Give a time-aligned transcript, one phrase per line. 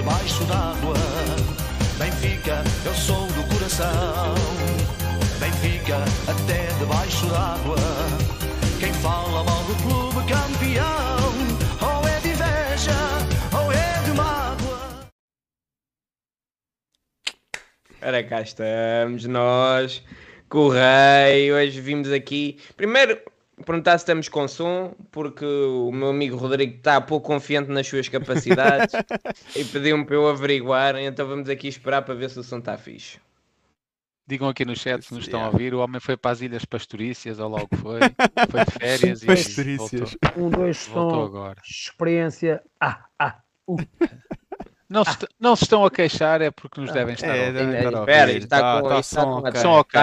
[0.00, 0.94] debaixo d'água.
[1.98, 4.34] Benfica, eu sou do coração.
[5.38, 7.76] Benfica, até debaixo d'água.
[8.78, 11.34] Quem fala mal do clube campeão,
[11.82, 12.96] ou é de inveja,
[13.52, 15.10] ou é de mágoa.
[18.02, 20.02] Ora, cá estamos nós,
[20.48, 21.56] Correio.
[21.56, 22.58] Hoje vimos aqui.
[22.74, 23.20] Primeiro,
[23.64, 28.08] perguntar se estamos com som, porque o meu amigo Rodrigo está pouco confiante nas suas
[28.08, 28.94] capacidades
[29.56, 30.96] e pediu-me para eu averiguar.
[30.96, 33.18] Então vamos aqui esperar para ver se o som está fixe.
[34.26, 35.74] Digam aqui no chat se nos estão a ouvir.
[35.74, 37.98] O homem foi para as Ilhas Pastorícias, ou logo foi.
[38.50, 40.16] Foi de férias e Pastorícias.
[40.16, 41.60] voltou, Um, dois, voltou som, agora.
[41.64, 42.62] experiência.
[42.80, 43.76] Ah, ah, uh.
[44.88, 47.60] Não se, não se estão a queixar, é porque nos devem estar a É, ouvir.
[47.60, 48.42] a Espera, ouvir.
[48.42, 50.00] está Tá- com- tá está som, com- ok.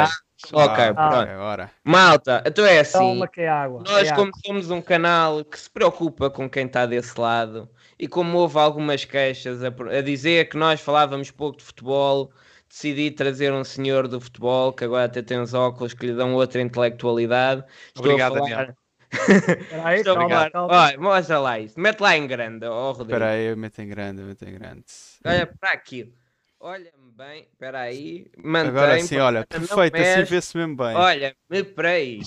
[0.53, 0.83] Ok.
[0.83, 1.29] Ah, pronto.
[1.29, 1.71] Agora.
[1.83, 2.97] Malta, então é assim.
[2.97, 3.83] calma que é água.
[3.85, 4.41] Nós, é como água.
[4.45, 7.69] somos um canal que se preocupa com quem está desse lado,
[7.99, 12.31] e como houve algumas queixas a, a dizer que nós falávamos pouco de futebol,
[12.69, 16.33] decidi trazer um senhor do futebol que agora até tem uns óculos que lhe dão
[16.33, 17.63] outra intelectualidade.
[17.87, 18.49] Estou Obrigado, a falar...
[18.49, 18.77] Daniel.
[19.09, 20.73] Espera aí, Estou calma, calma.
[20.73, 21.79] Olha, mostra lá isso.
[21.79, 23.13] Mete lá em grande, ó Rodrigo.
[23.13, 24.83] Espera aí, eu meto em grande, eu meto em grande.
[25.25, 26.11] Olha para aquilo.
[26.59, 27.47] Olha-me bem.
[27.51, 28.27] Espera aí.
[28.37, 28.69] Mantém.
[28.69, 30.95] Agora sim, olha, perfeito, assim vê-se mesmo bem.
[30.95, 32.19] Olha-me para aí.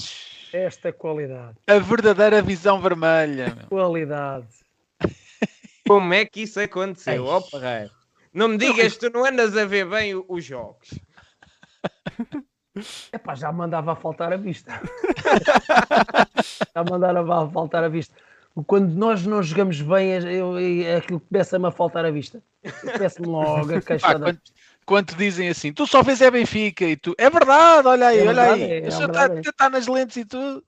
[0.52, 1.56] Esta qualidade.
[1.68, 3.56] A verdadeira visão vermelha.
[3.68, 4.48] Qualidade.
[5.86, 7.24] Como é que isso aconteceu?
[7.24, 7.90] Ó Parreiro.
[8.34, 10.88] Não me digas que tu não andas a ver bem os jogos.
[13.12, 14.72] Epá, já mandava a faltar a vista.
[16.74, 18.14] já mandava a faltar a vista.
[18.66, 22.42] Quando nós não jogamos bem, eu, eu, aquilo começa-me a faltar a vista.
[22.62, 24.18] Eu Peço-me logo a Pá, queixada.
[24.18, 24.40] quando,
[24.90, 28.18] quando te dizem assim, tu só vês é Benfica e tu, é verdade, olha aí,
[28.18, 28.70] É olha verdade, aí.
[28.72, 30.64] é, é o senhor está nas lentes e tudo.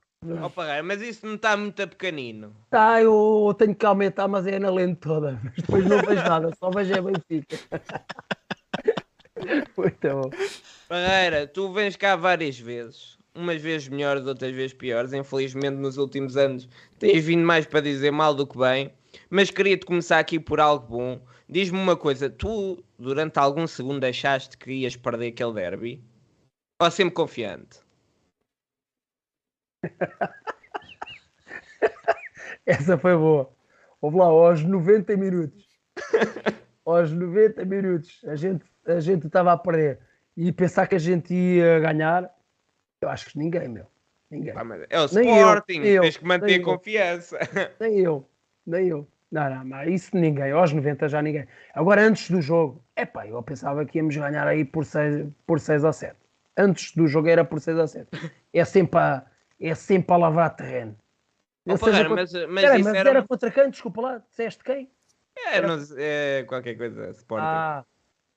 [0.55, 2.55] Parreiro, mas isso não está muito a pequenino.
[2.69, 5.37] Tá, eu tenho que aumentar, mas é na lente toda.
[5.43, 7.59] Mas depois não vejo nada, só vejo é Benfica.
[9.75, 10.29] Muito bom.
[10.87, 13.17] Parreira, tu vens cá várias vezes.
[13.35, 15.11] Umas vezes melhores, outras vezes piores.
[15.11, 18.93] Infelizmente, nos últimos anos tens vindo mais para dizer mal do que bem.
[19.29, 21.19] Mas queria-te começar aqui por algo bom.
[21.49, 26.03] Diz-me uma coisa: tu, durante algum segundo, achaste que ias perder aquele derby?
[26.81, 27.79] Ou sempre confiante?
[32.65, 33.51] Essa foi boa.
[34.01, 35.67] Vamos lá, aos 90 minutos.
[36.85, 39.99] aos 90 minutos, a gente a gente estava a perder.
[40.35, 42.29] E pensar que a gente ia ganhar,
[43.01, 43.85] eu acho que ninguém, meu.
[44.29, 44.53] Ninguém.
[44.53, 46.63] Pá, é o Nem eu, Sporting, eu, tens que manter a eu.
[46.63, 47.37] confiança.
[47.79, 48.27] Nem eu,
[48.65, 49.07] nem eu.
[49.33, 50.51] Não, não, mas isso ninguém.
[50.51, 51.47] Aos 90 já ninguém.
[51.73, 55.83] Agora, antes do jogo, epá, eu pensava que íamos ganhar aí por 6, por 6
[55.83, 56.15] ou 7.
[56.55, 58.07] Antes do jogo era por 6 ou 7.
[58.53, 59.25] É sempre a,
[59.59, 60.95] é sempre a lavar terreno.
[61.65, 63.71] Seja, contra- mas, mas mas era, era contra quem?
[63.71, 64.87] Desculpa lá, disseste quem?
[65.47, 67.43] é, não sei, é qualquer coisa, Sporting.
[67.47, 67.83] Ah,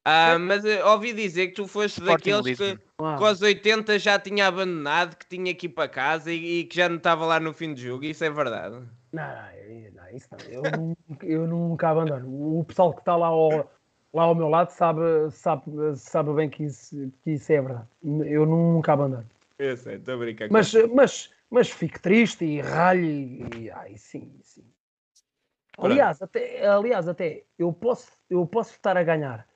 [0.03, 3.17] Ah, mas eh, ouvi dizer que tu foste Sporting daqueles que, ah.
[3.19, 6.75] que aos 80 já tinha abandonado, que tinha que ir para casa e, e que
[6.77, 8.05] já não estava lá no fim do jogo.
[8.05, 8.81] Isso é verdade.
[9.13, 9.23] Não,
[9.95, 10.41] não, isso não.
[10.45, 12.59] Eu, nunca- eu nunca abandono.
[12.61, 13.71] O pessoal que está lá ao,
[14.13, 15.01] lá ao meu lado sabe,
[15.31, 17.87] sabe, sabe bem que isso, que isso é verdade.
[18.03, 19.27] Eu nunca abandono.
[19.59, 20.49] Eu sei, estou a brincar.
[20.51, 24.65] Mas, mas, mas fico triste e ralho e, ai, sim, sim.
[25.79, 29.47] Aliás, até, aliás, até eu posso, eu posso estar a ganhar,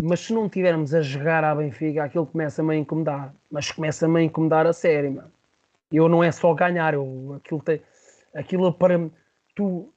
[0.00, 3.34] mas se não tivermos a jogar à Benfica, aquilo começa-me a incomodar.
[3.50, 5.32] Mas começa-me a incomodar a sério, mano.
[5.92, 7.82] Eu não é só ganhar, eu, aquilo, tem,
[8.38, 8.98] aquilo para
[9.54, 9.92] tu,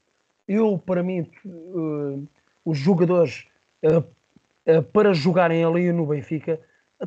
[0.47, 2.28] eu para mim, tu, eh,
[2.66, 3.47] os jogadores
[3.84, 4.03] eh,
[4.66, 6.59] eh, para jogarem ali no Benfica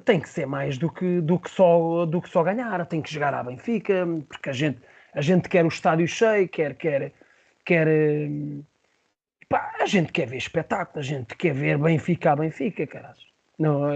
[0.04, 3.12] tem que ser mais do que, do que, só, do que só ganhar, tem que
[3.12, 4.78] jogar à Benfica, porque a gente,
[5.12, 7.12] a gente quer o estádio cheio, quer, quer,
[7.64, 8.28] quer eh,
[9.48, 13.14] pá, a gente quer ver espetáculo, a gente quer ver Benfica a Benfica, caralho.
[13.58, 13.94] Não,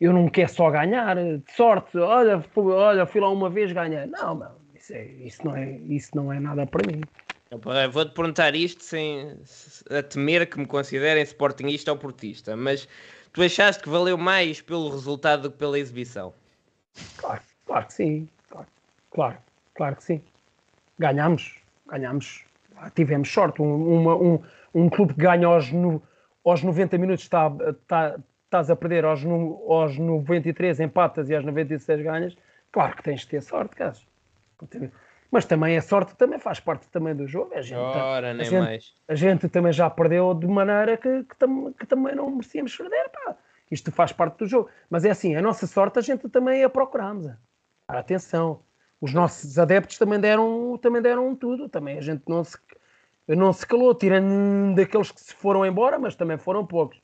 [0.00, 4.06] eu- não quero só ganhar, de sorte, olha, olha, fui lá uma vez ganhar.
[4.06, 4.52] Não, não,
[4.86, 7.02] isso, é- isso, não é, isso não é nada para mim.
[7.92, 9.36] Vou-te perguntar isto sem
[9.90, 12.88] a temer que me considerem sportingista ou portista, mas
[13.32, 16.34] tu achaste que valeu mais pelo resultado do que pela exibição?
[17.16, 18.66] Claro, claro que sim, claro,
[19.10, 19.38] claro,
[19.74, 20.20] claro que sim.
[20.98, 22.44] Ganhamos, ganhamos,
[22.78, 23.62] Ah, tivemos sorte.
[23.62, 24.38] Um, uma- um,
[24.74, 26.02] um clube que ganha aos, no-
[26.44, 31.42] aos 90 minutos está, está, estás a perder aos, no- aos 93 empatas e aos
[31.42, 32.36] 96 ganhas,
[32.70, 34.06] claro que tens de ter sorte, caso.
[35.30, 37.52] Mas também a sorte também faz parte também do jogo.
[37.54, 38.94] A gente, Ora, a nem gente- mais.
[39.08, 43.08] a gente também já perdeu de maneira que, que, tam- que também não merecíamos perder.
[43.10, 43.36] Pá.
[43.70, 44.68] Isto faz parte do jogo.
[44.88, 47.26] Mas é assim, a nossa sorte a gente também a procuramos.
[47.88, 48.60] Ora, Atenção,
[49.00, 51.68] os nossos adeptos também deram, também deram tudo.
[51.68, 52.56] Também a gente não se.
[53.28, 57.02] não se calou, tirando daqueles que se foram embora, mas também foram poucos.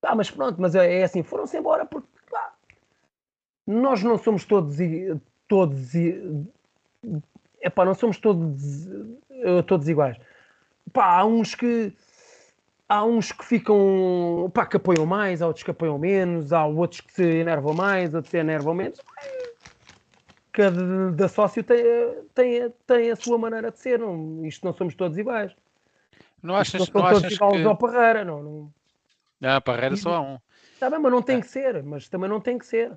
[0.00, 2.54] Ah, mas pronto, mas é, é assim, foram-se embora porque pá,
[3.66, 4.76] nós não somos todos
[5.48, 5.94] todos
[7.60, 8.86] epá, não somos todos
[9.30, 10.16] eh, todos iguais.
[10.92, 11.92] Pá, há uns que
[12.88, 17.00] há uns que ficam pá, que apoiam mais, há outros que apoiam menos, há outros
[17.00, 19.00] que se enervam mais, outros que se enervam menos.
[20.52, 21.84] Cada sócio tem,
[22.34, 25.52] tem, tem a sua maneira de ser, não, isto não somos todos iguais.
[26.42, 27.66] Não Isto achas, não não são todos achas iguais que.
[27.66, 28.72] ao Parreira, não, não.
[29.38, 30.38] Não, Parreira só há um.
[30.72, 31.40] Está bem, mas não tem É.
[31.40, 32.92] que ser, mas também não tem que ser.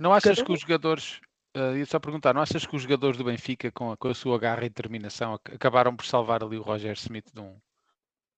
[0.00, 1.20] Não achas Cada que os jogadores.
[1.56, 4.14] Uh, ia só perguntar, não achas que os jogadores do Benfica, com a, com a
[4.14, 7.56] sua garra e determinação, ac- acabaram por salvar ali o Roger Smith de, um,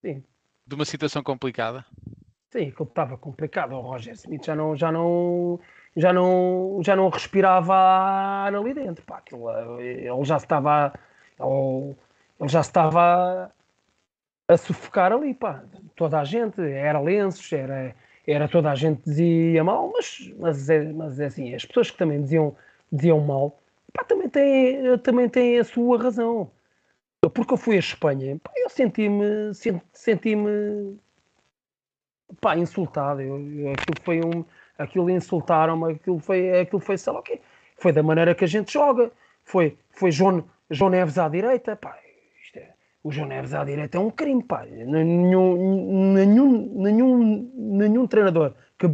[0.05, 0.23] Sim.
[0.65, 1.85] de uma situação complicada?
[2.51, 3.73] Sim, que estava complicado.
[3.73, 5.59] O Roger Smith já não, já não,
[5.97, 9.05] já não, já não respirava ar ali dentro.
[9.05, 10.93] Pá, aquilo, eh, ele já estava,
[11.41, 11.97] ele,
[12.39, 13.53] ele já estava
[14.49, 15.65] a sufocar ali, pá.
[15.97, 17.95] Toda a gente, era lenços, era,
[18.27, 21.99] era toda a gente dizia mal, mas, mas, é, mas é assim, as pessoas que
[21.99, 22.57] também diziam,
[22.93, 23.59] diziam mal,
[23.93, 26.51] pá, também têm, também têm a sua razão.
[27.35, 30.97] Porque eu fui a Espanha, pá, eu senti-me, sen- senti-me
[32.41, 33.21] pá, insultado.
[33.21, 34.45] Eu, eu- aquilo foi um.
[34.79, 37.41] Aquilo insultaram-me, aquilo foi, aquilo foi, sei lá o quê.
[37.77, 39.11] Foi da maneira que a gente joga.
[39.45, 41.97] Foi, foi João, João Neves à direita, pá.
[42.55, 44.65] É- o João Neves à direita é um crime, pá.
[44.65, 48.87] Nenhum, nenhum, nenhum, nenhum treinador que,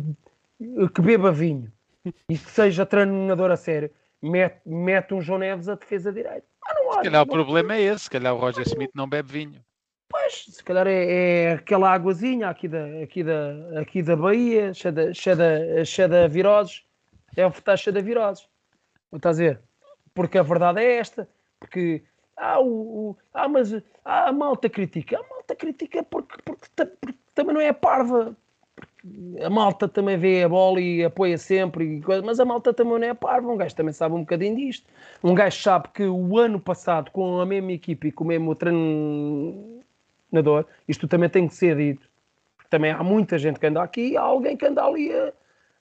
[0.95, 1.71] que beba vinho
[2.29, 3.91] e que seja treinador a sério
[4.23, 6.45] mete, mete um João Neves à defesa direita.
[6.67, 9.09] Ah, não há, Se calhar o problema é esse, se calhar o Roger Smith não
[9.09, 9.65] bebe vinho.
[10.09, 11.05] Pois, se calhar é,
[11.45, 16.09] é aquela águazinha aqui da, aqui da, aqui da Bahia, cheia de, cheia de, cheia
[16.09, 16.85] de viroses.
[17.37, 18.49] É o estar cheia de viroses.
[19.13, 19.61] Estás a ver?
[20.15, 21.29] Porque a verdade é esta.
[21.59, 22.05] Porque
[22.37, 23.75] ah, o, o- ah, mas
[24.05, 25.19] ah, a malta critica.
[25.19, 28.37] A malta critica porque, porque, ta- porque também não é parva.
[29.45, 32.99] A malta também vê a bola e apoia sempre, e coisa, mas a malta também
[32.99, 33.51] não é parva.
[33.53, 34.87] Um gajo também sabe um bocadinho disto.
[35.23, 38.55] Um gajo sabe que o ano passado, com a mesma equipe e com o mesmo
[38.55, 39.85] treinador,
[40.89, 42.09] isto também tem que ser dito.
[42.71, 45.33] Também há muita gente que anda aqui e há alguém que anda ali a,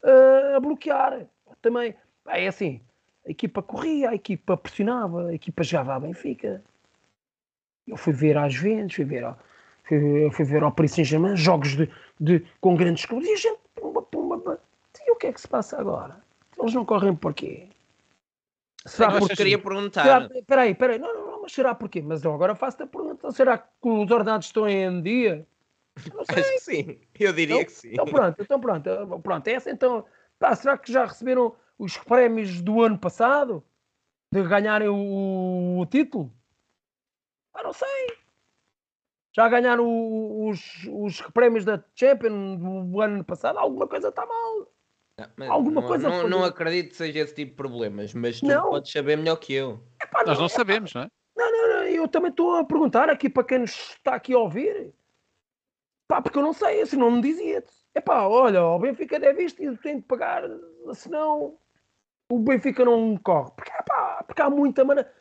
[0.04, 1.26] a- a bloquear.
[1.62, 2.82] Também, pá, é assim,
[3.26, 6.62] a equipa corria, a equipa pressionava, a equipa jogava a Benfica.
[7.88, 9.38] Eu fui ver às Juventus, fui ver ao,
[10.00, 13.38] fui, eu fui ver ao Paris Saint-Germain, jogos de, de, com grandes clubes, e a
[13.38, 14.60] gente, pumba, pumba, pumba.
[15.06, 16.22] E o que é que se passa agora?
[16.58, 17.68] Eles não correm porquê?
[18.86, 19.36] Será porque...
[19.36, 20.30] queria Será, perguntar.
[20.46, 22.02] peraí, peraí, não, não, não, mas será porquê?
[22.02, 25.48] Mas eu agora faço-te a pergunta, será que os ordenados estão em dia?
[26.14, 26.42] Não sei.
[26.42, 27.00] Acho que sim.
[27.20, 27.90] Eu diria que sim.
[27.94, 30.06] Então pronto, então pronto, eh, pronto, essa então,
[30.38, 33.64] pá, será que já receberam os prémios do ano passado?
[34.32, 36.34] De ganharem o, o título?
[37.54, 38.18] Ah, não sei.
[39.36, 39.86] Já ganharam
[40.48, 43.58] os, os prémios da Champions do ano passado?
[43.58, 44.72] Alguma coisa está mal.
[45.18, 48.40] Não, mas alguma não, coisa não, não acredito que seja esse tipo de problemas, mas
[48.40, 48.70] tu Não.
[48.70, 49.80] podes saber melhor que eu.
[50.02, 51.08] Epá, Nós não sabemos, não é?
[51.36, 54.40] Não, não, não, eu também estou a perguntar aqui para quem nos está aqui a
[54.40, 54.94] ouvir.
[56.08, 57.64] Pá, porque eu não sei, assim não me dizia.
[57.96, 60.44] Epá, olha, o Benfica deve isto e tem de pagar,
[60.94, 61.58] senão
[62.30, 63.52] o Benfica não corre.
[63.56, 65.12] Porque, epá, porque há muita maneira.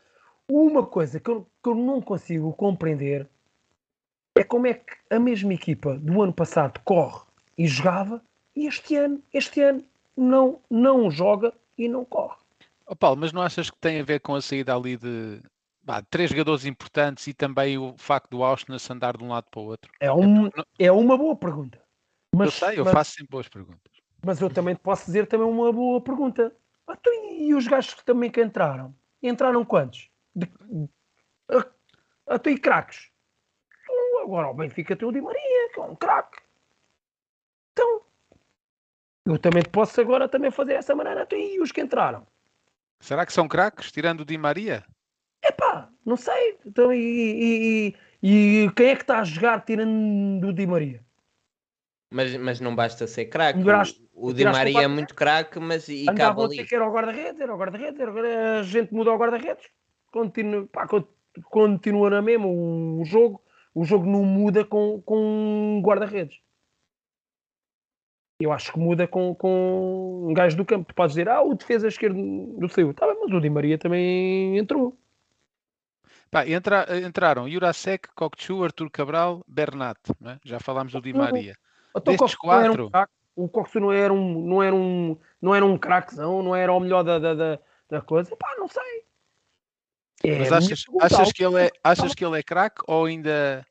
[0.51, 3.29] Uma coisa que eu, que eu não consigo compreender
[4.35, 7.23] é como é que a mesma equipa do ano passado corre
[7.57, 8.23] e jogava
[8.55, 9.85] e este ano, este ano
[10.17, 12.37] não, não joga e não corre.
[12.87, 15.41] Ó Paulo, mas não achas que tem a ver com a saída ali de
[15.85, 19.47] pá, três jogadores importantes e também o facto do Austin se andar de um lado
[19.51, 19.91] para o outro?
[20.01, 21.81] É, um, é uma boa pergunta.
[22.35, 23.93] Mas, eu sei, eu mas- faço sempre boas perguntas.
[24.25, 26.55] Mas eu também te posso dizer também uma boa pergunta.
[26.87, 28.95] Ah, tu e os gajos que também que entraram?
[29.23, 30.09] Entraram quantos?
[30.35, 30.49] De,
[31.49, 33.12] a, a tu e craques?
[34.23, 36.39] Então, agora o Benfica tem o Di Maria, que é um craque.
[37.73, 38.03] Então,
[39.27, 41.27] eu também posso agora também fazer essa maneira.
[41.27, 42.25] Tu e os que entraram?
[43.01, 44.85] Será que são craques, tirando o Di Maria?
[45.45, 46.57] Epá, não sei.
[46.65, 51.05] Então, e, e- e- e quem é que está a jogar tirando o Di Maria?
[52.13, 53.59] Mas, mas não basta ser craque.
[54.15, 56.49] O, o Di Maria é muito craque, mas e Andavam cabe ali.
[56.51, 59.67] dizer que era o guarda-redes, era o guarda-redes, a gente muda o guarda-redes,
[60.13, 61.09] continua, pá, con-
[61.47, 63.43] continua na mesma o, o jogo,
[63.75, 66.39] o jogo não muda com, com guarda-redes.
[68.41, 70.87] Eu acho que muda com, com um gajo do campo.
[70.89, 72.17] Tu podes dizer, ah, o defesa esquerdo
[72.59, 72.93] do saiu.
[72.93, 74.97] Tá bem, mas o Di Maria também entrou.
[76.31, 79.99] Pá, entra- entraram Jurasek, Kokchu, Artur Cabral, Bernat.
[80.25, 80.39] é?
[80.45, 81.13] Já falámos do Di.
[81.13, 81.57] Maria.
[81.91, 83.13] Então, o Destes Coxo não era um quatro- craque.
[83.37, 86.81] O Coxo não era um, não era um, não era um craquezão, não era o
[86.81, 88.35] melhor da, da, da, da coisa.
[88.37, 89.05] Pá, não sei.
[90.25, 93.67] É Mas achas, achas, que ele é, achas que ele é craque ou ainda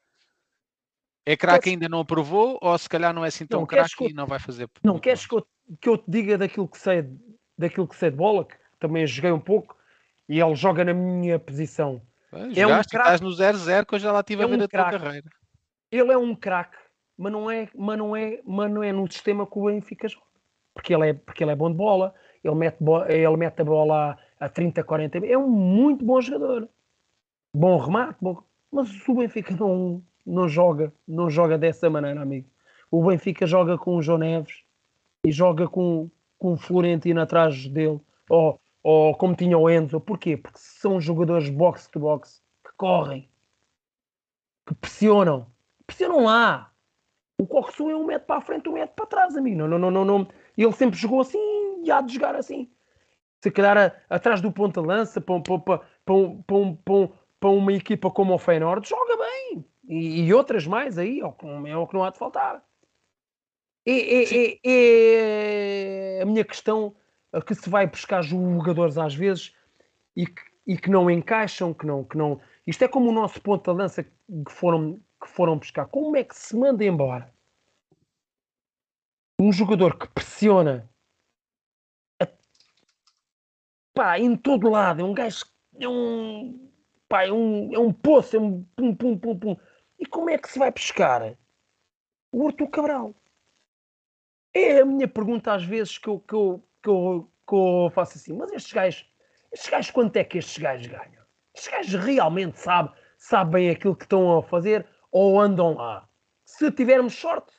[1.26, 4.14] É craque ainda não aprovou ou se calhar não é assim tão craque que e
[4.14, 4.70] não vai fazer.
[4.84, 5.48] Não, queres que eu,
[5.80, 7.06] que eu te diga daquilo que sei,
[7.58, 9.78] daquilo que sei de bola, que também joguei um pouco,
[10.28, 12.02] e ele joga na minha posição.
[12.30, 14.54] Pois, é um craque- estás no 0-0 que eu já lá estive é a ver
[14.60, 14.98] um a tua craque.
[15.00, 15.30] carreira.
[15.92, 16.78] Ele é um craque,
[17.18, 20.26] mas não é, mas não é, mas não é no sistema que o Benfica joga.
[20.74, 23.66] Porque ele é, porque ele é bom de bola, ele mete, bo- ele mete a
[23.66, 26.68] bola a, a 30, 40, é um muito bom jogador.
[27.56, 32.50] Bom remate, bom, mas o Benfica não, não joga, não joga dessa maneira, amigo.
[32.90, 34.64] O Benfica joga com o João Neves
[35.26, 40.00] e joga com, com o Florentino atrás dele, ou, ou como tinha o Enzo.
[40.00, 40.36] Porquê?
[40.38, 43.30] Porque são jogadores box to box que correm,
[44.66, 45.48] que pressionam,
[45.86, 46.72] pressionam lá.
[47.40, 49.58] O Coxu é um metro para a frente, um metro para trás, amigo.
[49.58, 50.28] Não, não, não, não, não.
[50.58, 52.70] Ele sempre jogou assim e há de jogar assim.
[53.44, 57.10] Se calhar a- atrás do ponta-lança para, um- um- um-
[57.44, 59.66] uma equipa como o Feyenoord, joga bem.
[59.88, 62.64] E, e outras mais aí, é o que não- é há de faltar.
[63.86, 66.96] É, é- é- é a minha questão
[67.48, 69.56] que se vai buscar jogadores às vezes
[70.16, 72.40] e que, e que não encaixam, que não, que não.
[72.68, 74.12] Isto é como o nosso ponta-lança que
[74.52, 75.88] foram, que foram buscar.
[75.88, 77.34] Como é que se manda embora
[79.40, 80.88] um jogador que pressiona
[82.22, 82.28] a-
[83.94, 85.46] pá, em todo lado, é um gajo
[85.80, 86.70] é um,
[87.08, 89.58] pá, é um, é um poço, é um pum, pum, pum, pum.
[90.00, 91.38] E como é que se vai pescar
[92.32, 93.16] o Artur Cabral?
[94.54, 98.18] É a minha pergunta às vezes que eu, que eu, que eu, que eu faço
[98.18, 99.10] assim, mas estes gajos,
[99.52, 101.24] estes gajos, quanto é que estes gajos ganham?
[101.56, 106.08] Estes gajos realmente sabem, sabem aquilo que estão a fazer ou andam lá?
[106.46, 107.54] Se tivermos sorte,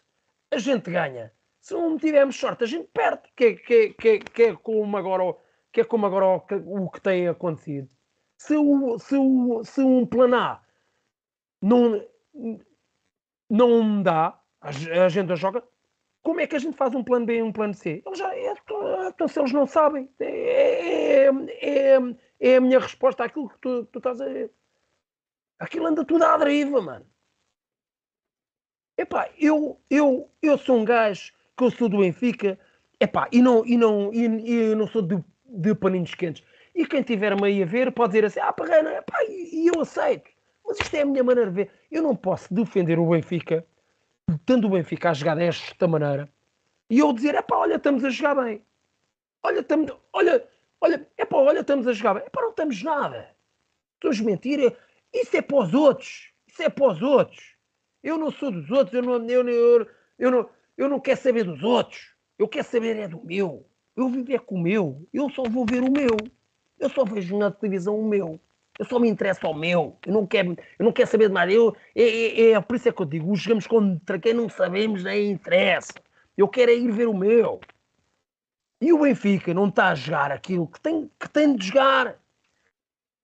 [0.50, 1.32] a gente ganha.
[1.60, 3.22] Se não tivermos sorte, a gente perde.
[3.36, 5.34] Que, é- que, é- que, é- que é como agora,
[5.72, 7.88] que é como agora o, que, tem acontecido.
[8.36, 10.62] Se, o, se, o, se um plano A
[11.60, 12.04] não,
[13.48, 15.64] não dá, a, ge- a gente joga,
[16.22, 18.02] como é que a gente faz um plano B e um plano C?
[18.04, 18.52] Eles já, é,
[19.08, 21.98] então, se eles não sabem, é, é, é,
[22.40, 24.52] é a minha resposta àquilo que tu, tu estás a dizer.
[25.58, 27.06] Aquilo anda tudo à deriva, mano.
[28.98, 32.58] Epá, eu, eu, eu sou um gajo que eu sou do Benfica,
[33.00, 35.22] epá, e não, e não, e, e não sou de,
[35.52, 36.42] de paninhos quentes.
[36.74, 40.30] E quem tiver-me aí a ver pode dizer assim, ah, Parreira, epá, e, eu aceito.
[40.64, 41.70] Mas isto é a minha maneira de ver.
[41.90, 43.64] Eu não posso defender o Benfica,
[44.46, 46.28] tendo o Benfica a jogar desta maneira,
[46.88, 48.62] e eu dizer, epá, olha, estamos a jogar bem.
[49.42, 50.46] Olha, estamos, olha,
[50.80, 52.24] olha, epá, olha, estamos a jogar bem.
[52.26, 53.30] Epá, não estamos nada.
[53.94, 54.76] Estamos a mentir.
[55.12, 56.30] Isso é para os outros.
[56.46, 57.56] Isso é para os outros.
[58.02, 59.86] Eu não sou dos outros, eu não, eu, eu,
[60.18, 62.14] eu não, eu não quero saber dos outros.
[62.38, 63.66] Eu quero saber é do meu.
[63.96, 65.06] Eu vivo é com o meu.
[65.12, 66.16] Eu só vou ver o meu.
[66.78, 68.40] Eu só vejo na televisão o meu.
[68.78, 69.98] Eu só me interesso ao meu.
[70.06, 71.52] Eu não quero, eu não quero saber de mais.
[71.52, 75.04] Eu, é, é, é por isso é que eu digo, jogamos contra quem não sabemos
[75.04, 75.92] nem interessa.
[76.36, 77.60] Eu quero é ir ver o meu.
[78.80, 82.18] E o Benfica não está a jogar aquilo que tem, que tem de jogar.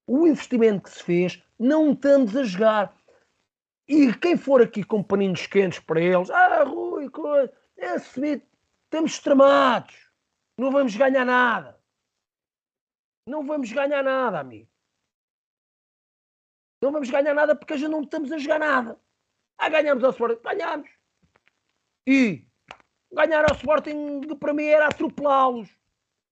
[0.06, 2.94] O investimento que se fez, não estamos a jogar.
[3.88, 10.07] E quem for aqui com paninhos quentes para eles, ah, Rui, coisa, é estamos extremados,
[10.58, 11.80] não vamos ganhar nada.
[13.24, 14.68] Não vamos ganhar nada, amigo.
[16.82, 19.00] Não vamos ganhar nada porque gente não estamos a jogar nada.
[19.56, 20.90] Ah, ganhamos ao Sporting, ganhamos.
[22.06, 22.44] E
[23.12, 25.68] ganhar ao Sporting para mim era atropelá-los.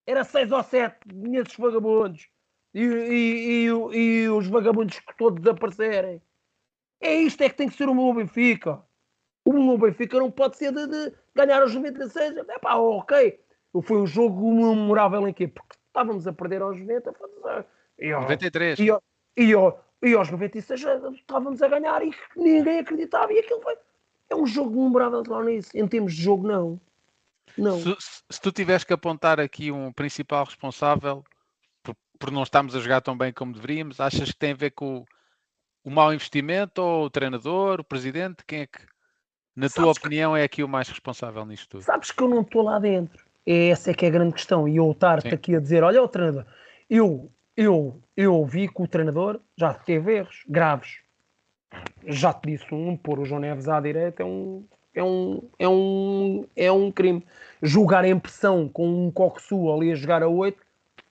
[0.05, 2.29] Era seis ou sete nesses vagabundos.
[2.73, 6.21] E, e, e, e os vagabundos que todos desaparecerem.
[6.99, 8.81] É isto é que tem que ser o meu Benfica.
[9.45, 12.37] O meu Benfica não pode ser de, de ganhar aos 96.
[12.37, 13.46] É pá, ok.
[13.81, 15.47] Foi um jogo memorável em quê?
[15.47, 17.13] Porque estávamos a perder aos 90.
[17.99, 18.79] E, ao- 93.
[18.79, 19.03] e, ao-
[19.35, 23.31] e, ao- e aos 96 já estávamos a ganhar e ninguém acreditava.
[23.33, 23.75] E aquilo foi.
[24.29, 25.69] É um jogo memorável lá nisso.
[25.73, 26.79] Em termos de jogo, não.
[27.57, 27.79] Não.
[27.79, 31.23] Se, se- se tu tiveres que apontar aqui um principal responsável
[31.81, 34.71] por, por não estarmos a jogar tão bem como deveríamos, achas que tem a ver
[34.71, 35.03] com
[35.83, 38.43] o, mau investimento ou o treinador, o presidente?
[38.45, 38.79] Quem é que,
[39.55, 41.83] na tua Sabes que- opinião, é aqui o mais responsável nisto tudo?
[41.83, 43.25] Sabes que eu não estou lá dentro.
[43.47, 44.67] É Essa é que é a grande questão.
[44.67, 46.45] E eu estar-te aqui a dizer, olha o treinador,
[46.89, 50.99] eu, eu, eu vi que o treinador já teve erros graves.
[52.05, 55.69] Já te disse um, pôr o João Neves à direita é um, é um, é
[55.69, 57.25] um, é um crime.
[57.61, 60.57] Jogar em pressão com um Coxu ali a jogar a 8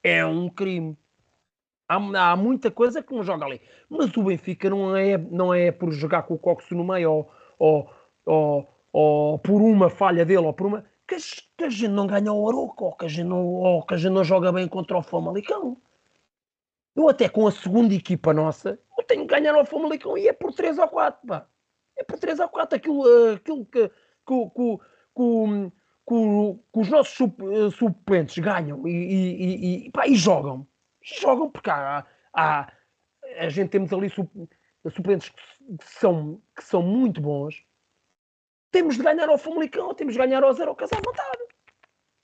[0.02, 0.96] é um crime.
[1.88, 1.96] Há,
[2.32, 3.60] há muita coisa que não joga ali.
[3.88, 7.30] Mas o Benfica não é, não é por jogar com o Coxo no meio ou,
[7.58, 7.90] ou,
[8.26, 10.84] ou, ou por uma falha dele ou por uma.
[11.06, 13.82] Que a, que a gente não ganha o Aroca ou que a gente não, ou
[13.84, 15.80] que a gente não joga bem contra o Famalicão.
[16.96, 20.32] Eu até com a segunda equipa nossa, eu tenho que ganhar ao Famalicão e é
[20.32, 21.46] por 3 ou 4, pá.
[21.94, 23.94] É para 3 ou 4 aquilo, aquilo que, que,
[24.26, 24.78] que,
[25.14, 25.72] que,
[26.08, 27.38] que, que os nossos sup,
[27.76, 30.66] suplentes ganham e, e, e, pá, e jogam.
[31.02, 32.72] Jogam porque há, há,
[33.38, 34.30] a gente temos ali sup,
[34.90, 37.65] suplentes que são, que são muito bons.
[38.70, 41.44] Temos de ganhar ao Famalicão, temos de ganhar ao Zero Casa à vontade.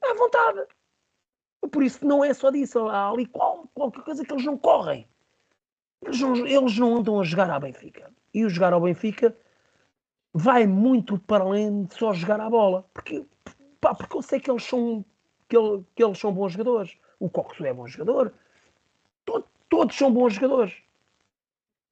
[0.03, 0.67] À vontade.
[1.71, 2.89] Por isso não é só disso.
[2.89, 5.09] Há ali qual, qualquer coisa que eles não correm.
[6.03, 8.13] Eles não, eles não andam a jogar à Benfica.
[8.35, 9.37] E o jogar ao Benfica
[10.35, 12.85] vai muito para além de só jogar à bola.
[12.93, 13.25] Porque,
[13.81, 15.05] pá, porque eu sei que eles são,
[15.49, 16.97] que, ele, que eles são bons jogadores.
[17.21, 18.35] O Coxo é bom jogador.
[19.25, 20.75] Todo, todos são bons jogadores.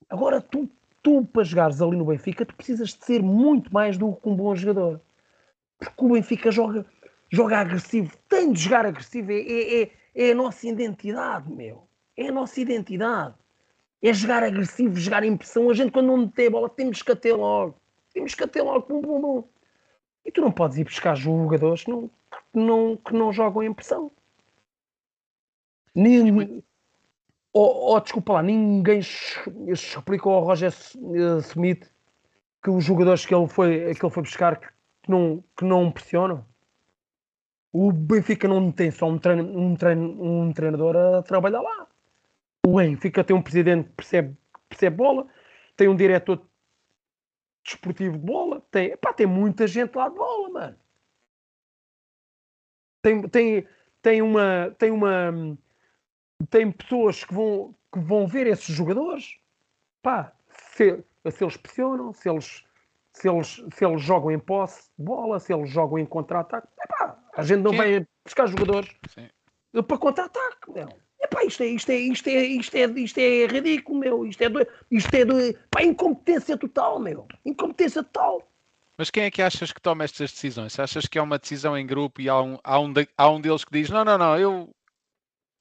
[0.08, 0.68] Agora, tu,
[1.02, 4.34] tu, para jogares ali no Benfica, tu precisas de ser muito mais do que um
[4.34, 5.00] bom jogador.
[5.78, 6.84] Porque o Benfica joga,
[7.30, 8.16] joga agressivo.
[8.28, 9.32] Tem de jogar agressivo.
[9.32, 11.86] É, é, é, é a nossa identidade, meu.
[12.16, 13.34] É a nossa identidade
[14.02, 15.68] é jogar agressivo, jogar em pressão.
[15.68, 17.76] A gente, quando não tem a bola, temos que até logo.
[18.12, 18.86] Temos que até logo.
[18.86, 19.44] Bum, bum, bum.
[20.24, 23.72] E tu não podes ir buscar jogadores que não, que não, que não jogam em
[23.72, 24.10] pressão.
[25.94, 26.62] Nem,
[27.52, 29.00] oh, oh, desculpa lá, ninguém
[29.68, 30.72] explicou ao Roger
[31.40, 31.90] Smith
[32.62, 36.44] que os jogadores que ele foi, que ele foi buscar que não, que não pressionam.
[37.72, 41.90] O Benfica não tem só um, treino, um, treino, um treinador a trabalhar lá
[42.66, 44.36] o Benfica tem um presidente que percebe,
[44.68, 45.26] percebe bola,
[45.76, 46.40] tem um diretor
[47.64, 50.76] desportivo de bola, tem, tem muita gente lá de bola, mano.
[53.02, 53.66] Tem, tem,
[54.02, 54.74] tem uma.
[54.78, 55.58] Tem uma.
[56.48, 59.36] Tem pessoas que vão, que vão ver esses jogadores.
[60.02, 62.64] Pá, se, se eles pressionam, se eles,
[63.12, 66.68] se, eles, se eles jogam em posse de bola, se eles jogam em contra-ataque.
[67.36, 67.76] A gente não Sim.
[67.76, 69.28] vai buscar jogadores Sim.
[69.82, 70.88] para contra-ataque, meu.
[71.20, 74.26] Epá, isto é, isto é, isto é, isto é, isto é ridículo, meu.
[74.26, 75.34] Isto é, do, isto é do,
[75.70, 77.26] pá, incompetência total, meu.
[77.44, 78.42] Incompetência total.
[78.96, 80.78] Mas quem é que achas que toma estas decisões?
[80.78, 83.40] Achas que é uma decisão em grupo e há um, há um, de, há um
[83.40, 84.68] deles que diz: não, não, não, eu,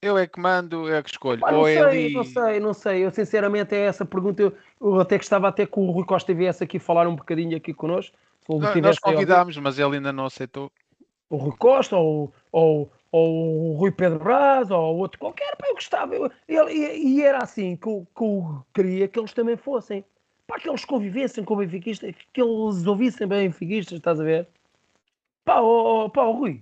[0.02, 1.40] eu é que mando, eu é que escolho.
[1.40, 2.12] Pá, não, sei, ali...
[2.12, 3.04] não sei, não sei.
[3.04, 4.42] Eu sinceramente é essa pergunta.
[4.42, 7.74] Eu, eu até gostava até que o Rui Costa viesse aqui falar um bocadinho aqui
[7.74, 8.16] connosco.
[8.48, 10.72] Não, nós convidámos, mas ele ainda não aceitou.
[11.28, 15.74] O Rui Costa ou, ou, ou o Rui Pedro Braz, ou outro qualquer, pá, eu
[15.74, 16.14] gostava.
[16.14, 20.04] Eu, ele, e, era assim que eu, que eu queria que eles também fossem.
[20.46, 24.48] Para que eles convivessem com o benfiquistas, que eles ouvissem bem benfiquistas, estás a ver?
[25.44, 26.60] Pá, oh, pá, oh, Rui,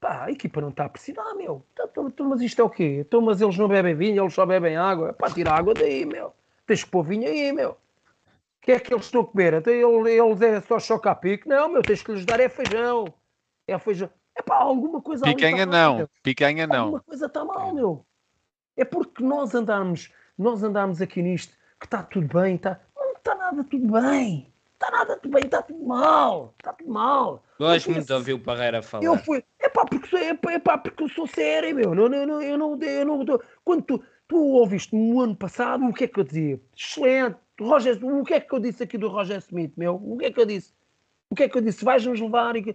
[0.00, 1.64] pá, a equipa não está a precisar, meu.
[1.78, 3.04] Então, mas isto é o quê?
[3.06, 5.12] Então, mas eles não bebem vinho, eles só bebem água.
[5.12, 6.32] Pá, tira água daí, meu.
[6.66, 7.72] Tens que pôr vinho aí, meu.
[7.72, 7.76] O
[8.62, 9.54] que é que eles estão a comer?
[9.54, 11.48] Então, eles é só chocar pique?
[11.48, 13.12] Não, meu, tens que lhes dar é feijão.
[13.66, 14.10] É feijão.
[14.34, 16.84] É pá, alguma coisa Picanha tá não, mal, picanha não.
[16.84, 18.06] Alguma coisa está mal, meu.
[18.76, 22.80] É porque nós andarmos, nós andarmos aqui nisto, que está tudo bem, está.
[22.96, 24.50] Não está nada tudo bem.
[24.80, 26.54] Está nada tudo bem, está tudo mal.
[26.58, 27.44] Está tudo mal.
[27.58, 29.04] Gosto muito de ouvir o Parreira falar.
[29.04, 29.44] Eu fui.
[29.58, 31.94] É pá, porque, é pá, é pá, porque eu sou sério, meu.
[31.94, 35.92] Não, não, não, eu não, eu não, quando tu, tu ouviste no ano passado, o
[35.92, 36.58] que é que eu dizia?
[36.74, 37.36] Excelente.
[37.60, 39.96] Roger, o que é que eu disse aqui do Roger Smith, meu?
[39.96, 40.72] O que é que eu disse?
[41.28, 41.84] O que é que eu disse?
[41.84, 42.74] Vais-nos levar e.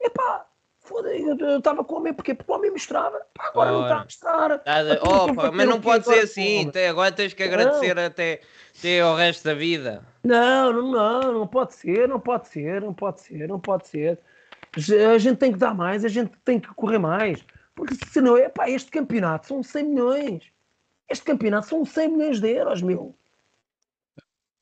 [0.00, 0.46] Epá,
[0.90, 3.78] eu estava com o homem, porque, porque o homem mostrava, pá, agora Ora.
[3.78, 4.62] não está a mostrar.
[4.64, 5.00] Nada.
[5.02, 8.40] Opa, mas não pode ser assim, agora tens que agradecer até,
[8.78, 10.11] até ao resto da vida.
[10.24, 14.20] Não, não, não, não pode ser, não pode ser, não pode ser, não pode ser.
[15.12, 18.48] A gente tem que dar mais, a gente tem que correr mais, porque senão, é
[18.48, 20.52] pá, este campeonato são 100 milhões.
[21.08, 23.14] Este campeonato são 100 milhões de euros, meu.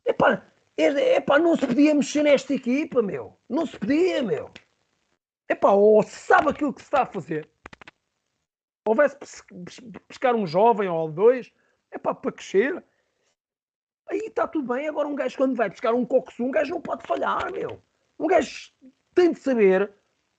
[0.05, 0.42] Epá,
[0.77, 3.38] epá, não se podia mexer nesta equipa, meu.
[3.49, 4.51] Não se podia, meu.
[5.49, 7.49] Epá, ou sabe aquilo que se está a fazer.
[8.85, 9.16] Houvesse
[10.09, 11.53] pescar um jovem ou dois,
[11.92, 12.83] epá, para crescer.
[14.11, 14.88] Aí está tudo bem.
[14.88, 17.81] Agora um gajo quando vai buscar um coxo, um gajo não pode falhar, meu.
[18.18, 18.73] Um gajo
[19.14, 19.90] tem de saber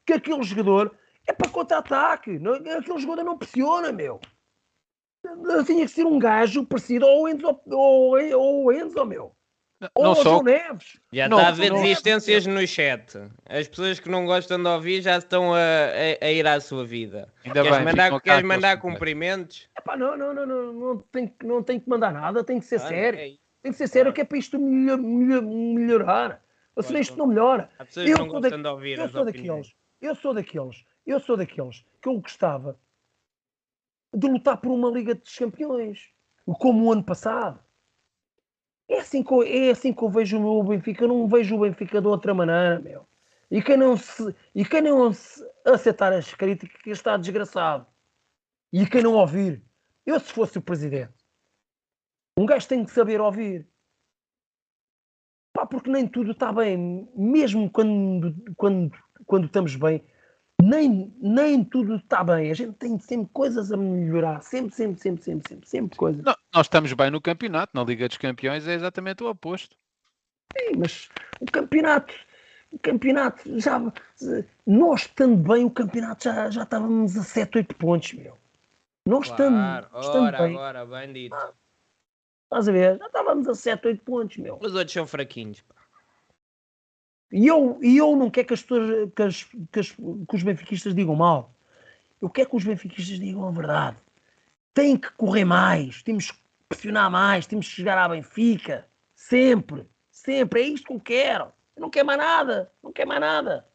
[0.05, 0.93] que aquele jogador
[1.25, 2.39] é para contra-ataque.
[2.77, 4.19] Aquele jogador não pressiona, meu.
[5.65, 9.33] Tinha que ser um gajo parecido ao Enzo, ou, ou Enzo, meu.
[9.97, 10.43] Não só.
[10.43, 10.99] Neves.
[11.11, 13.17] Já está a haver desistências no chat.
[13.47, 16.85] As pessoas que não gostam de ouvir já estão a, a, a ir à sua
[16.85, 17.33] vida.
[17.43, 19.69] Ainda queres bem, mandar, queres mandar cumprimentos?
[19.77, 22.75] Epá, não, não, não, não, não, tem, não tem que mandar nada, tem que ser
[22.75, 23.19] ah, sério.
[23.19, 26.43] É tem que ser sério que é para isto melhor, melhor, melhorar.
[26.75, 27.69] Ou senão isto não melhora.
[27.95, 32.19] Eu não sou, da, eu sou daqueles, eu sou daqueles, eu sou daqueles que eu
[32.19, 32.79] gostava
[34.13, 36.09] de lutar por uma Liga dos Campeões,
[36.59, 37.59] como o ano passado.
[38.89, 41.05] É assim, que eu, é assim que eu vejo o meu Benfica.
[41.05, 43.07] Eu não vejo o Benfica de outra maneira, meu.
[43.49, 47.85] E quem não, se, e quem não se aceitar as críticas está desgraçado.
[48.71, 49.61] E quem não ouvir,
[50.05, 51.13] eu se fosse o presidente,
[52.41, 53.67] um gajo tem que saber ouvir.
[55.53, 57.07] Pá, porque nem tudo está bem.
[57.15, 58.91] Mesmo quando, quando,
[59.25, 60.03] quando estamos bem,
[60.61, 62.49] nem, nem tudo está bem.
[62.49, 64.41] A gente tem sempre coisas a melhorar.
[64.41, 66.23] Sempre, sempre, sempre, sempre, sempre, sempre coisas.
[66.23, 69.75] Não, nós estamos bem no campeonato, na Liga dos Campeões é exatamente o oposto.
[70.57, 72.13] Sim, mas o campeonato,
[72.71, 73.79] o campeonato já
[74.65, 78.37] nós estando bem, o campeonato já, já estávamos a 7, 8 pontos, meu.
[79.07, 81.35] Nós Claro, estando, estando ora, bem, agora, bem dito.
[82.51, 82.97] Estás a ver?
[82.97, 84.57] Já estávamos a 7, 8 pontos, meu.
[84.61, 85.63] Os outros são fraquinhos.
[87.31, 88.73] E eu, e eu não quero que, as que,
[89.23, 91.53] as- que as- que os benfiquistas digam mal.
[92.21, 93.97] Eu quero que os benfiquistas digam a verdade.
[94.73, 96.37] Tem que correr mais, temos que
[96.67, 98.87] pressionar mais, temos que chegar à Benfica.
[99.15, 100.61] Sempre, sempre.
[100.61, 101.45] É isto que eu quero.
[101.75, 102.71] Eu não quero mais nada.
[102.83, 103.65] Não quero mais nada.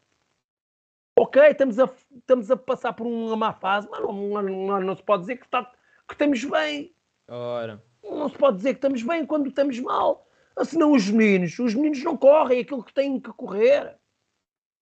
[1.19, 4.95] Ok, estamos a, estamos a passar por uma má fase, mas não, não, não- não
[4.95, 5.63] se pode dizer que, está,
[6.07, 6.93] que estamos bem.
[7.27, 10.27] Ora, Não se pode dizer que estamos bem quando estamos mal.
[10.65, 13.97] Senão os meninos, os meninos não correm aquilo que têm que correr.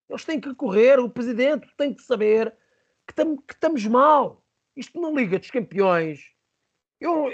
[0.09, 2.55] Eles têm que correr, o presidente tem que saber
[3.07, 4.43] que, que estamos mal.
[4.75, 6.31] Isto na Liga dos Campeões.
[6.99, 7.31] Eu,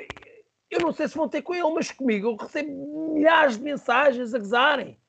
[0.69, 4.33] eu não sei se vão ter com ele, mas comigo eu recebo milhares de mensagens
[4.33, 4.99] a gozarem.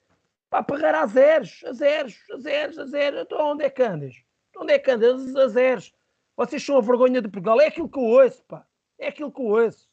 [0.50, 3.20] Para pagar a zeros, a zeros, a zeros, a zeros.
[3.22, 4.14] Então onde é que andas?
[4.56, 5.34] Onde é que andas?
[5.34, 5.94] A zeros.
[6.36, 7.60] Vocês são a vergonha de Portugal.
[7.60, 8.66] É aquilo que eu ouço, pá.
[8.98, 9.91] É aquilo que eu ouço.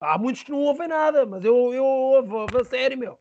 [0.00, 3.20] Há muitos que não ouvem nada, mas eu, eu ouvo, a sério, meu.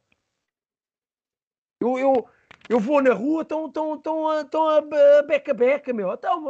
[1.81, 2.29] Eu, eu,
[2.69, 6.13] eu vou na rua, estão estão estão a, estão a be- beca beca, meu.
[6.13, 6.49] Estão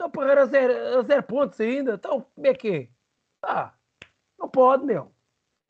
[0.00, 1.94] a pagar a zero, a zero pontos ainda.
[1.94, 2.88] Então, como é que é?
[3.42, 3.74] Ah,
[4.38, 5.14] não pode, meu.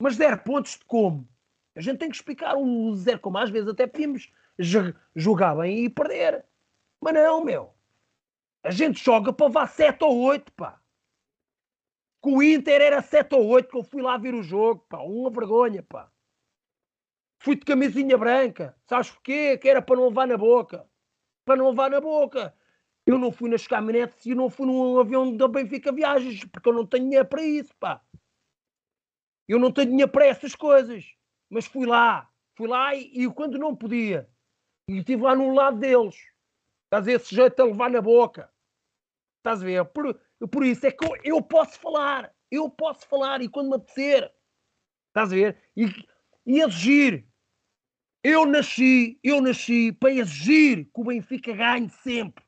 [0.00, 1.28] Mas zero pontos de como?
[1.76, 3.38] A gente tem que explicar o zero como.
[3.38, 6.44] Às vezes até podíamos jo- jogar bem e perder.
[7.00, 7.74] Mas não, meu.
[8.62, 10.80] A gente joga para levar 7 ou 8, pá.
[12.24, 14.96] Que o Inter era 7 ou 8 que eu fui lá ver o jogo, pá.
[15.00, 16.10] Uma vergonha, pá.
[17.38, 18.74] Fui de camisinha branca.
[18.86, 19.58] Sabes porquê?
[19.58, 20.88] Que era para não levar na boca.
[21.44, 22.56] Para não levar na boca.
[23.04, 26.72] Eu não fui nas caminhonetes e não fui num avião da Benfica Viagens, porque eu
[26.72, 28.02] não tenho dinheiro para isso, pá.
[29.46, 31.04] Eu não tenho dinheiro para essas coisas.
[31.50, 32.30] Mas fui lá.
[32.54, 34.30] Fui lá e, e quando não podia.
[34.88, 36.16] E estive lá no lado deles.
[36.86, 38.50] Estás esse jeito a levar na boca.
[39.44, 39.84] Estás a ver?
[39.84, 40.18] Por,
[40.50, 42.34] por isso é que eu, eu posso falar.
[42.50, 44.32] Eu posso falar e quando me apetecer.
[45.08, 45.62] Estás a ver?
[45.76, 45.84] E,
[46.46, 47.26] e exigir.
[48.22, 52.42] Eu nasci, eu nasci para exigir que o Benfica ganhe sempre.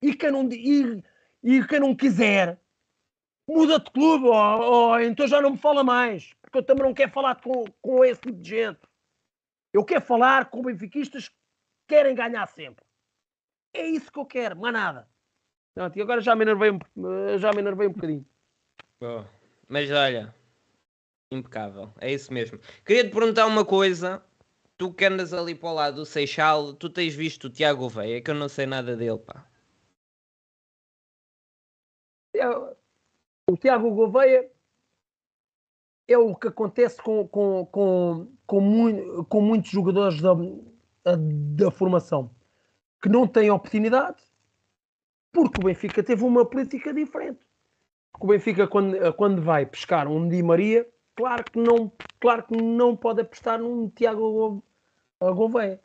[0.00, 1.02] E quem não, e,
[1.42, 2.58] e quem não quiser,
[3.46, 6.32] muda de clube, ou, ou então já não me fala mais.
[6.40, 8.80] Porque eu também não quero falar com, com esse tipo de gente.
[9.74, 11.36] Eu quero falar com benfiquistas que
[11.86, 12.82] querem ganhar sempre.
[13.74, 15.13] É isso que eu quero, mais nada.
[15.74, 18.26] Pronto, e agora já me enervei, um- eh, já me enervei um bocadinho.
[19.00, 19.28] Boa.
[19.68, 20.34] Mas olha,
[21.32, 22.58] impecável, é isso mesmo.
[22.84, 24.22] Queria te perguntar uma coisa.
[24.76, 28.20] Tu que andas ali para o lado do Seixal, tu tens visto o Tiago Veia,
[28.20, 29.48] que eu não sei nada dele, pá.
[33.48, 34.50] O Tiago Gouveia
[36.08, 40.32] é o que acontece com, com, com, com, com muitos jogadores da,
[41.54, 42.34] da formação
[43.00, 44.22] que não têm oportunidade
[45.34, 47.40] porque o Benfica teve uma política diferente.
[48.12, 52.54] Porque o Benfica, quando, quando vai pescar um Di Maria, claro que não, claro que
[52.54, 54.62] não pode apostar num Tiago
[55.20, 55.80] Go- Gouveia.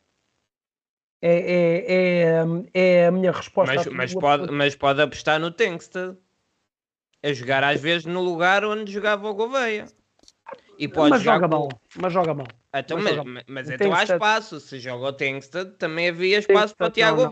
[1.22, 3.74] É, é, é, é a minha resposta.
[3.74, 6.16] Mas, mas, pode, mas pode apostar no Tengsted.
[7.22, 9.86] A jogar às vezes no lugar onde jogava o Gouveia.
[10.82, 12.46] E pode mas jogar joga com- mal, mas joga mal.
[12.74, 14.60] Então, mas mas, joga- mas, o então há espaço.
[14.60, 17.30] Se joga o Tengsted, também havia espaço para o Tiago não,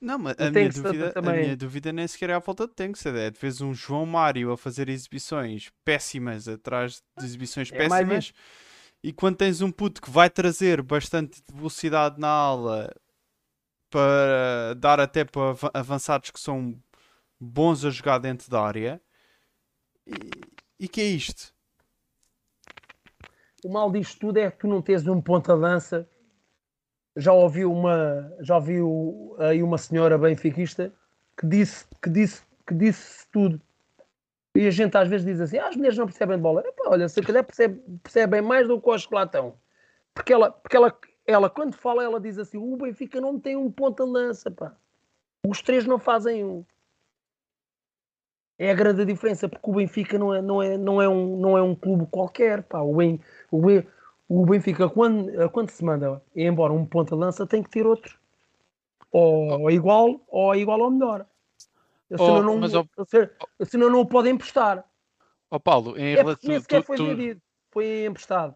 [0.00, 0.18] não.
[0.18, 3.16] Mas a minha, dúvida, a minha dúvida nem sequer é à volta de Tengsted.
[3.16, 8.32] É de vez um João Mário a fazer exibições péssimas atrás de exibições É péssimas.
[9.04, 12.92] E quando tens um puto que vai trazer bastante velocidade na ala
[13.90, 16.76] para dar até para ava- avançados que são
[17.40, 19.00] bons a jogar dentro da área.
[20.06, 20.30] E,
[20.80, 21.52] e que é isto?
[23.68, 26.08] O mal disto tudo é que tu não tens um ponta de dança.
[27.14, 28.78] Já ouvi uma, já ouvi
[29.40, 30.90] aí uma senhora benfiquista
[31.36, 33.60] que disse, que disse, que disse tudo.
[34.54, 36.62] E a gente às vezes diz assim: ah, as mulheres não percebem de bola.
[36.66, 39.54] Epá, olha, se calhar percebe, percebem mais do que os que lá estão.
[40.14, 43.70] Porque ela, porque ela, ela, quando fala, ela diz assim: o Benfica não tem um
[43.70, 44.74] ponta de lança, pá.
[45.46, 46.64] Os três não fazem um.
[48.58, 51.56] É a grande diferença, porque o Benfica não é, não é, não é, um, não
[51.56, 52.80] é um clube qualquer, pá.
[52.80, 53.20] O, Ben,
[53.52, 53.86] o, Ben-
[54.28, 58.18] o Benfica, quando, quando se manda embora um ponta de lança, tem que ter outro.
[59.12, 61.24] Ou igual, ou igual ou melhor.
[62.10, 63.30] Senão, Oh, não, mas, oh- se-
[63.66, 64.84] senão não o podem emprestar.
[65.50, 66.50] Ó Paulo, em É relação.
[66.50, 67.40] nem sequer tu- foi tu- vendido,
[67.70, 68.54] foi emprestado.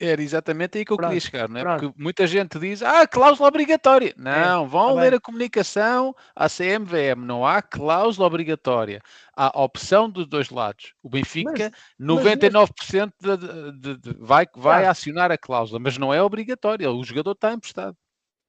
[0.00, 1.62] Era exatamente aí que eu Pronto, queria chegar, não é?
[1.62, 1.80] pronto.
[1.92, 4.12] Porque muita gente diz, ah, cláusula obrigatória.
[4.16, 5.18] Não, vão tá ler bem.
[5.18, 9.00] a comunicação à CMVM, não há cláusula obrigatória.
[9.36, 10.92] Há opção dos dois lados.
[11.02, 14.90] O Benfica, mas- 99% de, de- de- vai, vai Tiago.
[14.90, 16.90] acionar a cláusula, mas não é obrigatória.
[16.90, 17.96] O jogador está emprestado.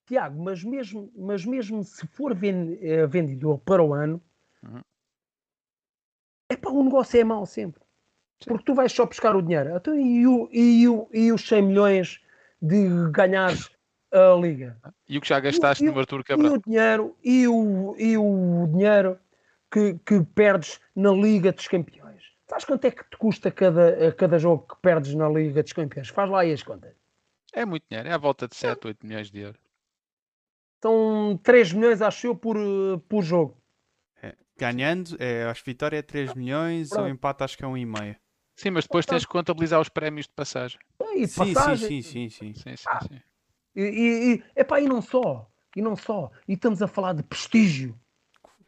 [0.08, 4.22] Tiago, mas mesmo, mas mesmo se for eh, vendido para o ano,
[4.64, 4.82] Uhum.
[6.50, 7.82] é para o negócio é mau sempre.
[8.46, 9.76] Porque tu vais só buscar o dinheiro.
[9.76, 12.20] Então, e, o, e, o, e os 100 milhões
[12.62, 13.70] de ganhares
[14.12, 14.78] a liga?
[15.08, 16.54] E o que já gastaste e no Artur E Cabral?
[16.54, 19.20] o dinheiro, e o, e o dinheiro
[19.72, 22.24] que, que perdes na Liga dos Campeões?
[22.48, 26.08] Sabes quanto é que te custa cada, cada jogo que perdes na Liga dos Campeões?
[26.10, 26.94] Faz lá aí as contas.
[27.54, 29.60] É muito dinheiro, é à volta de 7, 8 milhões de euros.
[30.82, 32.56] São 3 milhões, acho eu, por,
[33.10, 33.58] por jogo.
[34.60, 37.04] Ganhando, é, acho que vitória é 3 milhões, Pronto.
[37.04, 38.16] ou empate acho que é 1,5.
[38.58, 40.80] Sim, mas depois tens que contabilizar os prémios de passagem.
[41.16, 41.78] E de Sim, sim, passagem.
[41.78, 42.54] sim, sim, sim.
[42.56, 43.22] Sim, sim, Ah, sim.
[43.76, 47.22] E, e, e, epá, e não só, e não só, e estamos a falar de
[47.22, 47.96] prestígio.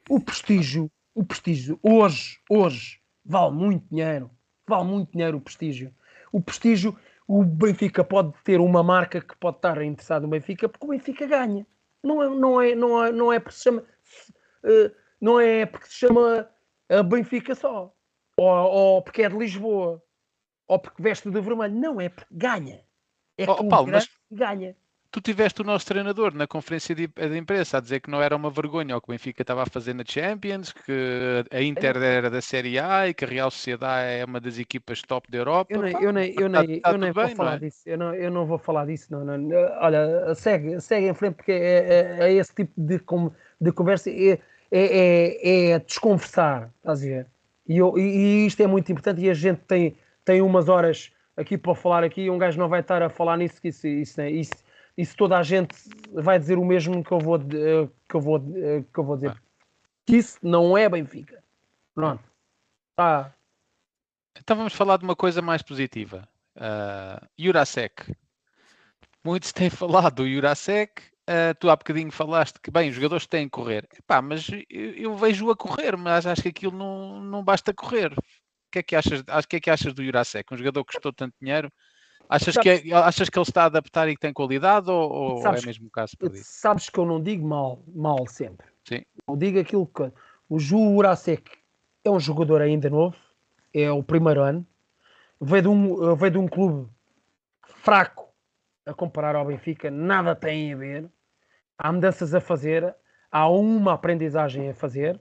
[0.07, 4.29] O prestígio, o prestígio, hoje, hoje, vale muito dinheiro,
[4.67, 5.91] vale muito dinheiro o prestígio.
[6.31, 6.95] O prestígio,
[7.27, 11.25] o Benfica pode ter uma marca que pode estar interessada no Benfica, porque o Benfica
[11.25, 11.65] ganha.
[12.03, 13.83] Não é, não é, não é, não é porque se chama,
[14.63, 16.47] eh, não é porque se chama
[16.87, 17.91] eh, Benfica só,
[18.41, 20.01] ou, ou porque é de Lisboa,
[20.67, 21.73] ou porque veste de vermelho.
[21.75, 22.81] Não, é porque ganha.
[23.37, 24.75] É Oh, Paulo, mas- ganha.
[25.11, 28.35] Tu tiveste o nosso treinador na conferência de, de imprensa a dizer que não era
[28.35, 32.29] uma vergonha o que o Benfica estava a fazer na Champions, que a Inter era
[32.29, 35.73] da Série A e que a Real Sociedade é uma das equipas top da Europa.
[35.73, 37.57] Eu nem, eu nem, eu tá- nem, eu nem tudo vou falar é?
[37.57, 37.81] disso.
[37.87, 39.07] Eu não, eu não vou falar disso.
[39.11, 39.49] Não, não.
[39.81, 41.57] Olha, segue, segue em frente, porque é,
[41.89, 44.39] é- é esse tipo de, com- de conversa é, é,
[44.71, 47.27] é, é desconversar, estás a ver?
[47.69, 49.21] E, eu- e- isto é muito importante.
[49.21, 52.21] E a gente tem, tem umas horas aqui para falar aqui.
[52.23, 54.53] E um gajo não vai estar a falar nisso, que isso, isso, é- isso,
[54.97, 55.75] isso toda a gente
[56.11, 59.15] vai dizer o mesmo que eu vou, eh, que eu vou, eh, que eu vou
[59.15, 59.39] dizer.
[60.05, 61.43] Que isso não é Benfica.
[61.93, 62.23] Pronto.
[62.95, 63.33] Tá.
[64.37, 66.27] Então vamos falar de uma coisa mais positiva.
[66.55, 68.15] Uh, Jurasek.
[69.23, 71.03] Muitos têm falado do Jurasek.
[71.29, 73.87] Uh, tu há bocadinho falaste que, bem, os jogadores têm que correr.
[73.95, 78.11] Epá, mas eu, eu vejo-o a correr, mas acho que aquilo não, não basta correr.
[78.13, 80.51] O que é que achas, o que é que achas do Jurasek?
[80.51, 81.71] Um jogador que custou tanto dinheiro?
[82.27, 85.41] Achas que, é- achas que ele está a adaptar e que tem qualidade ou, ou
[85.43, 86.43] Sabes- é mesmo o caso perdido?
[86.43, 88.65] Sabes que eu não digo mal, mal sempre.
[88.87, 89.03] Sim.
[89.27, 90.11] Eu digo aquilo que.
[90.49, 91.43] O Jurasek
[92.03, 93.15] é um jogador ainda novo,
[93.71, 94.65] é o primeiro ano,
[95.39, 96.89] veio de um, veio de um clube
[97.67, 98.29] fraco
[98.83, 101.09] a comparar ao Benfica, nada tem a ver.
[101.79, 102.93] Há mudanças a fazer,
[103.31, 105.19] há uma aprendizagem a fazer,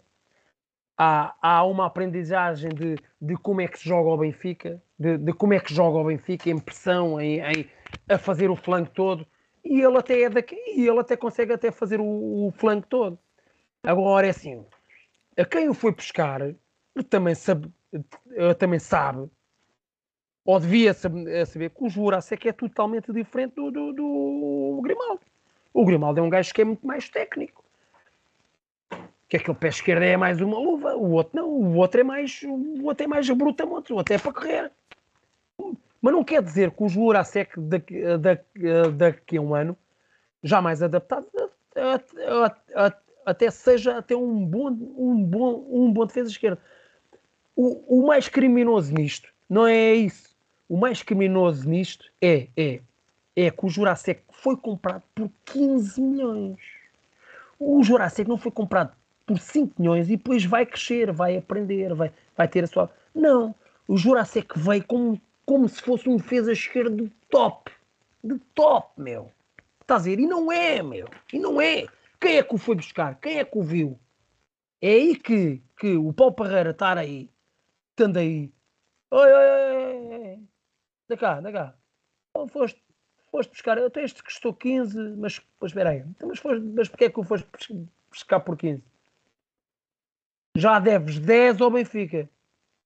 [0.96, 5.32] há, há uma aprendizagem de, de como é que se joga o Benfica, de, de
[5.32, 7.70] como é que joga o Benfica, em pressão, em, em-
[8.08, 9.24] a fazer o flanco todo,
[9.64, 13.16] e ele até é daqui, e ele até consegue até fazer o, o flanco todo.
[13.84, 14.66] Agora é assim,
[15.38, 16.40] a quem o foi buscar
[17.08, 17.72] também sabe,
[18.58, 19.30] também sabe
[20.44, 25.20] ou devia sab- eh, saber que o Jurasek é totalmente diferente do, do, do Grimaldo.
[25.72, 27.64] O Grimaldo é um gajo que é muito mais técnico.
[29.28, 32.42] Que aquele pé esquerdo é mais uma luva, o outro não, o outro é mais,
[32.42, 34.72] o outro é mais brutamontes, o outro é para correr.
[36.00, 38.60] Mas não quer dizer que o Jurasek daqui, daqui,
[38.96, 39.76] daqui a um ano,
[40.42, 41.26] já mais adaptado,
[43.26, 46.58] até seja até um bom, um bom, um bom defesa esquerda.
[47.54, 50.36] O, o mais criminoso nisto não é isso.
[50.68, 52.80] O mais criminoso nisto é, é,
[53.34, 56.58] é que o Jurasek foi comprado por 15 milhões.
[57.58, 58.92] O Jurasek não foi comprado
[59.26, 62.90] por 5 milhões e depois vai crescer, vai aprender, vai, vai ter a sua.
[63.14, 63.54] Não.
[63.86, 67.70] O Jurasek veio como, como se fosse um defesa esquerdo top.
[68.22, 69.30] De top, meu.
[69.80, 70.20] Estás a ver?
[70.20, 71.08] E não é, meu.
[71.32, 71.86] E não é.
[72.20, 73.16] Quem é que o foi buscar?
[73.20, 73.98] Quem é que o viu?
[74.80, 77.28] É aí que, que o Paulo Parreira estar aí,
[77.90, 78.52] estando aí.
[79.10, 80.38] Oi, oi, oi, oi.
[81.08, 81.74] Da cá, da cá.
[82.34, 82.80] Oh, foste,
[83.30, 83.78] foste buscar.
[83.78, 86.00] Até este custou 15, mas, mas espera aí.
[86.00, 88.82] Então, mas, foste, mas porquê é que o foste bus- buscar por 15?
[90.56, 92.28] Já deves 10 ao Benfica.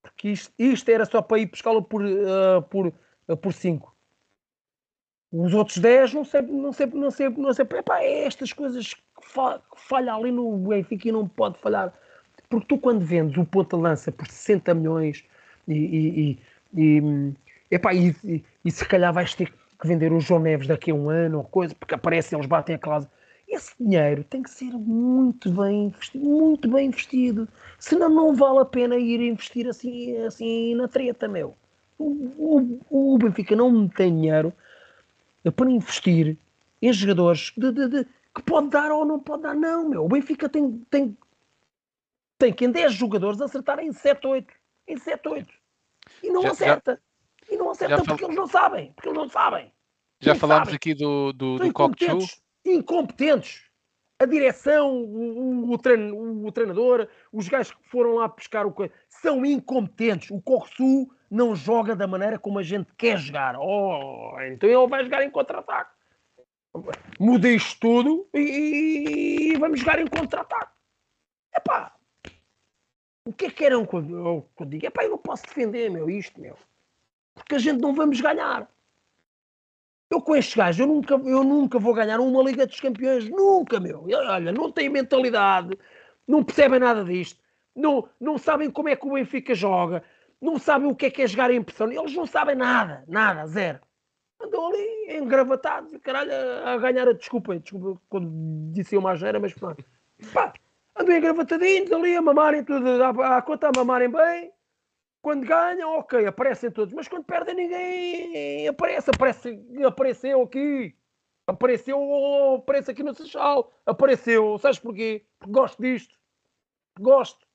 [0.01, 2.93] Porque isto, isto era só para ir buscá-lo por, ah, por,
[3.27, 3.93] ah, por 5.
[5.31, 7.65] Os outros 10 não sei, não sei, não sei, não sei.
[7.65, 11.91] Epá, é estas coisas que, fa, que falha ali no Benfica e não pode falhar.
[12.49, 15.23] Porque tu quando vendes o ponta lança por 60 milhões
[15.67, 16.39] e, e,
[16.75, 17.33] e, e,
[17.71, 20.95] epá, e, e, e se calhar vais ter que vender o João Neves daqui a
[20.95, 23.11] um ano ou coisa, porque aparecem, eles batem a cláusula.
[23.47, 27.47] Esse dinheiro tem que ser muito bem investido, muito bem investido.
[27.77, 31.55] Senão não vale a pena ir investir assim, assim na treta, meu.
[31.99, 34.51] O, o, o Benfica não tem dinheiro
[35.55, 36.37] para investir
[36.81, 39.53] em jogadores de, de, de, que pode dar ou não pode dar.
[39.53, 40.05] Não, meu.
[40.05, 41.17] O Benfica tem, tem,
[42.37, 44.53] tem que em 10 jogadores acertar em 7, 8.
[44.87, 45.53] Em 7, 8.
[46.23, 47.01] E não Já- acerta.
[47.53, 48.91] E não acerta já porque fal- eles não sabem.
[48.93, 49.71] Porque eles não sabem.
[50.19, 50.75] Já falámos sabem.
[50.75, 52.41] aqui do, do, São do incompetentes.
[52.65, 53.63] Incompetentes.
[54.19, 58.65] A direção, o, o, o trein- o- o treinador, os gajos que foram lá pescar
[58.65, 58.73] o
[59.09, 60.31] são incompetentes.
[60.31, 63.55] O Corsu não joga da maneira como a gente quer jogar.
[63.59, 65.91] Oh, então ele vai jogar em contra-ataque.
[67.19, 70.71] Muda isto tudo e, e vamos jogar em contra-ataque.
[71.55, 71.93] Epá,
[73.27, 74.87] o que é que querem que eu, eu diga?
[74.87, 76.57] Epá, eu não posso defender, meu, isto, meu.
[77.35, 78.67] Porque a gente não vamos ganhar.
[80.09, 83.27] Eu com estes gajos, eu nunca, eu nunca vou ganhar uma Liga dos Campeões.
[83.29, 84.05] Nunca, meu.
[84.07, 85.77] Olha, não têm mentalidade,
[86.27, 87.43] não percebem nada disto,
[87.75, 90.03] não, não sabem como é que o Benfica joga,
[90.39, 91.91] não sabem o que é que é jogar em pressão.
[91.91, 93.79] Eles não sabem nada, nada, zero.
[94.39, 97.57] Andam ali engravatados, caralho, a, a ganhar a desculpa.
[97.57, 98.29] Desculpa quando
[98.71, 99.83] disse uma asneira, mas pronto.
[100.31, 100.53] Pá,
[100.95, 104.52] andam engravatadinhos ali a mamarem tudo, à, à conta a mamarem bem.
[105.23, 109.57] Quando ganham, ok, aparecem todos, mas quando perdem ninguém aparece, aparece,
[109.87, 110.97] apareceu aqui,
[111.47, 115.25] apareceu, aparece aqui no Seixal, apareceu, sabes porquê?
[115.39, 116.19] Porque gosto disto,
[116.99, 117.47] gosto.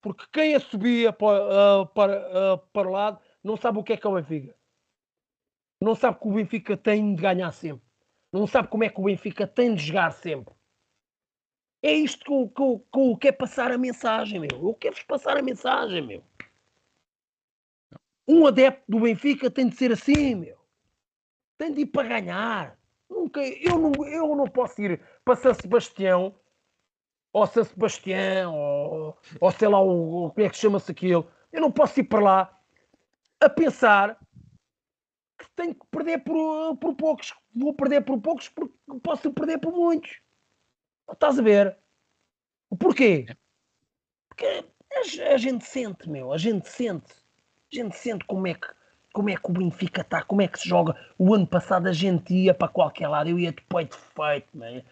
[0.00, 3.94] Porque quem a subia para, ah, para, ah, para o lado não sabe o que
[3.94, 4.56] é que é o Benfica.
[5.82, 7.84] Não sabe que o Benfica tem de ganhar sempre.
[8.32, 10.54] Não sabe como é que o Benfica tem de jogar sempre.
[11.82, 12.62] É isto que eu, que,
[12.98, 14.68] eu, que quero passar a mensagem, meu.
[14.68, 16.24] Eu quero-vos passar a mensagem, meu.
[18.26, 20.58] Um adepto do Benfica tem de ser assim, meu.
[21.56, 22.78] Tem de ir para ganhar.
[23.08, 26.38] Nunca, eu, não, eu não posso ir para São Sebastião,
[27.32, 31.30] ou São Sebastião, ou, ou sei lá, o, o- como é que chama-se aquilo.
[31.52, 32.60] Eu não posso ir para lá
[33.40, 34.18] a pensar
[35.38, 37.34] que tenho que perder por, por poucos.
[37.54, 40.20] Vou perder por poucos porque posso perder por muitos.
[41.10, 41.76] Estás a ver?
[42.70, 43.26] O porquê?
[44.28, 47.12] Porque a, a gente sente, meu, a gente sente.
[47.72, 48.66] A gente sente como é que,
[49.12, 50.96] como é que o Benfica está, como é que se joga.
[51.18, 54.82] O ano passado a gente ia para qualquer lado, eu ia de peito feito, man.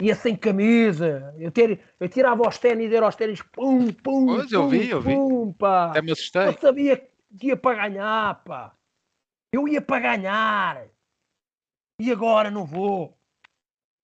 [0.00, 4.52] ia sem camisa, eu, ter, eu tirava os ténis, era os ténis, pum, pum, Pois,
[4.52, 5.14] eu pum, vi, eu vi.
[5.14, 5.90] pum, pá.
[5.90, 6.46] Até me assustei.
[6.46, 6.96] Eu sabia
[7.38, 8.74] que ia para ganhar, pá.
[9.52, 10.86] Eu ia para ganhar.
[12.00, 13.16] E agora não vou.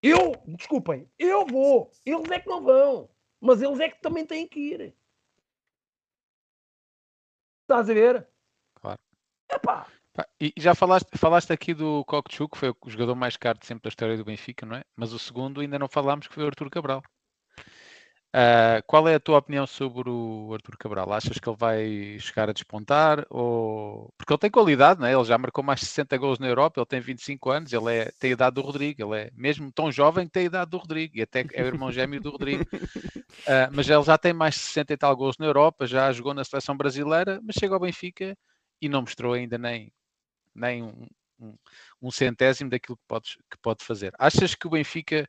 [0.03, 1.91] Eu, desculpem, eu vou.
[2.07, 3.09] Eles é que não vão.
[3.41, 4.95] Mas eles é que também têm que ir.
[7.63, 8.29] Estás a ver?
[8.81, 8.99] Claro.
[9.51, 9.87] Epá,
[10.19, 13.67] Pá, E já falaste, falaste aqui do Kokchu, que foi o jogador mais caro de
[13.67, 14.85] sempre da história do Benfica, não é?
[14.97, 17.03] Mas o segundo ainda não falámos, que foi o Artur Cabral.
[18.33, 21.11] Ah, qual é a tua opinião sobre o Artur Cabral?
[21.13, 23.27] Achas que ele vai chegar a despontar?
[23.31, 24.13] Ou...
[24.19, 25.15] Porque ele tem qualidade, não é?
[25.15, 28.13] Ele já marcou mais de 60 gols na Europa, ele tem 25 anos, ele é,
[28.19, 30.77] tem a idade do Rodrigo, ele é mesmo tão jovem que tem a idade do
[30.79, 32.65] Rodrigo, e até é o irmão gêmeo do Rodrigo.
[33.47, 36.35] Ah, mas ele já tem mais de 60 e tal gols na Europa, já jogou
[36.35, 38.37] na seleção brasileira, mas chega ao Benfica
[38.81, 39.91] e não mostrou ainda nem,
[40.55, 41.07] nem um,
[41.41, 41.57] um-
[42.03, 44.13] um centésimo daquilo que, podes, que pode fazer.
[44.19, 45.27] Achas que o Benfica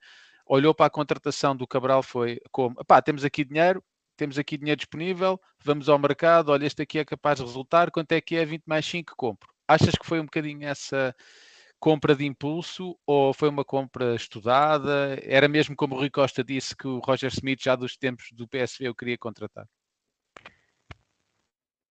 [0.50, 3.84] olhou para a contratação do Cabral foi como, pá, temos aqui dinheiro,
[4.18, 8.12] temos aqui dinheiro disponível, vamos ao mercado, olha, este aqui é capaz de resultar, quanto
[8.12, 9.48] é que é 20 mais 5 compro?
[9.68, 11.16] Achas que foi um bocadinho essa
[11.80, 15.18] compra de impulso ou foi uma compra estudada?
[15.24, 18.48] Era mesmo como o Rui Costa disse que o Roger Smith já dos tempos do
[18.48, 19.68] PSV eu queria contratar?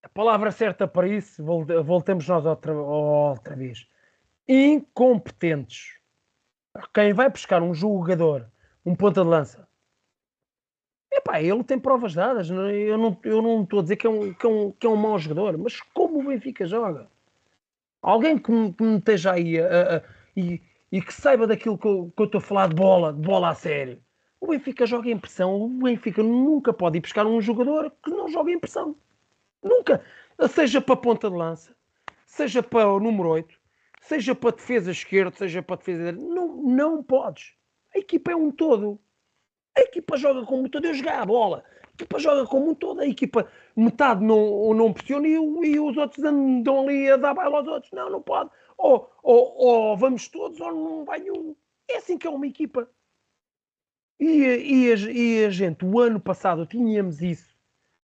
[0.03, 3.87] a palavra certa para isso, vol- voltamos nós outra, outra vez.
[4.49, 5.98] Incompetentes.
[6.95, 8.47] Quem vai buscar um jogador,
[8.85, 9.69] um ponta de lança,
[11.11, 12.49] epá, ele tem provas dadas.
[12.51, 14.87] não- Eu não, eu não estou a dizer que é, um, que, é um, que
[14.87, 17.09] é um mau jogador, mas como o Benfica joga?
[18.03, 20.03] Alguém que me, que me esteja aí a- a- a-
[20.37, 20.63] e,
[20.93, 23.51] e que saiba daquilo que eu, que eu estou a falar de bola, de bola
[23.51, 24.01] a sério.
[24.41, 25.61] O Benfica joga em pressão.
[25.61, 28.95] O Benfica nunca pode ir buscar um jogador que não joga em pressão.
[29.63, 30.03] Nunca.
[30.49, 31.75] Seja para a ponta de lança,
[32.25, 33.58] seja para o número 8,
[34.09, 36.35] seja para a defesa esquerda, seja para a defesa direita.
[36.35, 37.55] Não, não podes.
[37.95, 38.99] A equipa é um todo.
[39.77, 40.87] A equipa joga como um todo.
[40.87, 41.63] Eu jogar a bola.
[41.83, 43.01] A equipa joga como um todo.
[43.01, 47.55] A equipa, metade não, não pressiona e, e os outros andam ali a dar baile
[47.55, 47.93] aos outros.
[47.93, 48.51] Não, não pode.
[48.79, 51.55] Ou, ou, ou vamos todos ou não vai nenhum.
[51.87, 52.91] É assim que é uma equipa.
[54.19, 57.57] E, e, a, e a gente, o ano passado tínhamos isso.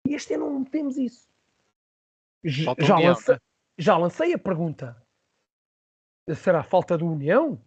[0.06, 1.28] E este ano não temos isso.
[2.44, 3.40] Já união, lancei, né?
[3.78, 5.03] já lancei a pergunta.
[6.32, 7.60] Será falta de união?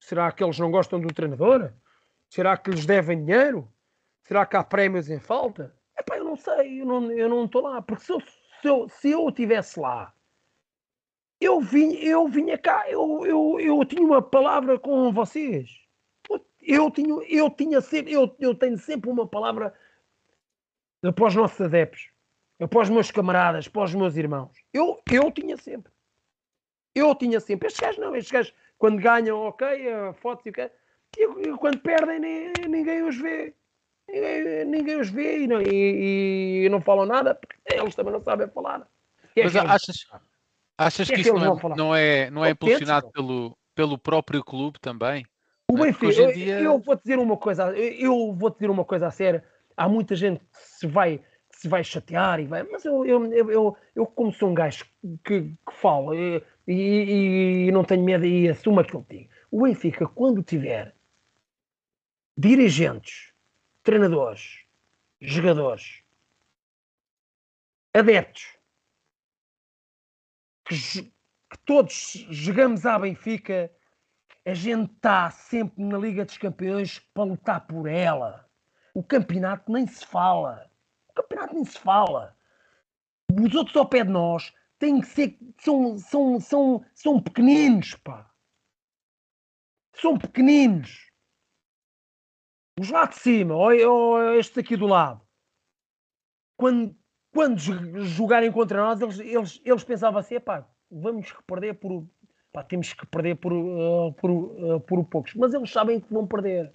[0.00, 1.72] Será que eles não gostam do treinador?
[2.28, 3.68] Será que lhes devem dinheiro?
[4.24, 5.74] Será que há prémios em falta?
[5.96, 7.80] Epá, eu não sei, eu não eu não estou lá.
[7.80, 10.12] Porque se eu, se eu, se eu estivesse lá,
[11.40, 15.70] eu vinha, eu vinha cá, eu, eu, eu tinha uma palavra com vocês.
[16.60, 19.74] Eu tinha, eu tinha sempre, eu, eu tenho sempre uma palavra
[21.14, 22.10] para os nossos adeptos,
[22.70, 24.52] para os meus camaradas, para os meus irmãos.
[24.72, 25.92] Eu, eu tinha sempre.
[26.94, 27.68] Eu tinha sempre.
[27.68, 30.70] Estes gajos não, estes gajos, quando ganham, ok, a foto e o que
[31.16, 33.54] e, e quando perdem, nem, ninguém os vê.
[34.08, 38.20] Ninguém, ninguém os vê e não, e, e não falam nada, porque eles também não
[38.20, 38.86] sabem falar.
[39.36, 40.06] É Mas achas,
[40.76, 43.96] achas que, que, é que isso não é, não é, não é impulsionado pelo, pelo
[43.96, 45.24] próprio clube também?
[45.70, 46.58] O Benfica, dia...
[46.58, 49.42] eu, eu vou dizer uma coisa, eu vou dizer uma coisa a sério.
[49.76, 51.18] Há muita gente que se vai,
[51.50, 54.84] que se vai chatear e vai, mas eu, eu, eu, eu como sou um gajo
[55.24, 59.30] que, que fala e, e, e, não tenho medo e assumo aquilo que digo.
[59.50, 60.94] O Benfica, quando tiver
[62.36, 63.32] dirigentes,
[63.82, 64.64] treinadores,
[65.20, 66.02] jogadores,
[67.94, 68.56] adeptos,
[70.64, 73.70] que, que todos jogamos à Benfica
[74.44, 78.48] a gente está sempre na Liga dos Campeões para lutar por ela.
[78.92, 80.68] O campeonato nem se fala.
[81.10, 82.36] O campeonato nem se fala.
[83.30, 84.52] Os outros ao pé de nós
[84.82, 85.38] têm que ser.
[85.58, 88.28] São, são, são, são pequeninos, pá.
[89.94, 91.08] São pequeninos.
[92.80, 95.20] Os lá de cima, ou, ou estes aqui do lado.
[96.56, 96.96] Quando,
[97.32, 97.58] quando
[98.04, 102.04] jogarem contra nós, eles, eles, eles pensavam assim: pá, vamos perder por
[102.52, 105.32] Pá, temos que perder por, uh, por, uh, por poucos.
[105.34, 106.70] Mas eles sabem que vão perder.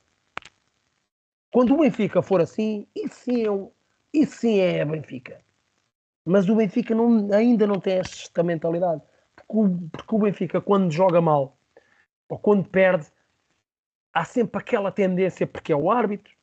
[1.51, 3.71] Quando o Benfica for assim, isso sim é,
[4.11, 5.39] isso sim é Benfica.
[6.27, 9.01] Mas o Benfica não, ainda não tem esta mentalidade.
[9.33, 11.57] Porque o, porque o Benfica, quando joga mal
[12.29, 13.07] ou quando perde,
[14.13, 16.33] há sempre aquela tendência, porque é o árbitro,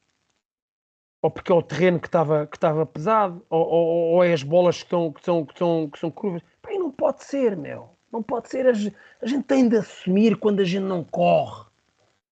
[1.21, 2.59] ou porque é o terreno que estava que
[2.93, 6.11] pesado, ou, ou, ou, é as bolas que, estão, que, são, que, são, que são
[6.11, 6.43] curvas.
[6.63, 7.91] Pá, não pode ser, meu.
[8.11, 8.67] Não pode ser.
[8.67, 11.67] A gente tem de assumir quando a gente não corre,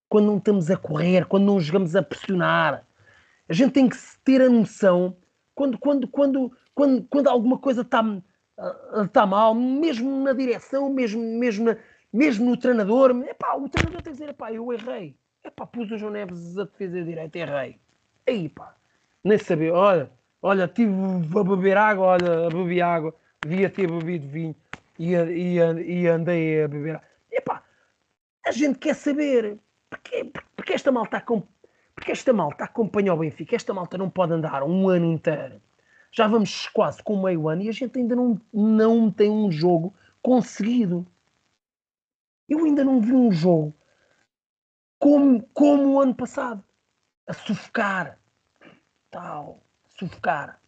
[0.08, 2.86] quando não estamos a correr, quando não jogamos a pressionar.
[3.46, 5.14] A gente tem que ter a noção
[5.54, 8.02] quando, quando, quando, quando, quando alguma coisa está
[9.12, 11.76] tá mal, mesmo na direção, mesmo, mesmo,
[12.12, 13.10] mesmo no treinador.
[13.26, 15.16] Epá, o treinador tem que dizer: epá, eu errei.
[15.44, 17.78] Epá, pus o João Neves a defesa direita, errei.
[18.26, 18.74] Aí, pá,
[19.24, 19.72] nem saber.
[19.72, 20.10] Olha,
[20.40, 20.92] olha, tive
[21.38, 23.14] a beber água, olha, a beber água,
[23.44, 24.54] devia ter bebido vinho
[24.98, 27.00] e, e, e andei a beber.
[27.30, 27.62] Epá,
[28.46, 29.58] a gente quer saber
[29.90, 31.22] porque, porque esta malta
[31.94, 35.60] porque esta malta acompanha o Benfica, esta malta não pode andar um ano inteiro.
[36.12, 39.94] Já vamos quase com meio ano e a gente ainda não, não tem um jogo
[40.20, 41.06] conseguido.
[42.48, 43.74] Eu ainda não vi um jogo
[44.98, 46.62] como, como o ano passado.
[47.26, 48.18] A sufocar.
[49.10, 49.62] Tal.
[49.98, 50.60] Sufocar.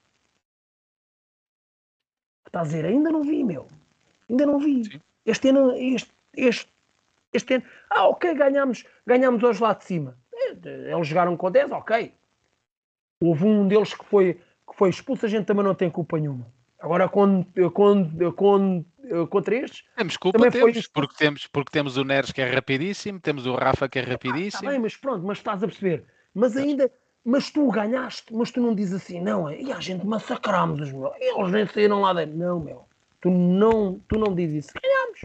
[2.47, 3.69] Está a dizer, ainda não vi, meu.
[4.31, 4.85] Ainda não vi.
[4.85, 5.01] Sim.
[5.27, 6.73] Este ano, este, este,
[7.33, 10.17] este ano, ah, ok, ganhamos, ganhamos hoje lá de cima.
[10.65, 12.15] Eles jogaram com 10, ok.
[13.21, 16.47] Houve um deles que foi, que foi expulso, a gente também não tem culpa nenhuma.
[16.81, 18.85] Agora, com, com, com,
[19.31, 19.85] contra estes.
[19.97, 23.89] Temos culpa, temos, porque temos, porque temos o Neres que é rapidíssimo, temos o Rafa
[23.89, 24.65] que é rapidíssimo.
[24.65, 26.05] Ah, tá bem, mas pronto, mas estás a perceber.
[26.35, 26.91] Mas ainda,
[27.25, 30.93] mas tu ganhaste, mas tu não dizes assim, não, é, e a gente massacramos os
[30.93, 31.13] meus.
[31.19, 32.37] Eles nem saíram lá dentro.
[32.37, 32.85] Não, meu.
[33.23, 34.75] Tu não, tu não dizes isso.
[34.83, 35.21] Ganhamos.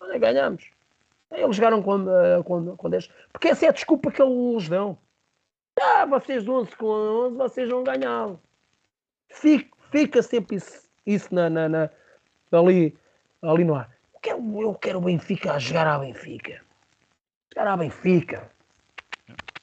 [0.00, 0.70] Olha, ganhamos.
[1.30, 2.04] Eles jogaram com,
[2.44, 3.10] com, com 10.
[3.32, 4.98] Porque essa é a desculpa que eles dão.
[5.80, 8.38] Ah, vocês 11 com 11, vocês não ganhavam.
[9.28, 11.90] Fica, fica sempre isso, isso na, na, na,
[12.52, 12.96] ali,
[13.42, 13.90] ali no ar.
[14.14, 16.62] Eu quero, eu quero o Benfica a jogar à Benfica.
[17.54, 18.50] Jogar à Benfica.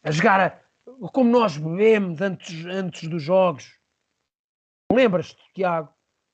[0.03, 3.77] A jogar a, como nós bebemos antes, antes dos jogos.
[4.91, 5.89] Lembras-te, Tiago?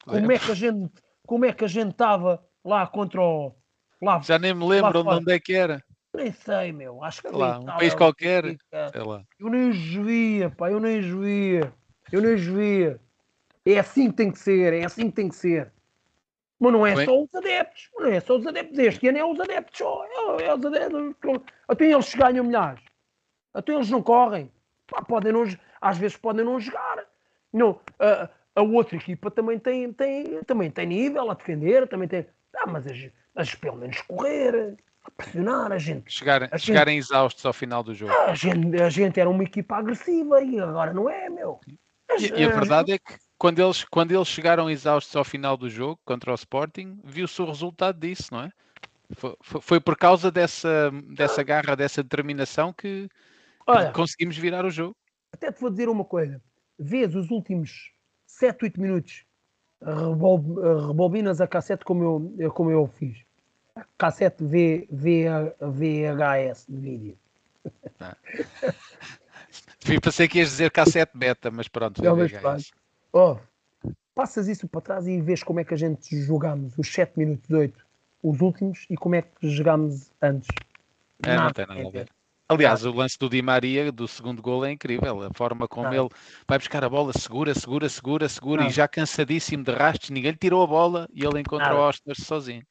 [0.05, 0.91] Como é que a gente
[1.31, 3.55] como é que a gente estava lá contra o.
[4.01, 5.81] Lá, Já nem me lembro onde é que era.
[6.13, 7.01] Nem sei, meu.
[7.01, 8.43] Acho que sei lá, um país qualquer.
[8.91, 9.23] Sei lá.
[9.39, 11.73] Eu nem os via, pá, eu nem os via.
[12.11, 12.99] Eu nem os via.
[13.65, 15.71] É assim que tem que ser, é assim que tem que ser.
[16.59, 17.05] Mas não é Bem...
[17.05, 18.77] só os adeptos, não é só os adeptos.
[18.77, 20.05] Este ano é os adeptos só.
[20.05, 21.15] É, é os adeptos.
[21.67, 22.83] Até eles ganham milhares.
[23.53, 24.51] Até eles não correm.
[24.87, 25.43] Pá, podem não,
[25.81, 27.03] às vezes podem não jogar.
[27.51, 32.25] Não, uh, a outra equipa também tem, tem, também tem nível a defender, também tem.
[32.55, 36.11] Ah, mas, as, mas pelo menos correr, a pressionar a gente.
[36.11, 38.13] Chegar, a chegarem gente, exaustos ao final do jogo.
[38.13, 41.59] A gente, a gente era uma equipa agressiva e agora não é, meu.
[42.09, 45.57] As, e, e, a verdade é que quando eles, quando eles chegaram exaustos ao final
[45.57, 48.51] do jogo contra o Sporting, viu-se o resultado disso, não é?
[49.13, 53.09] Foi, foi, por causa dessa, dessa garra, dessa determinação que,
[53.65, 54.95] Olha, conseguimos virar o jogo.
[55.33, 56.39] Até te vou dizer uma coisa:
[56.77, 57.89] vês os últimos
[58.27, 59.25] 7, 8 minutos
[60.87, 63.17] rebobinas a cassete como eu, como eu fiz.
[63.97, 65.25] Cassete v, v,
[65.59, 67.17] VHS de vídeo.
[69.83, 72.03] Fui- Pensei que ias dizer cassete beta, mas pronto.
[72.03, 72.80] Não, mas pronto.
[73.13, 73.37] Oh,
[74.15, 77.49] passas isso para trás e vês como é que a gente jogámos os 7 minutos
[77.49, 77.85] 8,
[78.23, 80.49] os últimos, e como é que jogámos antes.
[81.23, 82.09] É, não tem nada a ver.
[82.47, 85.23] Aliás, o lance do Di Maria, do segundo gol, é incrível.
[85.23, 85.95] A forma como Nada.
[85.95, 86.09] ele
[86.45, 88.75] vai buscar a bola, segura, segura, segura, segura, e Nada.
[88.75, 91.79] já cansadíssimo de rastros, ninguém lhe tirou a bola e ele encontra Nada.
[91.79, 92.63] o Oscar sozinho.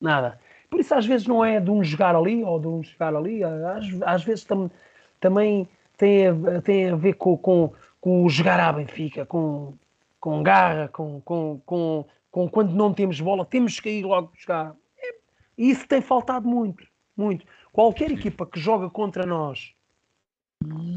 [0.00, 0.38] Nada.
[0.70, 3.42] Por isso, às vezes, não é de um jogar ali ou de um jogar ali.
[3.42, 4.70] Às, às vezes tam-
[5.18, 9.74] também tem a, tem a ver com, com, com o jogar à Benfica, com,
[10.20, 14.74] com garra, com, com, com, com quando não temos bola, temos que ir logo buscar.
[14.96, 15.14] É,
[15.56, 16.86] E isso tem faltado muito,
[17.16, 17.44] muito.
[17.72, 19.74] Qualquer equipa que joga contra nós,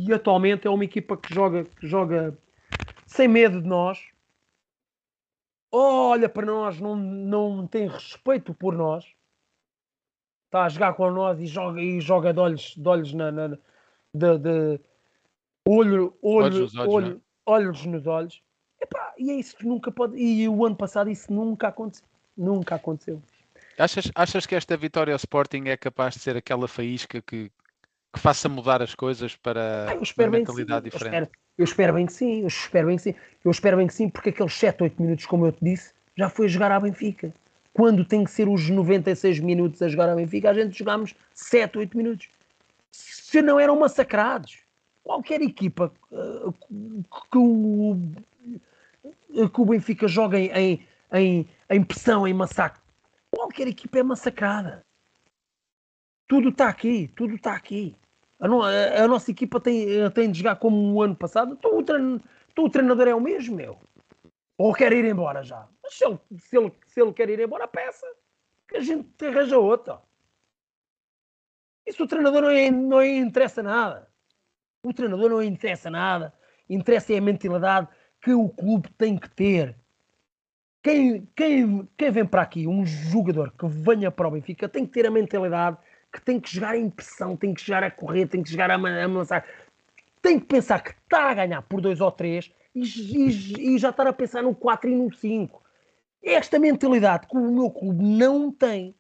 [0.08, 2.38] e atualmente é uma equipa que joga, que joga
[3.06, 4.00] sem medo de nós,
[5.72, 9.06] olha para nós, não, não tem respeito por nós,
[10.46, 13.58] está a jogar com nós e joga, e joga de olhos, de olhos na, na-
[14.14, 14.80] de, de-
[15.68, 18.42] olho, olho, Olhos nos olhos, olho- olhos nos olhos.
[18.80, 20.18] Epá, e é isso que nunca pode.
[20.18, 22.06] E o ano passado isso nunca aconteceu.
[22.36, 23.22] Nunca aconteceu.
[23.78, 27.52] Achas, achas que esta vitória ao Sporting é capaz de ser aquela faísca que,
[28.14, 31.14] que faça mudar as coisas para Ah, eu uma mentalidade Eu diferente?
[31.14, 32.42] espero, eu espero bem que sim.
[32.42, 33.16] Eu espero bem que sim.
[33.46, 36.30] Eu espero bem que sim, porque aqueles 7, 8 minutos, como eu te disse, já
[36.30, 37.32] foi jogar à Benfica.
[37.74, 41.78] Quando tem que ser os 96 minutos a jogar à Benfica, a gente jogámos 7,
[41.78, 42.28] 8 minutos.
[42.92, 44.60] Se não eram massacrados.
[45.04, 47.98] Qualquer equipa uh, que, o,
[49.50, 52.82] que o Benfica joga em, em, em, pressão, em massacre,
[53.32, 54.86] qualquer equipa é massacrada.
[56.28, 57.96] Tudo está aqui, tudo está aqui.
[58.40, 61.54] A, no- a- a nossa equipa tem, tem de jogar como o ano passado.
[61.54, 62.22] Então o, trein-
[62.52, 63.78] então o treinador é o mesmo, meu.
[64.58, 65.68] Ou quer ir embora já.
[65.84, 68.06] Mas se ele, se ele, se ele quer ir embora, peça.
[68.68, 70.00] Que a gente arranja outra.
[71.86, 74.08] Isso o treinador não, é, não lhe interessa nada.
[74.84, 76.34] O treinador não interessa nada.
[76.70, 77.88] Interessa é a mentalidade
[78.22, 79.76] que o clube tem que ter.
[80.84, 84.92] Quem, quem, quem vem para aqui, um jogador que venha para o Benfica, tem que
[84.94, 85.78] ter a mentalidade
[86.12, 88.76] que tem que jogar em pressão, tem que jogar a correr, tem que jogar a,
[88.76, 89.46] a lançar.
[90.22, 93.90] Tem que pensar que está a ganhar por 2 ou 3 e, e- e já
[93.90, 95.62] estar a pensar no 4 e no 5.
[96.24, 98.96] Esta mentalidade que o meu clube não tem.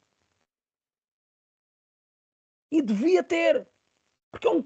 [2.71, 3.67] E devia ter.
[4.31, 4.63] Porque é, um,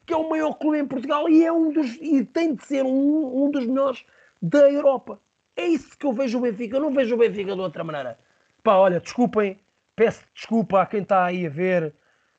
[0.00, 2.84] porque é o maior clube em Portugal e, é um dos, e tem de ser
[2.84, 4.04] um, um dos melhores
[4.40, 5.20] da Europa.
[5.56, 6.76] É isso que eu vejo o Benfica.
[6.76, 8.18] Eu não vejo o Benfica de outra maneira.
[8.62, 9.58] Pá, olha, desculpem,
[9.96, 11.92] peço desculpa a quem está aí a ver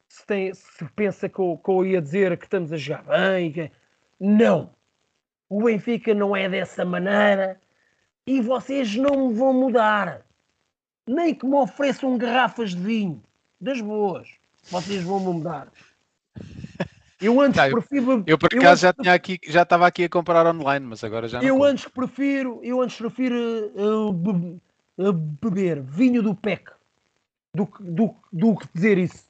[0.08, 3.52] se, tem, se pensa que eu, que eu ia dizer que estamos a jogar bem.
[3.52, 3.72] que-
[4.20, 4.70] Não.
[5.50, 7.60] O Benfica não é dessa maneira
[8.26, 10.22] e vocês não me vão mudar.
[11.08, 13.24] Nem que me ofereçam garrafas de vinho,
[13.60, 14.30] das boas.
[14.70, 15.68] Vocês vão me mudar.
[17.22, 18.24] Eu antes Tá, prefiro.
[18.26, 21.28] Eu por acaso antes já tinha aqui, já estava aqui a comprar online, mas agora
[21.28, 21.48] já não.
[21.48, 21.70] eu compro.
[21.70, 23.36] antes prefiro, eu antes prefiro
[23.76, 24.62] uh, be-
[24.98, 26.72] uh, beber vinho do PEC
[27.54, 29.28] do, que- do, do que dizer isso.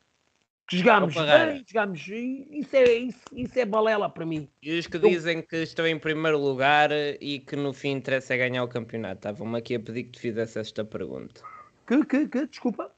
[0.67, 1.99] Que jogámos bem, jogámos.
[2.07, 4.47] Isso é, isso, isso é balela para mim.
[4.61, 8.35] E os que Eu- dizem que estão em primeiro lugar e que no fim interessa
[8.35, 9.15] é ganhar o campeonato.
[9.15, 11.41] Estavam-me aqui a pedir que te fizesse esta pergunta.
[11.87, 12.91] Que, que, que, desculpa.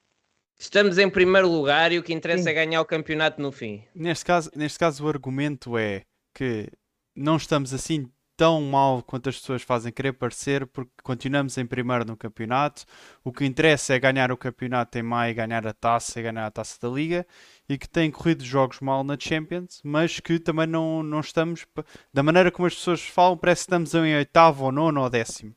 [0.61, 2.49] Estamos em primeiro lugar e o que interessa Sim.
[2.49, 3.83] é ganhar o campeonato no fim.
[3.95, 6.03] Neste caso, neste caso, o argumento é
[6.35, 6.67] que
[7.15, 8.07] não estamos assim
[8.37, 12.85] tão mal quanto as pessoas fazem querer parecer, porque continuamos em primeiro no campeonato.
[13.23, 16.51] O que interessa é ganhar o campeonato em maio, ganhar a taça e ganhar a
[16.51, 17.25] taça da Liga.
[17.67, 21.65] E que tem corrido jogos mal na Champions, mas que também não, não estamos,
[22.13, 25.55] da maneira como as pessoas falam, parece que estamos em oitavo ou nono ou décimo.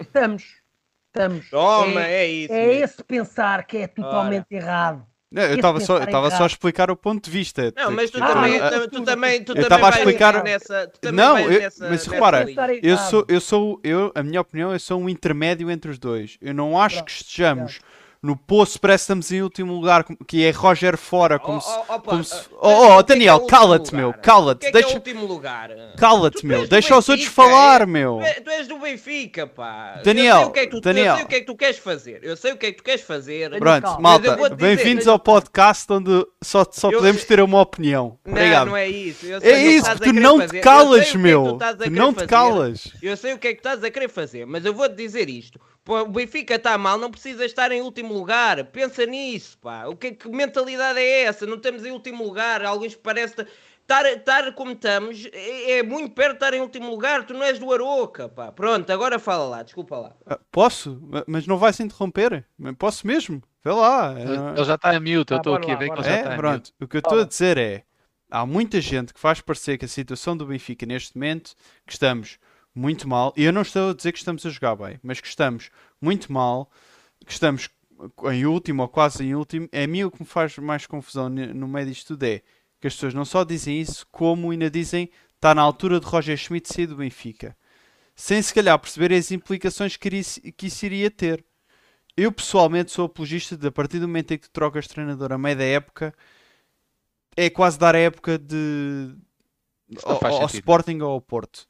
[0.00, 0.61] Estamos.
[1.14, 1.50] Estamos.
[1.50, 2.52] Toma, é, é, isso.
[2.52, 2.84] é mesmo.
[2.84, 5.04] esse pensar que é totalmente errado.
[5.30, 7.72] Não, Eu estava só, eu só a explicar o ponto de vista.
[7.74, 10.44] Não, mas tu Ah, também, tu, tu também, tu eu também estava a vais explicar-
[10.44, 14.12] nessa, tu também Não, vais eu- nessa, mas nessa repara, Eu sou, eu sou, eu,
[14.14, 16.36] a minha opinião, eu sou um intermédio entre os dois.
[16.40, 17.80] Eu não acho Pronto, que estejamos
[18.22, 21.70] no poço, parece que estamos em último lugar, que é Roger fora, como Oh, se.
[21.76, 24.14] oh, pá, como se- mas Oh, oh, é que é Daniel, o último cala-te, meu,
[24.14, 25.70] cala-te, que é que deixa- é último lugar?
[25.98, 27.86] Cala-te, meu, deixa os outros falar, é?
[27.86, 28.20] meu.
[28.44, 30.00] Tu, é- és do Benfica, pá.
[30.04, 31.06] Daniel, eu sei o que é que tu, Daniel.
[31.06, 32.20] Eu sei o que é que tu queres fazer.
[32.22, 33.58] Eu sei o que é que tu queres fazer.
[33.58, 38.18] Pronto, malta, bem-vindos mas- ao podcast onde só, só Eu- podemos ter uma opinião.
[38.24, 38.68] Não, Obrigado.
[38.68, 39.26] não é isso.
[39.26, 41.58] Eu É isso, tu não te calas, é meu.
[41.82, 42.92] tu não te calas.
[43.02, 45.58] Eu sei o que é que estás a querer fazer, mas eu vou-te dizer isto.
[45.84, 48.64] Pô, o Benfica está mal, não precisa estar em último lugar.
[48.66, 49.86] Pensa nisso, pá.
[49.86, 51.44] O que, que mentalidade é essa?
[51.46, 52.64] Não estamos em último lugar.
[52.64, 53.44] Alguns parece
[53.80, 57.26] estar, estar como estamos é, é muito perto de estar em último lugar.
[57.26, 58.52] Tu não és do Aroca, pá.
[58.52, 60.16] Pronto, agora fala lá, desculpa lá.
[60.26, 61.00] Ah, Posso?
[61.02, 62.44] Ma- Mas não vai se interromper?
[62.78, 63.42] Posso mesmo?
[63.64, 64.14] Vê lá.
[64.20, 65.90] Ele Ah, ele já está em mute, eu Ah, estou bora aqui a lá, ver
[65.90, 66.40] que ele já É, está em mute.
[66.40, 66.72] pronto.
[66.80, 67.84] O que eu estou a dizer é:
[68.30, 71.54] há muita gente que faz parecer que a situação do Benfica neste momento
[71.86, 72.38] que estamos
[72.74, 75.28] muito mal, e eu não estou a dizer que estamos a jogar bem, mas que
[75.28, 75.70] estamos
[76.00, 76.70] muito mal,
[77.24, 77.68] que estamos
[78.30, 79.68] em último ou quase em último.
[79.70, 82.42] É a mim o que me faz mais confusão no meio disto tudo é
[82.80, 86.36] que as pessoas não só dizem isso, como ainda dizem está na altura de Roger
[86.36, 87.56] Schmidt sair do Benfica.
[88.14, 91.44] Sem se calhar perceber as implicações que isso, que isso iria ter.
[92.16, 95.32] Eu pessoalmente sou apologista de a partir do momento em que tu trocas de treinador
[95.32, 96.14] a meio da época,
[97.36, 99.14] é quase dar a época de
[100.04, 100.46] ao, ao.
[100.46, 101.66] Sporting ou ao Porto.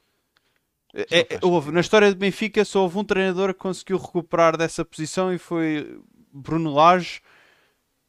[0.94, 4.84] É- é- houve, na história do Benfica só houve um treinador que conseguiu recuperar dessa
[4.84, 6.00] posição e foi
[6.32, 7.20] Bruno Lage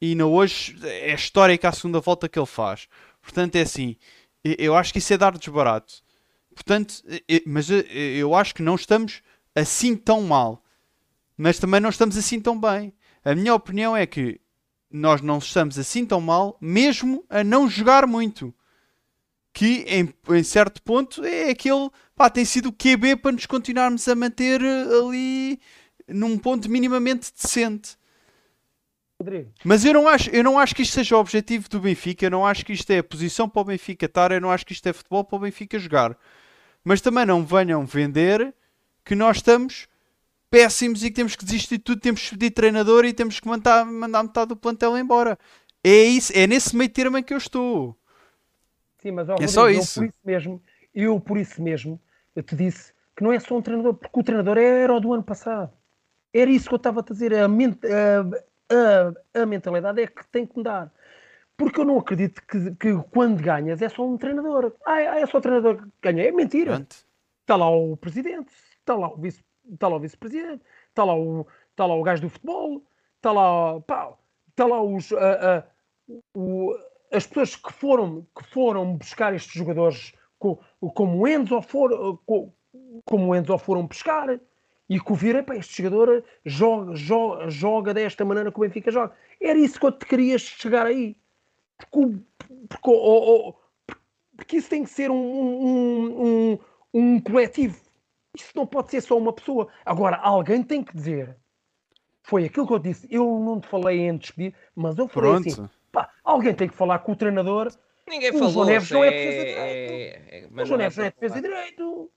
[0.00, 2.86] e ainda hoje é histórica a segunda volta que ele faz.
[3.22, 3.96] Portanto é assim,
[4.44, 6.02] eu acho que isso é dar desbarato.
[6.54, 7.02] Portanto,
[7.46, 9.22] mas eu acho que não estamos
[9.54, 10.62] assim tão mal,
[11.36, 12.94] mas também não estamos assim tão bem.
[13.24, 14.40] A minha opinião é que
[14.90, 18.54] nós não estamos assim tão mal, mesmo a não jogar muito.
[19.54, 24.06] Que em, em certo ponto é aquele pá, tem sido o QB para nos continuarmos
[24.08, 25.60] a manter eh, ali
[26.08, 27.96] num ponto minimamente decente.
[29.18, 32.26] Rodrigo, Mas eu não acho, eu não acho que isto seja o objetivo do Benfica,
[32.26, 34.66] eu não acho que isto é a posição para o Benfica estar, eu não acho
[34.66, 36.18] que isto é futebol para o Benfica jogar.
[36.82, 38.52] Mas também não venham vender
[39.04, 39.86] que nós estamos
[40.50, 43.48] péssimos e que temos que desistir de tudo, temos que pedir treinador e temos que
[43.48, 45.38] mandar, mandar metade do plantel embora.
[45.82, 47.96] É isso, é nesse meio termo em que eu estou.
[49.04, 50.00] Sim, mas ó, É só eu isso.
[50.00, 50.62] por isso mesmo,
[50.94, 52.00] eu por isso mesmo,
[52.34, 55.12] eu te disse que não é só um treinador, porque o treinador era o do
[55.12, 55.70] ano passado.
[56.32, 58.74] Era isso que eu estava a dizer, a, ment- a-
[59.36, 60.92] a- a mentalidade é que tem que mudar.
[61.56, 64.72] Porque eu não acredito que, que quando ganhas é só um treinador.
[64.84, 66.24] Ah, é é só o treinador que ganha.
[66.24, 66.72] É mentira.
[66.74, 66.96] Pronto.
[67.42, 71.46] Está lá o presidente, está lá o vice, está lá o vice-presidente, está lá o,
[71.70, 72.82] está lá o gajo do futebol,
[73.16, 74.14] está lá, pá,
[74.48, 75.64] está lá os, a- a-
[76.34, 76.74] o-
[77.14, 80.58] as pessoas que foram, que foram buscar estes jogadores co-
[80.94, 81.60] como Enzo
[82.26, 82.52] co-
[83.04, 84.38] como Enzo foram buscar
[84.88, 88.90] e que o viram, pá, este jogador joga, joga, joga desta maneira que o Benfica
[88.90, 89.14] joga.
[89.40, 91.16] Era isso que eu te querias chegar aí.
[91.90, 92.18] Porque,
[92.68, 93.54] porque, o- o- o-
[94.36, 96.58] porque isso tem que ser um, um, um,
[96.92, 97.80] um coletivo.
[98.36, 99.68] Isso não pode ser só uma pessoa.
[99.84, 101.36] Agora, alguém tem que dizer.
[102.24, 103.06] Foi aquilo que eu disse.
[103.10, 105.48] Eu não te falei em despedir, mas eu falei Pronto.
[105.48, 105.68] assim.
[106.24, 107.68] Alguém tem que falar com o treinador.
[108.08, 108.50] Ninguém O falou.
[108.52, 111.34] João Neves não é é- defesa é- é- O João é Neves não é defesa
[111.34, 111.42] falar.
[111.42, 112.10] direito.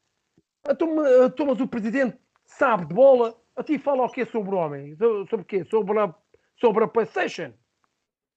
[0.70, 3.36] Então, ma- então, mas o presidente sabe de bola.
[3.56, 4.96] A ti fala o quê sobre o homem?
[4.96, 5.64] So- Sobre o quê?
[5.66, 6.14] Sobre a,
[6.60, 7.54] sobre a PlayStation?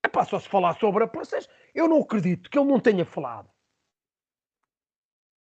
[0.02, 1.50] É pá, só se falar sobre a PlayStation.
[1.74, 3.48] Eu não acredito que ele não tenha falado.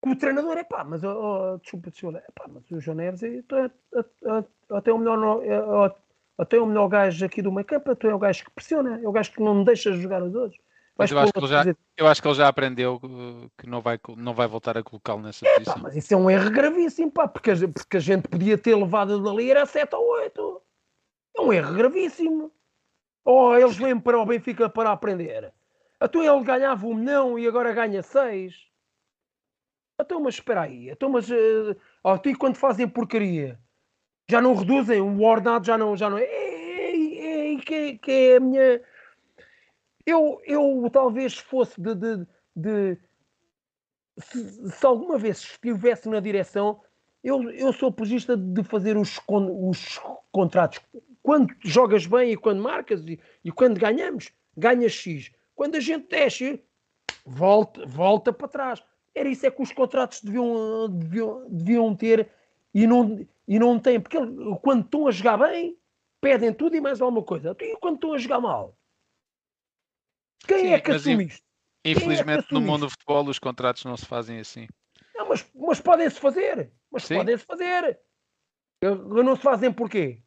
[0.05, 3.23] O treinador é pá, mas oh, oh, desculpa, desculpa, é pá, mas o João Neves
[3.23, 4.45] é, é- é- é-
[4.77, 5.95] até o melhor é- é-
[6.37, 9.07] até o melhor gajo aqui do meio campo, tu é o gajo que pressiona, é
[9.07, 10.59] o gajo que não me deixa jogar os outros.
[10.97, 13.67] Mas eu acho, que ele já, dizer, eu acho que ele já aprendeu uh, que
[13.67, 15.81] não vai, não vai voltar a colocá-lo nessa Pá, posição.
[15.81, 18.75] mas isso é um erro gravíssimo, pá, porque a, gente- porque a gente podia ter
[18.75, 20.61] levado dali era 7 ou 8.
[21.37, 22.51] É um erro gravíssimo.
[23.25, 25.51] Ou eles vêm para o Benfica para aprender.
[26.01, 28.55] Então ele ganhava um milhão e agora ganha 6.
[29.99, 30.89] Então, mas espera aí.
[30.89, 33.59] Então, mas tu e quando fazem porcaria
[34.29, 35.95] já não reduzem o ordenado, já não.
[35.95, 38.81] Já não é, é, é, que, que é a minha.
[40.05, 42.97] Eu, eu talvez fosse de- de- de
[44.19, 46.79] se, se alguma vez estivesse na direção,
[47.23, 49.99] eu, eu sou apologista de fazer os, os
[50.31, 50.79] contratos.
[51.23, 55.31] Quando jogas bem e quando marcas e, e quando ganhamos, ganhas X.
[55.55, 56.63] Quando a gente desce,
[57.25, 58.83] volta, volta para trás.
[59.13, 62.29] Era isso é que os contratos deviam, deviam, deviam ter
[62.73, 63.99] e não, e não têm.
[63.99, 64.17] Porque
[64.61, 65.77] quando estão a jogar bem,
[66.21, 67.55] pedem tudo e mais alguma coisa.
[67.59, 68.77] E quando estão a jogar mal?
[70.47, 71.45] Quem Sim, é que assume isto?
[71.83, 74.67] Infelizmente, no assume mundo do futebol, os contratos não se fazem assim.
[75.15, 76.71] Não, mas, mas podem-se fazer.
[76.91, 77.99] Mas podem-se fazer.
[78.81, 80.21] Não se fazem porquê?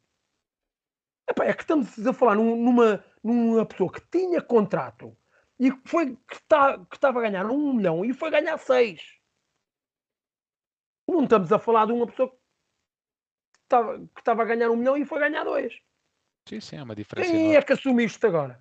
[1.29, 5.15] Epá, é que estamos a falar num- numa, numa pessoa que tinha contrato
[5.59, 9.01] e foi, que, tá, que estava a ganhar um milhão e foi ganhar seis.
[11.07, 12.38] Não estamos a falar de uma pessoa que
[13.69, 15.73] estava, que estava a ganhar um milhão e foi ganhar dois.
[16.47, 17.55] Sim, sim, é uma diferença Quem enorme.
[17.55, 18.59] é que assume isto agora?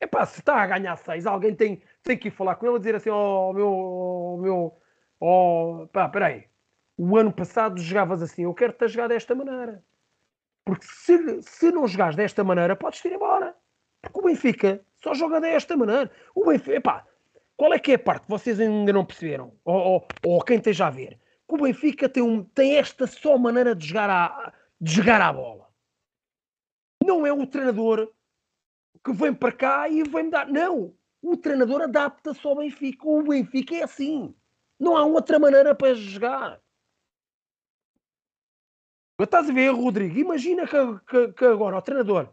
[0.00, 2.78] Epá, se está a ganhar seis, alguém tem, tem que ir falar com ele e
[2.78, 4.78] dizer assim, ó meu, ó, meu,
[5.20, 6.46] ó, pá, peraí,
[6.96, 9.82] o ano passado jogavas assim, eu quero-te a jogar desta maneira.
[10.64, 13.54] Porque se, se não jogares desta maneira, podes ir embora.
[14.00, 16.10] Porque o Benfica só joga desta maneira.
[16.34, 17.06] O Benfica, epá,
[17.56, 19.52] qual é que é a parte que vocês ainda não perceberam?
[19.64, 21.18] Ou, ou, ou quem esteja a ver?
[21.48, 25.32] Que o Benfica tem, um, tem esta só maneira de jogar, a, de jogar à
[25.32, 25.68] bola.
[27.04, 28.12] Não é o treinador
[29.04, 30.46] que vem para cá e vem dar.
[30.46, 30.96] Não!
[31.22, 33.06] O treinador adapta-se ao Benfica.
[33.06, 34.34] O Benfica é assim.
[34.78, 36.60] Não há outra maneira para jogar.
[39.20, 40.18] Estás a ver, Rodrigo?
[40.18, 42.28] Imagina que, que, que agora o treinador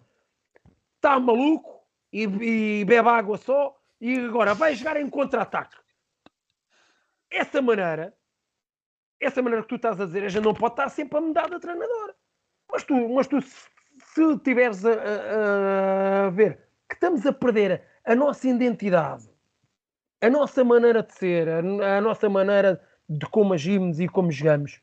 [0.95, 5.77] está maluco e, e bebe água só e agora vai jogar em contra-ataque.
[7.29, 8.17] Essa maneira,
[9.21, 11.49] essa maneira que tu estás a dizer, a gente não pode estar sempre a mudar
[11.49, 12.15] de treinador.
[12.71, 18.15] Mas tu, mas tu se tiveres a, a, a ver que estamos a perder a
[18.15, 19.29] nossa identidade,
[20.21, 24.81] a nossa maneira de ser, a, a nossa maneira de como agimos e como jogamos,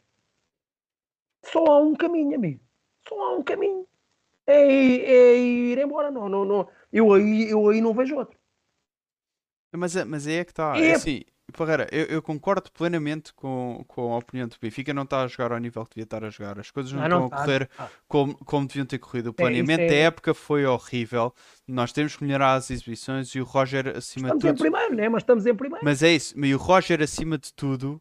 [1.44, 2.60] só há um caminho, amigo.
[3.08, 3.86] Só há um caminho.
[4.46, 6.10] É, é ir embora.
[6.10, 6.68] Não, não, não.
[6.92, 8.38] Eu, aí, eu aí não vejo outro.
[9.72, 10.76] Mas, é- mas aí é que está.
[10.78, 11.22] É É- assim,
[11.54, 14.92] Ferreira, eu, eu concordo plenamente com, com a opinião do Benfica.
[14.92, 16.58] Não está a jogar ao nível que devia estar a jogar.
[16.58, 17.36] As coisas não, Ah, estão não a tá.
[17.38, 17.70] correr
[18.06, 19.26] como, como deviam ter corrido.
[19.26, 21.34] O É, planeamento isso é- da época foi horrível.
[21.66, 24.60] Nós temos que melhorar as exibições e o Roger, acima Estamos de em tudo.
[24.70, 25.08] primeiro, né?
[25.08, 25.84] Mas estamos em primeiro.
[25.84, 26.34] Mas é isso.
[26.44, 28.00] E o Roger, acima de tudo,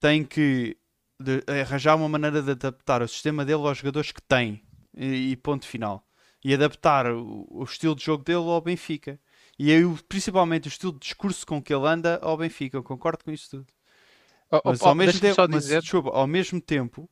[0.00, 0.76] tem que
[1.20, 4.62] de- arranjar uma maneira de adaptar o sistema dele aos jogadores que tem.
[4.96, 6.06] E, e ponto final.
[6.44, 9.18] E adaptar o, o estilo de jogo dele ao Benfica.
[9.58, 12.76] E aí, o- principalmente o estilo de discurso com que ele anda ao Benfica.
[12.76, 13.66] Eu concordo com isso tudo.
[14.50, 17.10] Oh, oh, Mas, Paulo, ao mesmo tempo, mas, desculpa, ao mesmo tempo,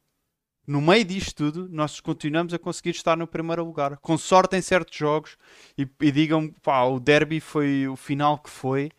[0.66, 3.96] no meio disto tudo, nós continuamos a conseguir estar no primeiro lugar.
[3.98, 5.36] Com sorte em certos jogos.
[5.76, 8.90] E, e digam, pá, o derby foi o final que foi.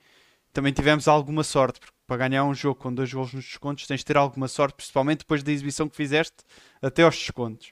[0.51, 1.79] Também tivemos alguma sorte.
[1.79, 4.75] Porque para ganhar um jogo com dois gols nos descontos, tens de ter alguma sorte,
[4.75, 6.37] principalmente depois da exibição que fizeste
[6.81, 7.71] até aos descontos.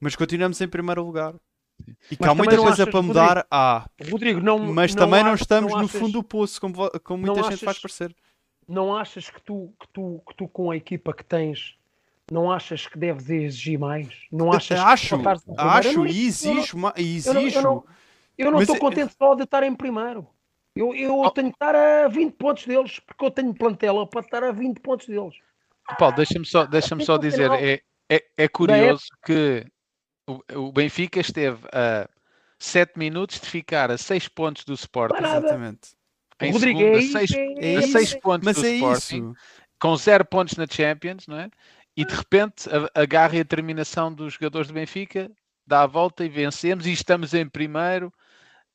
[0.00, 1.34] Mas continuamos em primeiro lugar.
[2.10, 3.88] E que Mas há também muita não coisa para mudar, há.
[4.10, 4.58] Rodrigo, não.
[4.72, 7.76] Mas também não estamos no achas- fundo do poço, como, como não muita gente faz
[7.76, 8.16] achas- parecer.
[8.68, 11.74] Não achas que tu, que, tu, que tu, com a equipa que tens,
[12.30, 14.08] não achas que deves exigir mais?
[14.30, 15.14] Não achas que acho?
[15.16, 17.60] Eu acho não- e não- exijo, e não- exijo.
[17.62, 17.84] não-
[18.38, 20.26] Eu não estou é- contente só de estar em primeiro.
[20.74, 21.30] Eu, eu Oh.
[21.30, 24.80] tenho que estar a 20 pontos deles, porque eu tenho plantela para estar a 20
[24.80, 25.34] pontos deles.
[25.98, 29.66] Paulo, deixa-me só, deixa só dizer, é, é, é curioso que
[30.54, 32.08] o, o Benfica esteve a
[32.58, 35.46] 7 minutos de ficar a 6 pontos do Sporting, Parada.
[35.46, 35.90] Exatamente.
[36.40, 37.92] em Rodrigo, segundo, é a isso, 6 é- É a isso.
[37.92, 39.34] seis pontos Mas do é Sporting, isso.
[39.80, 41.50] com 0 pontos na Champions, não é?
[41.96, 45.30] E de repente a, a garra e a determinação dos jogadores do Benfica
[45.66, 48.12] dá a volta e vencemos e estamos em primeiro.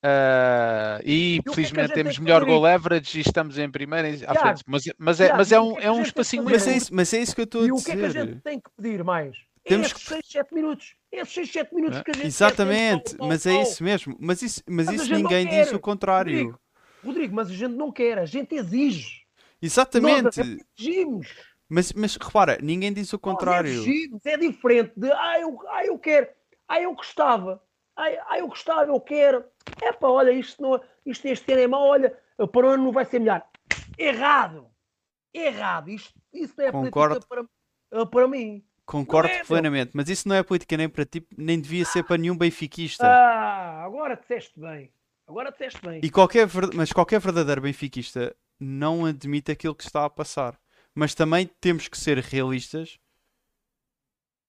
[0.03, 4.07] ah, e é felizmente gente temos melhor goal average e estamos em primeiro.
[4.07, 4.63] em- à frente.
[4.67, 6.43] Mas, mas é, mas é um, é é um espacinho?
[6.43, 8.03] Mas é isso, mas é isso que eu estou a E o que é que
[8.05, 8.27] a dizer.
[8.27, 9.35] gente tem que pedir mais?
[9.67, 10.95] Temos esses 6, 7 minutos.
[11.11, 12.03] Esses 6, 7 minutos É.
[12.03, 14.15] que a gente quer Exatamente, pau, mas é isso mesmo.
[14.19, 15.63] Mas isso, mas Mas isso ninguém quer.
[15.63, 16.33] diz o contrário.
[16.33, 16.59] Rodrigo,
[17.03, 19.23] Rodrigo, mas a gente não quer, a gente exige.
[19.61, 20.23] Exatamente.
[20.23, 20.37] Nós
[20.77, 21.27] exigimos.
[21.69, 23.69] Mas, mas repara, ninguém diz o contrário.
[23.69, 24.25] exigimos.
[24.25, 26.27] É diferente de, ah, eu, ah, eu quero,
[26.67, 27.61] ah, eu gostava,
[27.95, 29.43] ah, ah, eu gostava, eu quero.
[29.81, 32.17] É pá, olha, isto, não, isto este ano é mau, olha,
[32.51, 33.43] para o ano não vai ser melhor.
[33.97, 34.67] Errado.
[35.33, 35.89] Errado.
[35.89, 37.19] Isto, isso não é Concordo.
[37.27, 37.49] política
[37.89, 38.63] para, para mim.
[38.87, 39.91] Concordo é, plenamente.
[39.93, 43.05] Mas isso não é política nem para ti, nem devia ser para nenhum benfiquista.
[43.05, 44.91] Ah, agora disseste bem.
[45.27, 45.99] Agora disseste bem.
[46.01, 50.57] E qualquer, mas qualquer verdadeiro benfiquista não admite aquilo que está a passar.
[50.95, 52.97] Mas também temos que ser realistas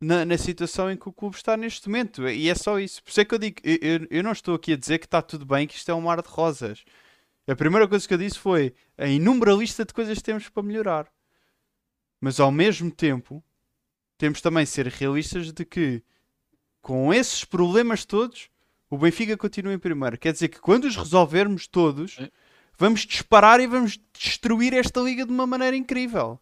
[0.01, 2.29] na, na situação em que o clube está neste momento.
[2.29, 3.03] E é só isso.
[3.03, 5.07] Por isso é que eu digo, eu, eu- eu não estou aqui a dizer que
[5.07, 6.85] está tudo bem, que isto é um mar de rosas.
[7.49, 10.63] A primeira coisa que eu disse foi a inúmera lista de coisas que temos para
[10.63, 11.09] melhorar.
[12.21, 13.43] Mas ao mesmo tempo,
[14.19, 16.03] temos também de ser realistas de que
[16.83, 18.51] com esses problemas todos,
[18.91, 20.19] o Benfica continua em primeiro.
[20.19, 22.31] Quer dizer que quando os resolvermos todos, É.
[22.77, 26.39] vamos disparar e vamos destruir esta liga de uma maneira incrível.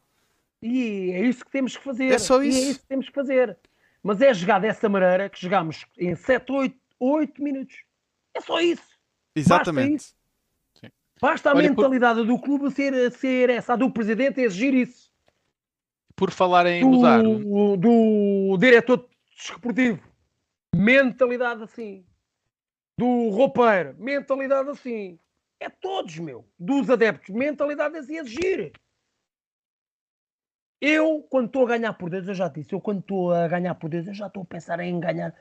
[0.63, 2.07] E é isso que temos que fazer.
[2.13, 2.59] É só E isso.
[2.59, 3.57] é isso que temos que fazer.
[4.03, 7.77] Mas é jogar dessa maneira que jogamos em 7, 8, 8 minutos.
[8.33, 8.83] É só isso.
[9.35, 10.15] Exatamente.
[11.21, 15.06] Basta a Olha, por- mentalidade do clube ser, ser essa, a do presidente exigir isso.
[16.17, 19.07] Por falar em mudar, Do, do diretor
[19.37, 20.03] desportivo,
[20.75, 22.07] mentalidade assim.
[22.99, 25.19] Do roupeiro, mentalidade assim.
[25.61, 26.49] É todos, meu.
[26.59, 28.73] Dos adeptos, mentalidade assim, exigir.
[30.81, 33.75] Eu, quando estou a ganhar por Deus, eu já disse, eu quando estou a ganhar
[33.75, 35.35] por Deus, eu já estou a pensar em ganhar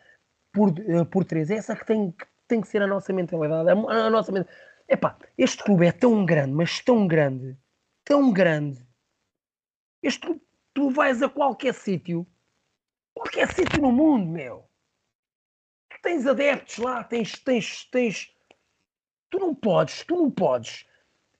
[0.54, 1.50] por, eh, por três.
[1.52, 3.70] É essa que tem, que tem que ser a nossa mentalidade.
[3.70, 4.66] A, a nossa mentalidade.
[4.88, 7.58] Epá, este clube é tão grande, mas tão grande,
[8.04, 8.86] tão grande.
[10.02, 10.42] Este clube,
[10.76, 12.28] tu vais a qualquer sítio,
[13.14, 14.70] qualquer sítio no mundo, meu.
[15.90, 18.32] Tu tens adeptos lá, tens, tens, tens.
[19.32, 20.86] Tu não podes, tu não podes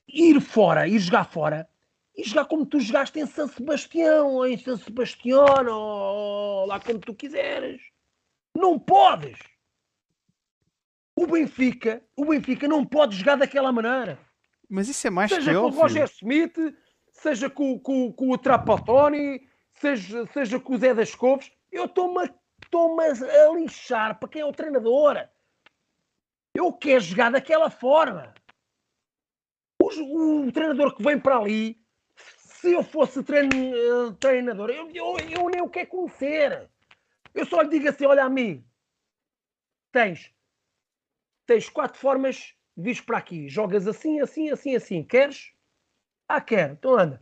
[0.08, 1.68] ir fora, ir jogar fora,
[2.16, 6.98] e jogar como tu jogaste em São Sebastião, ou em São Sebastião, ou lá como
[6.98, 7.80] tu quiseres.
[8.56, 9.38] Não podes.
[11.14, 14.18] O Benfica, o Benfica não pode jogar daquela maneira.
[14.68, 15.70] Mas isso é mais seja que com o.
[15.70, 16.56] Roger Smith,
[17.20, 22.30] seja com, com, com o Trapattoni, seja, seja com o Zé das Couves, eu estou-me
[22.62, 25.28] estou a lixar para quem é o treinador.
[26.54, 28.34] Eu quero jogar daquela forma.
[29.80, 31.78] O, o treinador que vem para ali,
[32.16, 36.68] se eu fosse trein, eh, treinador, eu, eu, eu nem o quero conhecer.
[37.34, 38.64] Eu só lhe digo assim: olha, amigo,
[39.92, 40.32] tens,
[41.46, 43.48] tens quatro formas vis para aqui.
[43.48, 45.04] Jogas assim, assim, assim, assim.
[45.04, 45.55] Queres?
[46.28, 46.74] Ah, quero.
[46.74, 47.20] Então anda.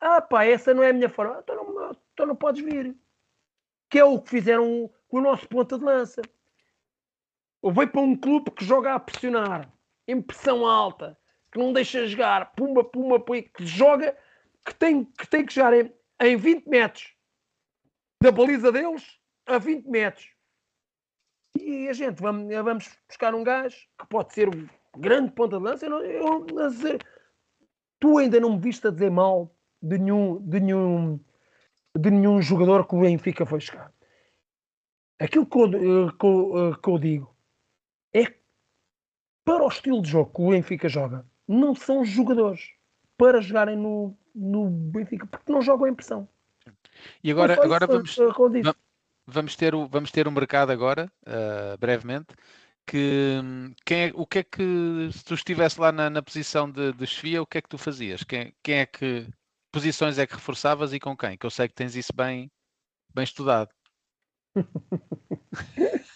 [0.00, 1.38] Ah, pá, essa não é a minha forma.
[1.42, 2.96] Então não, então não podes vir.
[3.90, 6.22] Que é o que fizeram com o nosso ponta de lança.
[7.60, 9.70] Ou vai para um clube que joga a pressionar,
[10.06, 11.18] em pressão alta,
[11.50, 14.16] que não deixa jogar, pumba, pumba, pumba que joga,
[14.64, 17.14] que tem que, tem que jogar em, em 20 metros
[18.22, 20.28] da baliza deles a 20 metros.
[21.58, 25.64] E a gente, vamos, vamos buscar um gajo que pode ser um grande ponta de
[25.64, 25.86] lança.
[25.86, 26.98] Eu, não, eu sei,
[27.98, 31.20] tu ainda não me viste a dizer mal de nenhum, de nenhum,
[31.96, 33.92] de nenhum jogador que o Benfica foi chegar.
[35.20, 37.36] Aquilo que eu, que, eu, que eu digo
[38.12, 38.38] é que
[39.44, 42.70] para o estilo de jogo que o Benfica joga, não são jogadores
[43.16, 46.28] para jogarem no, no Benfica, porque não jogam em pressão.
[47.22, 48.16] E agora, agora vamos,
[49.26, 52.34] vamos, ter o, vamos ter um mercado agora, uh, brevemente,
[52.88, 53.40] que
[53.84, 57.06] quem é, o que é que se tu estivesse lá na, na posição de, de
[57.06, 58.24] chefia, o que é que tu fazias?
[58.24, 59.28] Quem, quem é que
[59.70, 61.36] posições é que reforçavas e com quem?
[61.36, 62.50] Que eu sei que tens isso bem,
[63.14, 63.68] bem estudado.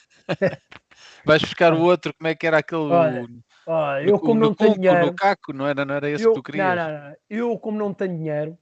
[1.27, 2.83] Vais buscar o outro, como é que era aquele.
[2.83, 3.29] Olha,
[3.67, 5.07] olha eu como no, não tenho dinheiro.
[5.07, 6.67] No caco, não era, não era esse eu, que tu querias?
[6.67, 7.17] Não, não, não.
[7.29, 8.59] Eu, como não tenho dinheiro,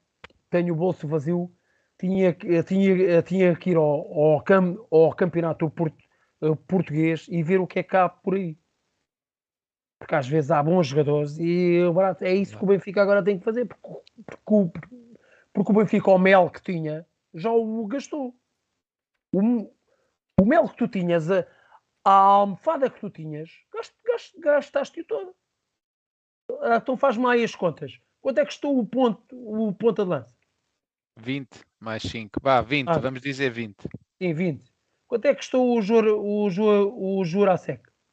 [0.50, 1.50] tenho o bolso vazio,
[1.98, 6.09] tinha, tinha, tinha que ir ao, ao, cam, ao campeonato port, uh,
[6.66, 8.58] português e ver o que é que há por aí.
[9.98, 13.38] Porque às vezes há bons jogadores e barato, é isso que o Benfica agora tem
[13.38, 13.66] que fazer.
[13.66, 14.02] Porque,
[14.46, 14.88] porque,
[15.52, 18.34] porque o Benfica, o mel que tinha, já o gastou.
[19.32, 19.70] O,
[20.40, 21.46] o mel que tu tinhas, a,
[22.04, 25.34] a almofada que tu tinhas, gast, gast, gastaste-o todo.
[26.62, 27.98] Ah, então faz-me aí as contas.
[28.20, 30.34] Quanto é que custou o ponto, o ponto de lança?
[31.18, 32.40] 20 mais 5.
[32.42, 33.76] Vá, 20, ah, vamos dizer 20.
[34.20, 34.69] Sim, 20.
[35.10, 37.24] Quanto é que custou o, Jur, o, Jur, o?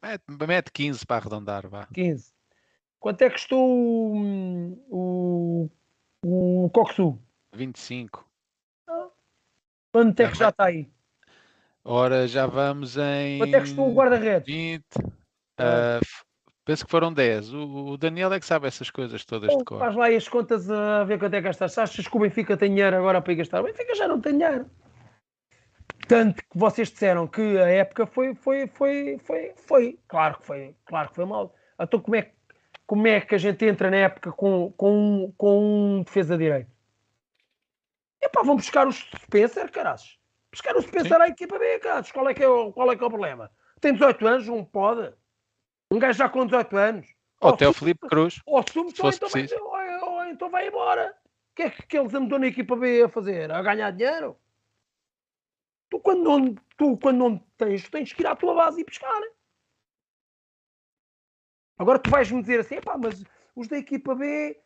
[0.02, 1.86] Mete, mete 15 para arredondar, vá.
[1.94, 2.32] 15.
[2.98, 5.70] Quanto é que custou o, o,
[6.24, 7.16] o Coxu?
[7.54, 8.28] 25.
[8.88, 9.06] Ah.
[9.92, 10.90] Quanto é que já está aí?
[11.84, 13.38] Ora, já vamos em.
[13.38, 14.52] Quanto é que custou o guarda-redes?
[14.52, 14.82] 20.
[14.98, 16.04] Uh,
[16.64, 17.54] penso que foram 10.
[17.54, 19.78] O, Daniel é que sabe essas coisas todas Bom, de cor.
[19.78, 21.78] Faz lá as contas a ver quanto é que gastaste.
[21.78, 23.60] Achas que o Benfica tem dinheiro agora para ir gastar?
[23.60, 24.68] O Benfica já não tem dinheiro.
[26.08, 29.98] Tanto que vocês disseram que a época foi, foi, foi, foi, foi.
[30.08, 31.54] Claro que foi, claro que foi mal.
[31.78, 32.32] Então como é,
[32.86, 36.70] como é que a gente entra na época com, com, um, com um defesa direito?
[38.22, 40.18] Epá, vão buscar o Spencer, caras.
[40.50, 42.10] Buscar o Spencer à equipa B, caras.
[42.10, 43.50] Qual é, que é o, qual é que é o problema?
[43.78, 45.12] Tem 18 anos, não pode.
[45.90, 47.06] Um gajo já com 18 anos.
[47.40, 48.40] Ou até o Felipe Cruz.
[48.46, 51.14] Ou assume então, vai, ou, ou, então vai embora.
[51.52, 53.50] O que é que, que eles andam na equipa B a fazer?
[53.52, 54.36] A ganhar dinheiro?
[55.90, 59.22] Tu quando não, tu, quando não tens, tens que ir à tua base e pescar.
[61.78, 63.24] Agora tu vais-me dizer assim, pá, mas
[63.54, 64.60] os da equipa B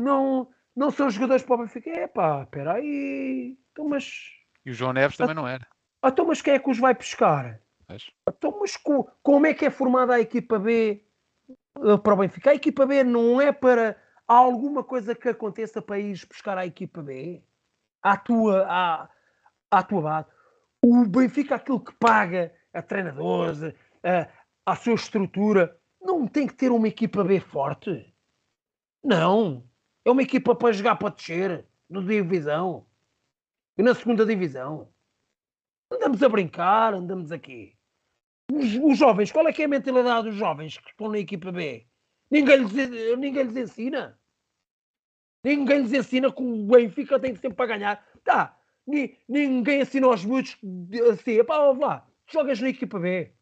[0.00, 1.90] não, não são jogadores para o Benfica.
[1.90, 3.56] É pá, espera aí.
[3.72, 4.32] Então, mas...
[4.64, 5.66] E o João Neves também não era.
[6.04, 7.60] Então, mas quem é que os vai pescar?
[7.88, 8.10] Mas...
[8.28, 11.04] Então, mas co como é que é formada a equipa B
[11.78, 12.50] uh, para o Benfica?
[12.50, 13.96] A equipa B não é para
[14.26, 17.42] alguma coisa que aconteça para ir buscar a equipa B?
[18.02, 19.08] À tua, à,
[19.70, 20.35] à tua base
[20.82, 23.62] o Benfica, aquilo que paga a treinadores,
[24.02, 24.28] a,
[24.64, 28.14] a sua estrutura, não tem que ter uma equipa B forte.
[29.02, 29.68] Não.
[30.04, 32.86] É uma equipa para jogar para descer, na divisão.
[33.76, 34.92] E na segunda divisão.
[35.92, 37.76] Andamos a brincar, andamos aqui.
[38.52, 41.50] Os, os, jovens, qual é que é a mentalidade dos jovens que estão na equipa
[41.50, 41.86] B?
[42.30, 44.18] Ninguém lhes, ninguém lhes ensina.
[45.44, 48.06] Ninguém lhes ensina que o Benfica tem sempre para ganhar.
[48.24, 48.55] Tá,
[49.28, 50.56] ninguém assina aos miúdos
[51.12, 53.32] assim, pá, lá, jogas na equipa B.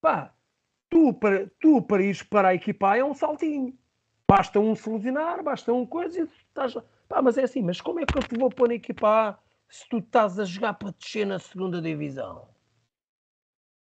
[0.00, 0.34] Pá,
[0.90, 3.76] tu para, tu para ires para a equipa A é um saltinho.
[4.28, 6.74] Basta um solucionar, basta um coisa e estás
[7.08, 9.38] Pá, mas é assim, mas como é que eu te vou pôr na equipa A
[9.68, 12.48] se tu estás a jogar para descer na segunda divisão?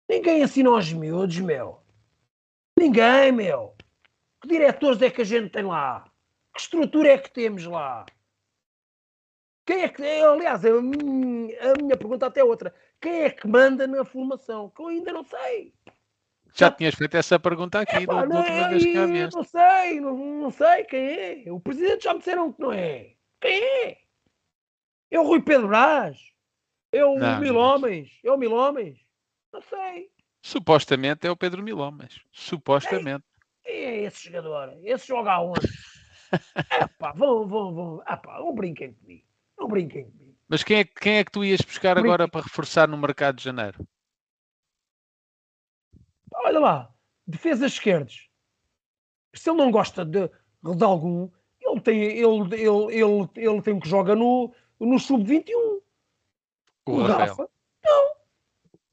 [0.09, 1.83] Ninguém assina aos miúdos, meu.
[2.79, 3.75] Ninguém, meu.
[4.41, 6.05] Que diretores é que a gente tem lá?
[6.55, 8.07] Que estrutura é que temos lá?
[9.69, 10.03] Quem é que.
[10.03, 12.75] Aliás, a minha, a minha pergunta até é outra.
[12.99, 14.71] Quem é que manda na formação?
[14.71, 15.75] Que eu ainda não sei.
[16.55, 19.37] Já tinhas feito essa pergunta aqui Epá, da não, última é, vez que vieste.
[19.37, 21.53] não sei, não, não sei quem é.
[21.53, 23.13] O presidente já me disseram que não é.
[23.43, 23.99] Quem é?
[25.11, 26.17] É o Rui Pedro Brás?
[26.91, 27.61] É o Não, Mil não.
[27.61, 28.09] Homens?
[28.25, 28.99] É o Mil Homens?
[29.53, 30.11] Não sei.
[30.41, 32.23] Supostamente é o Pedro Milhomes.
[32.33, 33.25] Supostamente.
[33.63, 34.75] Quem é esse jogador?
[34.83, 35.69] Esse joga aonde?
[36.73, 38.03] Epá, vão, vão, vão.
[38.09, 39.28] Epá, não brinquem comigo.
[39.59, 40.37] Não brinquem comigo.
[40.49, 42.09] Mas quem é, que- quem é que tu ias buscar Brinque.
[42.09, 43.87] agora para reforçar no mercado de janeiro?
[46.33, 46.95] Olha lá,
[47.27, 48.29] defesas esquerdas.
[49.35, 51.31] Se ele não gosta de, de algum,
[51.61, 55.53] ele tem, ele, ele, ele, ele tem que joga no, no sub-21.
[56.87, 57.19] O O Rafael.
[57.29, 57.51] Rafa?
[57.85, 58.15] Não.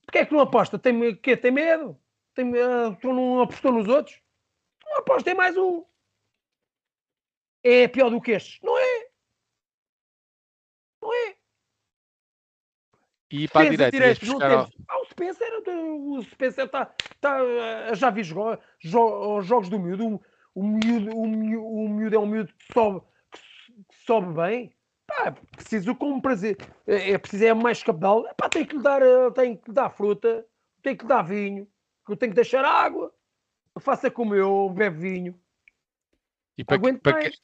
[0.05, 0.77] Porquê é que não aposta?
[0.77, 1.37] Tem, quê?
[1.37, 1.97] tem medo?
[2.33, 4.19] Tem, ah, tu não apostou nos outros?
[4.85, 5.85] Não aposta em mais um.
[7.63, 8.59] É pior do que estes?
[8.61, 9.05] Não é?
[13.31, 14.77] E para a direita, ias direita, não temos.
[14.87, 16.85] Ah, o Spencer, o Spencer está.
[17.19, 20.21] Tá, ah, já vi jogo, jo- os jogos do miúdo.
[20.53, 23.01] O, miúdo, o, miúdo, o miúdo é um miúdo que sobe,
[23.31, 24.73] que sobe bem.
[25.07, 26.57] Pá, preciso como prazer.
[26.87, 28.23] É, é preciso é mais capital.
[28.35, 30.45] Pá, tem que lhe dar, ah, tem que dar fruta,
[30.81, 31.67] tem que lhe dar vinho,
[32.07, 33.13] eu tenho que deixar água.
[33.79, 35.39] Faça como eu, bebe vinho.
[36.57, 37.41] E para, Aguento para, mais.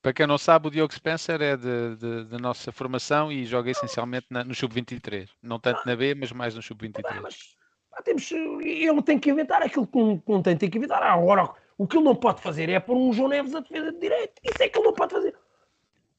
[0.00, 4.44] Para quem não sabe, o Diogo Spencer é da nossa formação e joga essencialmente na-
[4.44, 5.28] no Sub-23.
[5.42, 7.20] Não tanto na B, mas mais no Tá bem, Sub-23.
[7.20, 7.56] mas
[7.90, 11.02] pá, temos, ele tem que inventar aquilo que não, tem, tem que inventar.
[11.02, 13.98] Agora, o que ele não pode fazer é pôr um João Neves a defesa de
[13.98, 14.34] direito.
[14.42, 15.34] Isso é que ele não pode fazer.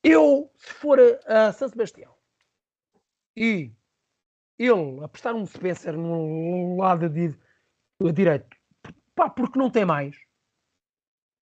[0.04, 2.14] Eu, se for a, a São Sebastião
[3.36, 3.72] e
[4.58, 8.56] ele apostar um Spencer no lado de, de direito,
[9.16, 10.16] pá, porque não tem mais,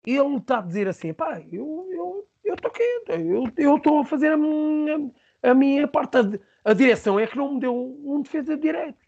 [0.07, 4.05] ele está a dizer assim, pá, eu eu eu estou quieto, eu eu estou a
[4.05, 5.11] fazer a minha,
[5.43, 8.99] a minha parte, a, a direção é que não me deu um defesa de direito.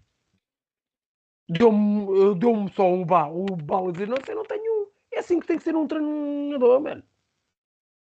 [1.49, 4.86] Deu-me deu só um ba, o bala a dizer, não sei, não tenho um.
[5.12, 7.03] É assim que tem que ser um treinador, mano.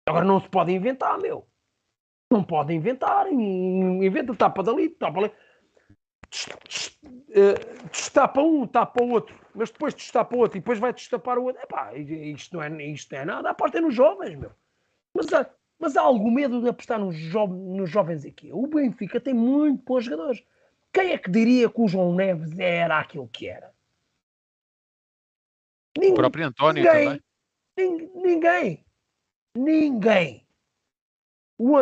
[0.08, 1.46] Agora não se pode inventar, meu.
[2.32, 3.32] Não pode inventar.
[3.32, 5.32] in- Inventa, tapa dali, tapa ali.
[6.30, 6.98] Des-
[7.28, 9.38] des- Destapa um, tapa o outro.
[9.54, 11.62] Mas depois destapa o outro e depois vai destapar o outro.
[11.62, 13.50] Epá, isto não é, isto não é nada.
[13.50, 14.50] Aposta nos jovens, meu.
[15.14, 15.48] Mas há,
[15.78, 18.50] mas há algum medo de apostar nos, jo nos jovens aqui.
[18.52, 20.42] O Benfica tem muito bons jogadores.
[20.92, 23.74] Quem é que diria que o João Neves era aquilo que era?
[25.96, 26.14] O Ninguém.
[26.14, 27.98] próprio António ninguém, também.
[27.98, 28.86] nin- ninguém.
[29.56, 30.46] Ninguém.
[31.58, 31.74] O,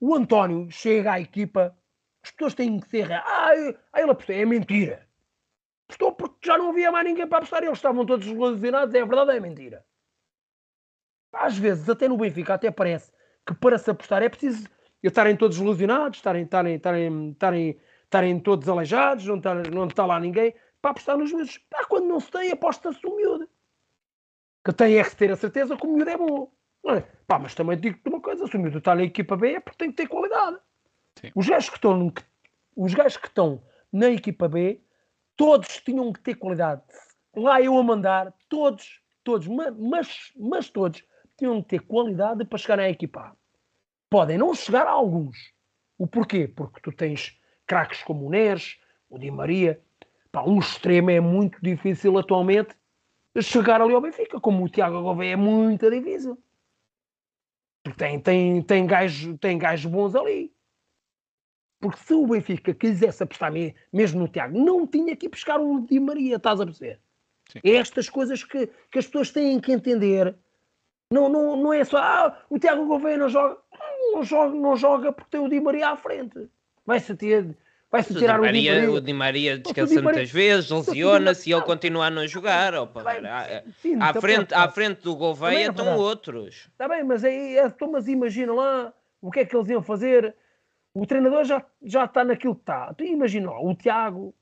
[0.00, 1.76] o António chega à equipa,
[2.22, 3.12] as pessoas têm que ser.
[3.12, 4.34] Ah, eu- ah, ele apostou.
[4.34, 5.08] É mentira.
[5.88, 7.62] Apostou porque já não havia mais ninguém para apostar.
[7.62, 8.94] Eles estavam todos lesionados.
[8.94, 9.84] É verdade, é mentira.
[11.32, 13.10] Às vezes, até no Benfica, até parece
[13.46, 14.68] que para se apostar é preciso
[15.02, 20.20] estarem todos lesionados, estarem, estarem, estarem, estarem, estarem todos aleijados, não está, não está lá
[20.20, 21.58] ninguém, para apostar nos miúdos.
[21.70, 23.48] Pá, quando não se tem, aposta-se o miúdo.
[24.64, 26.52] Que tem é que ter a certeza que o miúdo é bom.
[27.26, 29.78] Pá, mas também digo-te uma coisa, se o miúdo está na equipa B é porque
[29.78, 30.58] tem que ter qualidade.
[31.34, 32.12] Os gajos que estão,
[32.76, 33.62] os gajos que estão
[33.92, 34.80] na equipa B,
[35.36, 36.82] todos tinham que ter qualidade.
[37.36, 41.04] Lá eu a mandar, todos, todos, ma- mas, mas todos,
[41.36, 43.32] tinham que ter qualidade para chegar à equipa A.
[44.10, 45.36] Podem não chegar a alguns.
[45.96, 46.48] O porquê?
[46.48, 49.80] Porque tu tens craques como o Neres, o Di Maria.
[50.30, 52.74] Pá, um extremo é muito difícil atualmente
[53.40, 56.38] chegar ali ao Benfica, como o Tiago Gouveia é muito difícil.
[57.82, 60.54] Porque tem, tem, tem, gajos, tem gajos bons ali.
[61.82, 65.58] Porque se o Benfica quisesse apostar me- mesmo no Tiago, não tinha que ir buscar
[65.60, 67.00] o Di Maria, estás a perceber?
[67.52, 67.58] Sim.
[67.64, 70.32] É estas coisas que, que as pessoas têm que entender.
[71.12, 73.58] Não, não, não é só, ah, o Tiago Gouveia não joga.
[74.12, 76.48] Não joga, não joga porque tem o Di Maria à frente.
[76.86, 77.48] Vai-se ter,
[77.90, 80.30] vai-se O Di, tirar o Di Maria, o Di Maria o Di descansa Maria- muitas
[80.30, 82.74] vezes, o Di lesiona-se e ele Maria- continua a não jogar.
[82.76, 86.68] opa, Bem, à, sim, à tá frente, à frente do Gouveia é estão outros.
[86.70, 89.82] Está bem, mas aí, é, então, mas imagina lá o que é que eles iam
[89.82, 90.32] fazer.
[90.94, 92.92] O treinador já, já está naquilo que está.
[92.94, 94.34] Tu imagina o Tiago,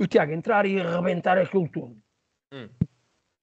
[0.00, 1.96] o Tiago entrar e arrebentar aquilo tudo.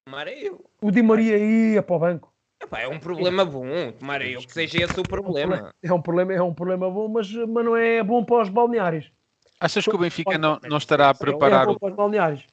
[0.06, 0.66] Tomara eu.
[0.82, 2.34] O Di Maria ia para o banco.
[2.62, 3.92] Epá, é um problema bom.
[3.92, 5.74] Tomara eu que seja esse o problema.
[5.82, 9.12] É um problema, é um problema bom, mas, mas não é bom para os balneários.
[9.60, 12.46] Achas que o Benfica não, não estará a É preparar bom o, para os balneários.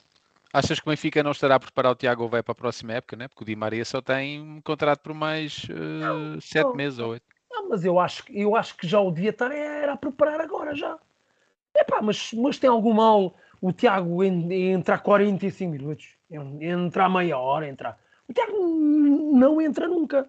[0.52, 3.16] Achas que o Benfica não estará a preparar o Tiago Gouveia para a próxima época,
[3.16, 3.28] né?
[3.28, 6.74] Porque o Di Maria só tem um contrato por mais eh, sete não.
[6.74, 7.36] meses ou oito.
[7.68, 10.74] Mas eu acho, que- eu acho que já o devia estar era a preparar agora
[10.74, 10.98] já.
[11.74, 17.38] Epá, mas, mas tem algum mal o Tiago en- entrar 45 minutos, en- entrar meia
[17.38, 17.98] hora, entrar.
[18.28, 20.28] O Tiago não entra nunca.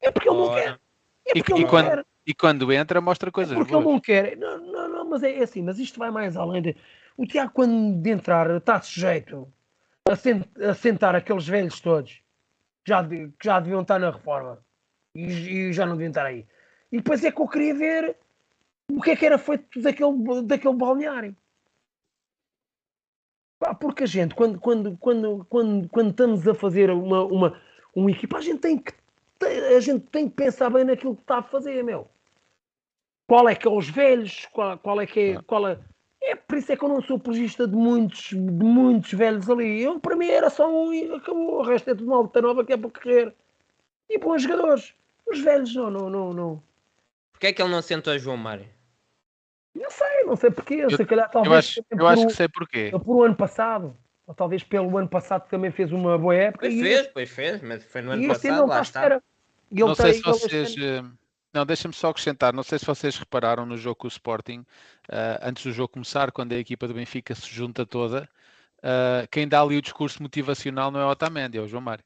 [0.00, 0.78] É porque ele não quer.
[1.26, 2.06] É E, porque e ele não quando, quer.
[2.26, 3.84] e quando entra, mostra É coisas porque boas.
[3.84, 4.36] ele não quer.
[4.36, 6.76] Não, não, não, mas é assim, mas isto vai mais além de.
[7.16, 9.48] O Tiago, quando de entrar, está sujeito
[10.08, 12.12] a, sen- a sentar aqueles velhos todos
[12.84, 14.58] que já, de- que já deviam estar na reforma
[15.14, 16.46] e, e já não deviam estar aí.
[16.94, 18.16] E depois é que eu queria ver
[18.90, 21.36] o que é que era feito daquele, daquele balneário.
[23.58, 27.60] Pá, porque a gente, quando, quando, quando, quando, quando estamos a fazer uma, uma,
[27.94, 28.92] uma equipa, a gente, tem que,
[29.76, 32.08] a gente tem que pensar bem naquilo que está a fazer, meu
[33.26, 35.78] qual é que é os velhos, qual, qual é que é, qual é...
[36.22, 36.34] é.
[36.34, 39.82] por isso é que eu não sou apologista de muitos, de muitos velhos ali.
[39.82, 41.60] Eu, para mim, era só um e acabou.
[41.60, 43.34] O resto é tudo uma luta nova que é para correr.
[44.08, 44.94] E bons jogadores.
[45.26, 46.62] Os velhos, não, não, não, não.
[47.44, 48.66] Porquê é que ele não sentou João Mário?
[49.74, 50.88] Não sei, não sei porquê.
[50.88, 52.90] Se calhar, Eu talvez acho, também eu acho que sei porquê.
[52.90, 53.94] por o ano passado.
[54.26, 56.66] Ou talvez pelo ano passado que também fez uma boa época.
[56.66, 59.20] Pois e fez, pois fez, mas foi no ano e passado, não lá está ele
[59.72, 60.74] Não sei se ele vocês.
[60.78, 61.02] eh,
[61.52, 62.54] Não, deixa-me só acrescentar.
[62.54, 64.64] Não sei se vocês repararam no jogo com o Sporting,
[65.10, 68.26] eh, antes do jogo começar, quando a equipa do Benfica se junta toda,
[68.82, 72.04] eh, quem dá ali o discurso motivacional não é o Otamendi, é o João Mário.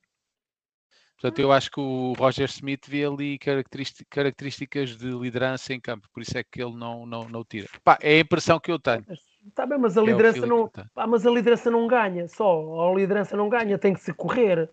[1.21, 6.23] Portanto, eu acho que o Roger Smith vê ali características de liderança em campo, por
[6.23, 7.66] isso é que ele não, não, não tira.
[7.83, 9.05] Pá, é a impressão que eu tenho.
[9.45, 10.71] Está bem, mas a É liderança feeling não.
[10.95, 12.89] Pá, mas a liderança não ganha só.
[12.89, 14.71] A liderança não ganha, tem que se correr.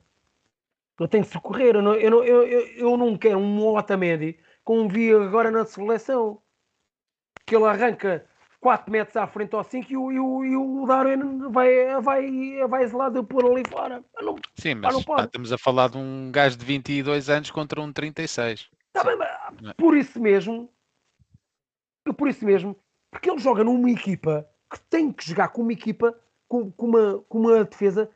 [0.99, 1.75] Eu tenho que se correr.
[1.75, 5.65] Eu não, eu não, eu, eu, eu não quero um Otamendi como vi agora na
[5.65, 6.39] seleção.
[7.43, 8.23] Que ele arranca
[8.65, 12.67] 4 metros à frente ou 5 e o, e o, e o Darwin vai, vai,
[12.67, 14.03] vai isolado por ali fora.
[14.19, 17.79] Não- Sim, mas não pá, estamos a falar de um gajo de 22 anos contra
[17.79, 18.67] um de 36.
[18.91, 19.29] Tá bem, mas
[19.69, 19.73] é?
[19.75, 20.67] por isso mesmo,
[22.17, 22.75] por isso mesmo,
[23.11, 27.23] porque ele joga numa equipa que tem que jogar com uma equipa com, com uma,
[27.29, 28.09] com uma defesa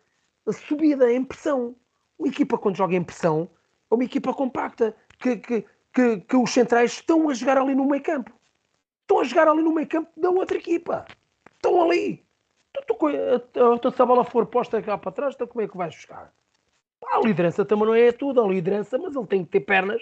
[0.52, 1.76] subida em pressão.
[2.18, 3.48] Uma equipa quando joga em pressão
[3.92, 7.86] é uma equipa compacta que, que, que, que os centrais estão a jogar ali no
[7.86, 8.39] meio campo.
[9.10, 11.04] Estão a jogar ali no meio campo da outra equipa.
[11.56, 12.24] Estão ali.
[12.96, 16.06] Co- então, se a bola for posta cá para trás, então como é que vais?
[16.06, 16.32] Pá,
[17.14, 20.00] A liderança também não é tudo, a liderança, mas ele tem que ter pernas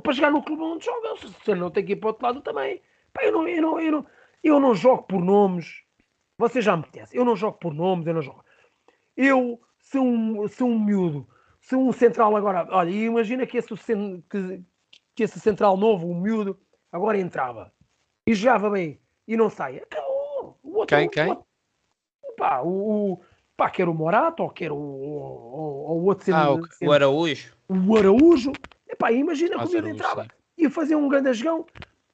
[0.00, 1.16] para jogar no clube onde joga.
[1.16, 2.80] Se se não tem que ir para o outro lado também.
[3.20, 4.06] Eu, não, eu, não, eu, não,
[4.44, 5.82] eu não jogo por nomes.
[6.38, 7.18] Vocês já me conhecem.
[7.18, 8.44] Eu não jogo por nomes, eu não jogo.
[9.16, 11.26] Eu, se um, se um miúdo,
[11.60, 12.68] se um central agora.
[12.70, 13.74] Olha, imagina que esse,
[14.30, 14.62] que,
[15.16, 16.56] que esse central novo, o miúdo,
[16.92, 17.72] agora entrava
[18.26, 19.78] e jogava bem e não sai.
[19.78, 20.58] Acabou.
[20.62, 21.28] O outro, Quem, o quem?
[21.28, 21.46] outro-
[22.36, 23.20] pá, o, o,
[23.56, 26.92] pá, quer o Morato ou quer o, o, o, o outro Ah, o- cen- O
[26.92, 27.56] Araújo.
[27.68, 28.52] o Araújo,
[28.88, 30.30] epá, imagina o miúdo Araújo, entrava sim.
[30.58, 31.66] e fazia um grande jogão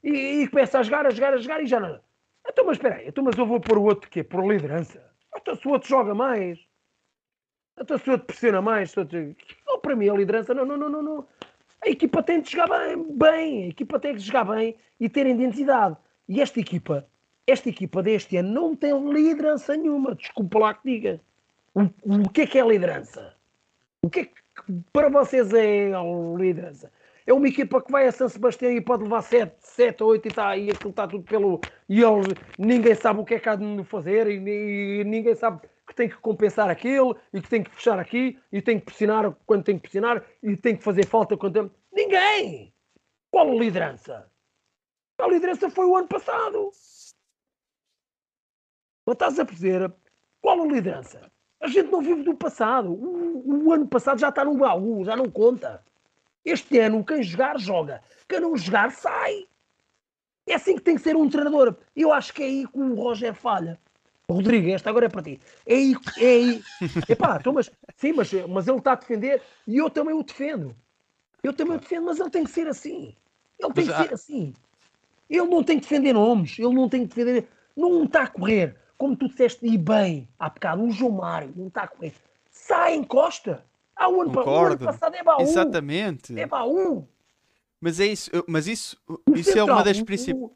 [0.04, 2.00] e, e começa a jogar, a jogar, a jogar e já não.
[2.48, 4.22] Então, mas espera aí, então, mas eu vou pôr o outro quê?
[4.22, 5.02] Por liderança?
[5.34, 6.58] Então, se o outro joga mais,
[7.78, 9.34] então, se o outro pressiona mais, se o outro...
[9.66, 11.28] não, para mim a liderança, não, não, não, não, não.
[11.84, 15.26] A equipa tem de jogar bem, bem, a equipa tem que jogar bem e ter
[15.26, 15.96] identidade.
[16.28, 17.06] E esta equipa,
[17.46, 21.20] esta equipa deste ano não tem liderança nenhuma, desculpa lá que diga.
[21.74, 23.34] O, o que é que é liderança?
[24.00, 24.32] O que é que
[24.92, 25.90] para vocês é
[26.36, 26.92] liderança?
[27.26, 30.28] É uma equipa que vai a São Sebastião e pode levar 7, 7 ou 8
[30.28, 31.60] e, tá, e aquilo está tudo pelo.
[31.88, 32.26] E eles,
[32.58, 36.08] ninguém sabe o que é que há de fazer e, e ninguém sabe que tem
[36.08, 39.76] que compensar aquilo e que tem que fechar aqui e tem que pressionar quando tem
[39.76, 41.70] que pressionar e tem que fazer falta quando tem.
[41.92, 42.72] Ninguém!
[43.30, 44.30] Qual a liderança?
[45.18, 46.70] A liderança foi o ano passado.
[49.06, 49.92] Mas estás a perceber?
[50.40, 51.30] Qual a liderança?
[51.60, 52.92] A gente não vive do passado.
[52.92, 55.82] O, o ano passado já está no baú, já não conta.
[56.44, 58.02] Este ano, quem jogar, joga.
[58.28, 59.46] Quem não jogar, sai.
[60.46, 61.76] É assim que tem que ser um treinador.
[61.94, 63.80] Eu acho que é aí que o Roger falha.
[64.32, 65.40] Rodrigo, esta agora é para ti.
[65.66, 65.94] É aí.
[66.18, 66.62] É aí.
[67.08, 70.74] Epá, então, mas, sim, mas, mas ele está a defender e eu também o defendo.
[71.42, 73.14] Eu também o defendo, mas ele tem que ser assim.
[73.58, 74.54] Ele tem Mas que ser assim.
[75.28, 76.58] Ele não tem que defender nomes.
[76.58, 77.48] Ele não tem que defender.
[77.76, 78.76] Não está a correr.
[78.98, 82.14] Como tu disseste, e bem, há bocado, o João Mário não está a correr.
[82.50, 83.64] Sai, encosta.
[83.96, 85.42] Há um ano, o ano passado é baú.
[85.42, 86.38] Exatamente.
[86.38, 87.08] É baú.
[87.80, 88.96] Mas é isso, mas isso,
[89.34, 90.52] isso é uma central, das principais.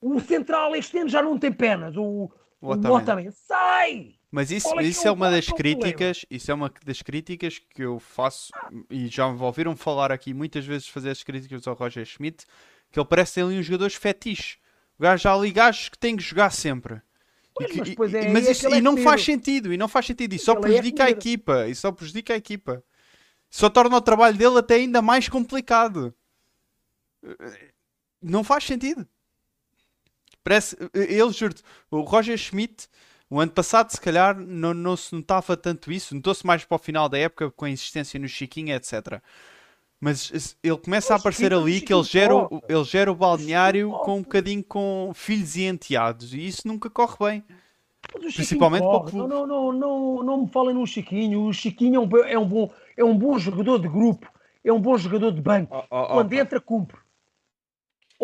[0.00, 1.96] O, o central este ano já não tem pernas.
[1.96, 2.30] O,
[2.64, 3.02] O o Otamendi.
[3.02, 3.32] Otamendi.
[3.32, 4.14] Sai!
[4.30, 5.80] Mas isso, é isso é é uma é das é o problema?
[5.80, 8.50] críticas, isso é uma das críticas que eu faço
[8.90, 12.44] e já me ouviram falar aqui muitas vezes fazer as críticas ao Roger Schmidt,
[12.90, 14.58] que ele parece ter ali uns jogadores fetiches.
[14.98, 16.94] Gajo ali gajos que têm que jogar sempre.
[16.96, 17.00] E,
[17.54, 19.04] Pois, que- mas é e- mas é isso, e é não comido.
[19.04, 22.32] faz sentido, e não faz sentido, e só é prejudica a equipa, e só prejudica
[22.32, 22.82] a equipa.
[23.48, 26.12] Só torna o trabalho dele até ainda mais complicado.
[28.20, 29.06] Não faz sentido.
[30.44, 31.54] Parece, ele juro
[31.90, 32.86] o Roger Schmidt,
[33.30, 36.78] o ano passado, se calhar, não, não se notava tanto isso, notou-se mais para o
[36.78, 39.20] final da época com a insistência no Chiquinho, etc.
[39.98, 44.18] Mas ele começa a aparecer ali que ele gera, o, ele gera o balneário com
[44.18, 47.44] um bocadinho com filhos e enteados e isso nunca corre bem.
[48.12, 49.10] Principalmente para o corre.
[49.12, 49.28] clube.
[49.30, 51.46] Não, não, não, não, não me falem no Chiquinho.
[51.46, 54.30] O Chiquinho é um, é um bom, é um bom jogador de grupo,
[54.62, 55.74] é um bom jogador de banco.
[55.90, 56.98] Oh, oh, Quando oh, entra, cumpre.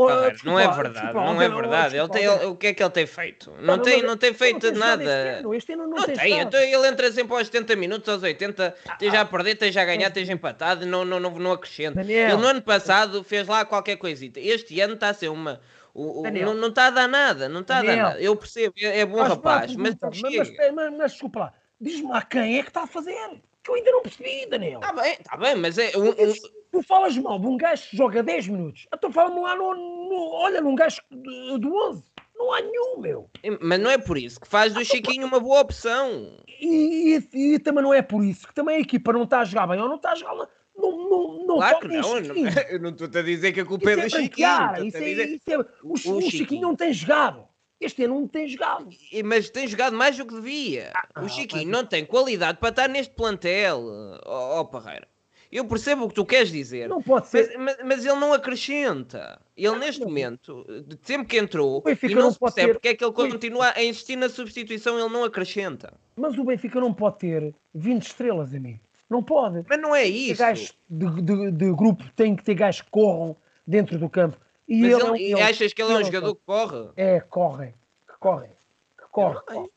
[0.08, 1.96] Desculpa, não é verdade, não é verdade.
[1.96, 3.50] Ele tem, ele- o que é que ele tem feito?
[3.60, 5.38] Não mas- tem, não tem mas feito tem jogado Este nada.
[5.38, 8.22] ano, este ano não, Não tem tem, então ele entra sempre aos 70 minutos, aos
[8.22, 11.96] 80, esteja a perder, esteja a ganhar, esteja empatado, não, não, não, não acrescenta.
[12.00, 12.28] Daniel.
[12.30, 14.38] Ele no ano passado fez lá qualquer coisita.
[14.40, 15.60] Este ano está a ser uma.
[15.92, 18.20] o- o- não, não está a dar nada, não está a dar nada.
[18.20, 21.52] Eu percebo, é, é bom a rapaz, mas não mas, mas, mas, mas desculpa lá,
[21.80, 23.16] diz-me lá quem é que está a fazer.
[23.62, 24.80] Que eu ainda não percebi, Daniel.
[24.80, 26.34] Está bem, está bem, mas é um, um-
[26.72, 28.86] Tu falas mal de um gajo que joga 10 minutos.
[28.94, 32.04] Então fala-me lá no, no- Olha, num gajo do do 11.
[32.36, 33.30] Não há nenhum, meu.
[33.60, 36.36] mas não é por isso que faz do Chiquinho uma boa opção.
[36.60, 39.44] E, e- e também não é por isso que também a equipa não está a
[39.44, 40.34] jogar bem ou não está a jogar.
[40.76, 42.48] Não, não, não Claro que não, não, Chiquinho.
[42.70, 44.86] eu não estou a dizer que a culpa Isso é é do Chiquinho.
[44.86, 46.30] isso é, dizer- isso é- o, o o Chiquinho.
[46.30, 46.62] Chiquinho.
[46.62, 47.44] não tem jogado.
[47.78, 48.88] Este ano não tem jogado.
[49.24, 50.92] Mas tem jogado mais do que devia.
[51.14, 53.82] Ah, o Chiquinho mas- não tem qualidade para estar neste plantel,
[54.24, 55.06] ó ó, Parreira.
[55.52, 57.58] Eu percebo o que tu queres dizer, Não pode mas, ser.
[57.58, 59.40] mas- mas ele não acrescenta.
[59.56, 62.68] Ele neste momento, de sempre que entrou, O Benfica e não, não se pode percebe
[62.72, 65.92] ter- porque é que ele continua a insistir na substituição, ele não acrescenta.
[66.14, 68.78] Mas o Benfica não pode ter 20 estrelas, amigo.
[69.08, 69.64] Não pode.
[69.68, 70.38] Mas não é isso.
[70.38, 73.36] gajos de, de- de grupo tem que ter gajos que corram
[73.66, 74.36] dentro do campo.
[74.68, 76.42] E Mas ele, ele- é um- ele- achas que ele é um ele jogador que
[76.46, 76.88] corre?
[76.96, 77.74] É, correm.
[78.06, 78.50] Que correm.
[78.96, 79.68] Que corre, corre.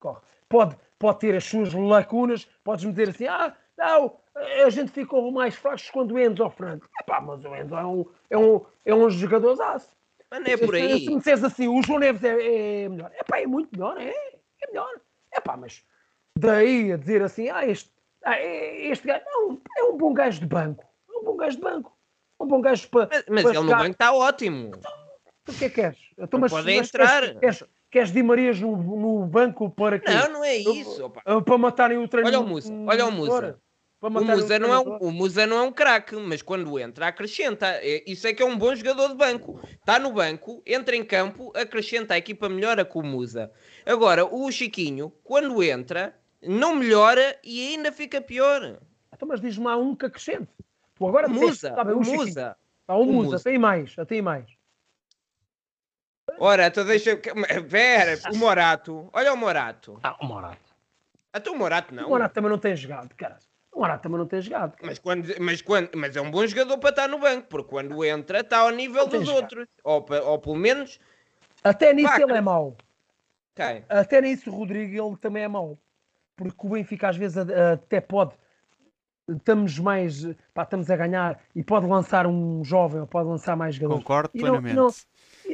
[0.00, 0.20] corre.
[0.48, 4.16] Pode, pode ter as suas lacunas, podes me dizer assim, ah, não,
[4.64, 6.88] a gente ficou mais fracos quando o Enzo Franco.
[7.00, 9.94] Epá, mas o Enzo é um, é um, é um jogador aço.
[10.30, 11.08] Mas não é por Se aí.
[11.08, 13.10] me disseres assim, o João Neves é, é melhor.
[13.20, 14.90] Epá, é muito melhor, é, é melhor.
[15.32, 15.84] Epá, mas
[16.36, 17.90] daí a dizer assim, ah, este,
[18.24, 20.84] ah, é- este gajo, não, é um bom gajo de banco.
[21.12, 21.96] É um bom gajo de banco.
[22.40, 23.08] Um bom gajo para.
[23.10, 24.70] Mas, mas para ele no banco está ótimo.
[25.48, 25.98] O que é que queres?
[26.18, 27.20] Então, Não podem entrar.
[27.20, 30.10] Queres, queres, queres Di Marias no, no banco para quê?
[30.10, 31.04] Não, não é isso.
[31.04, 31.22] opa.
[31.24, 32.40] Ah, Para matarem o treinador.
[32.40, 33.60] Olha o Musa, olha o Musa.
[34.10, 37.06] Para O Musa, não é um, o Musa não é um craque, mas quando entra,
[37.08, 37.66] acrescenta.
[37.80, 39.58] É- Isso é que é um bom jogador de banco.
[39.70, 43.50] Está no banco, entra em campo, acrescenta, a equipa melhora com o Musa.
[43.86, 48.78] Agora, o Chiquinho, quando entra, não melhora e ainda fica pior.
[49.14, 50.48] Então, mas diz-me lá um que acrescente.
[50.96, 52.24] Tu agora Musa, tá bem, o Chiquinho.
[52.26, 52.56] Musa.
[52.86, 53.44] Ah, o o Musa, Musa.
[53.44, 54.44] tem mais, tem mais.
[56.38, 57.18] Ora, então deixa.
[57.66, 59.08] Vera, o Morato.
[59.12, 59.98] Olha o Morato.
[60.02, 60.74] Ah, o Morato.
[61.32, 62.06] Até o Morato não.
[62.06, 63.38] O Morato também não tem jogado, cara.
[63.74, 64.76] O Morato também não tem jogado.
[64.76, 64.86] cara.
[64.86, 68.04] Mas, quando, mas, quando, mas é um bom jogador para estar no banco, porque quando
[68.04, 69.42] entra está ao nível dos jogado.
[69.42, 69.66] outros.
[69.82, 71.00] Ou, ou pelo menos.
[71.62, 72.76] Até nisso Pá, ele é mau.
[73.54, 73.84] Quem?
[73.88, 75.76] Até nisso o Rodrigo ele também é mau.
[76.36, 78.34] Porque o Benfica às vezes até pode.
[79.28, 80.24] Estamos mais.
[80.52, 84.02] Pá, estamos a ganhar e pode lançar um jovem ou pode lançar mais jogadores.
[84.04, 84.76] Concordo E não- plenamente.
[84.76, 84.88] não-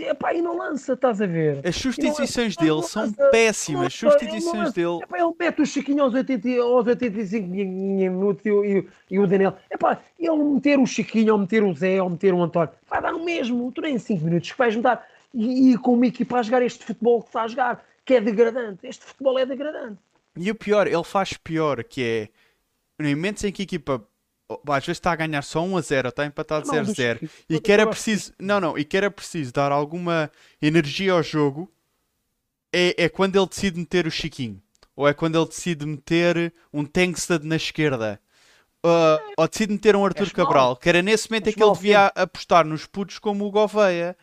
[0.04, 1.60] epá, e não lança, estás a ver?
[1.66, 3.86] As substituições dele não são lança- péssimas.
[3.86, 4.98] As substituições dele.
[5.02, 8.88] Epá, ele mete o Chiquinho aos, 80, e- aos 85 min- minutos e, o- e,
[9.10, 9.56] e o Daniel.
[9.70, 13.14] Epá, ele meter o Chiquinho, ou meter o Zé, ou meter o António, vai dar
[13.14, 13.70] o mesmo.
[13.72, 15.06] Tu nem em 5 minutos que vais mudar.
[15.32, 18.20] E, e com uma equipa a jogar este futebol que está a jogar, que é
[18.20, 18.86] degradante.
[18.86, 19.98] Este futebol é degradante.
[20.36, 22.28] E o pior, ele faz pior, que é
[23.02, 24.04] no momentos em que a equipa
[24.68, 26.96] às vezes está a ganhar só 1 a 0, está empatado Não, 0 a dos-
[26.96, 31.22] 0 e que era preciso, não, não, e que era preciso dar alguma energia ao
[31.22, 31.70] jogo,
[32.72, 34.60] é, é quando ele decide meter o Chiquinho,
[34.96, 38.20] ou é quando ele decide meter um Tankstead na esquerda.
[38.82, 40.46] Uh, ou decide meter um Arthur mau.
[40.46, 43.50] Cabral, que era nesse momento em És que ele devia apostar nos putos como o
[43.50, 44.16] Gouveia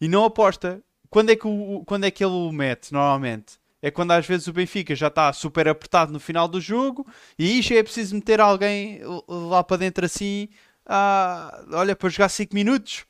[0.00, 0.80] e não aposta.
[1.10, 3.58] Quando é que, o, quando é que ele o mete normalmente?
[3.82, 7.04] É quando às vezes o Benfica já está super apertado no final do jogo
[7.36, 10.48] e já é preciso meter alguém lá para dentro assim,
[10.86, 13.04] ah, olha, para jogar 5 minutos.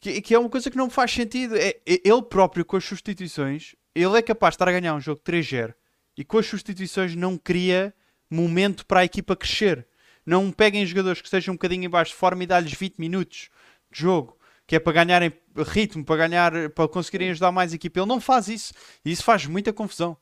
[0.00, 1.56] Que, que é uma coisa que não faz sentido.
[1.56, 5.00] É, é- ele próprio, com as substituições, ele é capaz de estar a ganhar um
[5.00, 5.74] jogo 3-0
[6.16, 7.92] e com as substituições não cria
[8.30, 9.88] momento para a equipa crescer.
[10.24, 13.48] Não peguem jogadores que estejam um bocadinho em baixo de forma e dá-lhes 20 minutos
[13.90, 14.37] de jogo,
[14.68, 15.32] que é para ganharem
[15.66, 17.98] ritmo, para ganhar, para conseguirem ajudar mais a equipa.
[17.98, 18.72] Ele não faz isso
[19.02, 20.14] e isso faz muita confusão.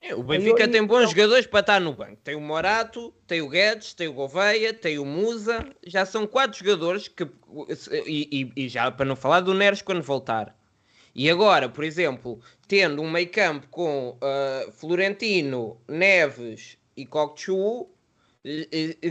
[0.00, 2.16] É, O Benfica eu- tem bons eu- jogadores para estar no banco.
[2.22, 5.66] Tem o Morato, tem o Guedes, tem o Gouveia, tem o Musa.
[5.84, 7.24] Já são quatro jogadores que.
[8.06, 10.56] E, e- e já para não falar do Neres quando voltar.
[11.12, 17.88] E agora, por exemplo, tendo um meio campo com ah, Florentino, Neves e Cocchu,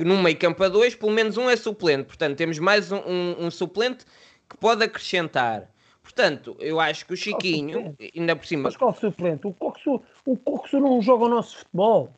[0.06, 2.06] num meio campo a dois, pelo menos um é suplente.
[2.06, 4.06] Portanto, temos mais um, um- um suplente
[4.50, 5.70] que pode acrescentar.
[6.02, 9.46] Portanto, eu acho que o Chiquinho, ainda por cima, Mas qual suplente?
[9.46, 12.10] O Coxo, o Coxo não joga o nosso futebol.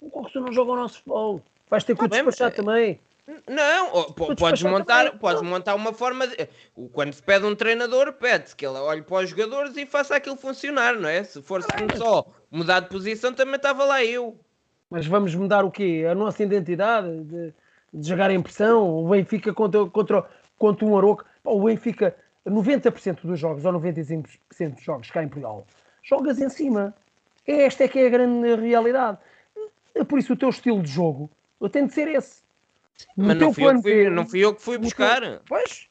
[0.00, 1.42] O Coxo não joga o nosso futebol.
[1.68, 3.00] Vais ter que Tá o bem, despachar mas- também.
[3.48, 6.36] Não, po- Podes montar, também, podes montar uma forma de.
[6.92, 10.36] Quando se pede um treinador, pede-se que ele olhe para os jogadores e faça aquilo
[10.36, 11.22] funcionar, não é?
[11.22, 14.36] Se fosse só mudar de posição, também estava lá eu.
[14.92, 16.04] Mas vamos mudar o quê?
[16.06, 17.54] A nossa identidade de,
[17.94, 19.02] de jogar em pressão?
[19.02, 20.26] O Benfica contra, contra,
[20.58, 21.24] contra um Aroca.
[21.42, 22.14] O Benfica,
[22.46, 25.66] 90% dos jogos, ou 95% dos jogos cá em Portugal,
[26.02, 26.94] jogas em cima.
[27.46, 29.16] Esta é que é a grande realidade.
[29.94, 31.30] É por isso o teu estilo de jogo
[31.70, 32.42] tem de ser esse.
[33.16, 34.76] O Mas teu não fui, eu que plano fui, B- não fui eu que fui
[34.76, 35.40] o teu- buscar.
[35.48, 35.88] Pois,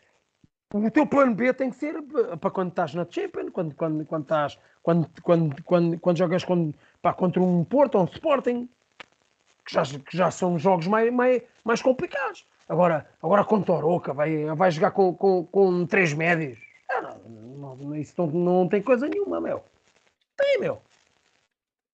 [0.75, 4.05] o teu plano B tem que ser p- para quando estás na Champions, quando, quando,
[4.05, 6.71] quando, estás, quando, quando, quando, quando jogas com,
[7.01, 8.69] pá, contra um Porto ou um Sporting,
[9.71, 12.45] que já, que já são jogos mais, mais, mais complicados.
[12.67, 16.59] Agora, agora contra o Oroca, vai, vai jogar com, com, com três médios.
[16.89, 19.63] Ah, não, não, isso não, não tem coisa nenhuma, meu.
[20.37, 20.81] Tem, meu.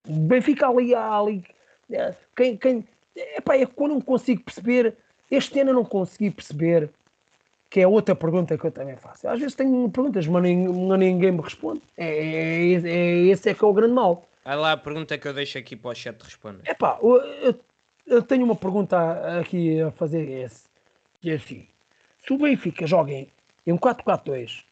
[0.08, 1.44] Benfica ali, ali
[1.92, 4.96] eh, quem, quem, epá, é que eu não consigo perceber,
[5.30, 6.90] este ano eu não consegui perceber,
[7.70, 9.28] que é outra pergunta que eu também faço.
[9.28, 11.82] Às vezes tenho perguntas, mas ninguém, ninguém me responde.
[11.98, 14.27] É, é, é, esse é que é o grande mal.
[14.48, 16.72] Vai lá a pergunta que eu deixo aqui para o chat responder.
[16.72, 17.18] Epá, eu,
[18.06, 20.64] eu- tenho uma pergunta aqui a fazer esse,
[21.20, 21.68] que é assim.
[22.26, 23.28] Se o Benfica joga em,
[23.66, 24.64] em um 4-4-2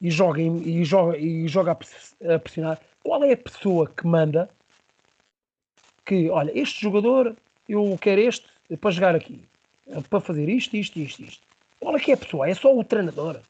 [0.00, 4.48] e joga, e joga, e joga a pressionar, qual é a pessoa que manda
[6.04, 7.34] que, olha, este jogador,
[7.68, 8.46] eu quero este
[8.80, 9.42] para jogar aqui,
[10.08, 11.44] para fazer isto, isto, isto, isto.
[11.80, 12.48] Qual é que é a pessoa?
[12.48, 13.40] É só o treinador?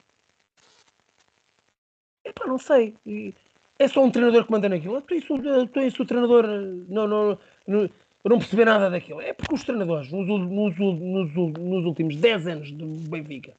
[2.24, 2.94] Epá, não sei.
[3.04, 3.34] E
[3.78, 4.98] é só um treinador que manda naquilo.
[4.98, 7.90] Então isso, então isso o treinador eh, não, não, não,
[8.24, 9.20] não perceber nada daquilo.
[9.20, 13.52] É porque os treinadores, nos, nos, nos, nos últimos 10 anos do Benfica,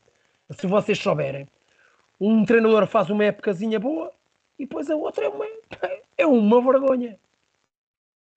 [0.51, 1.47] se vocês souberem,
[2.19, 4.11] um treinador faz uma épocazinha boa
[4.57, 5.45] e depois a outra é uma,
[6.17, 7.17] é uma vergonha.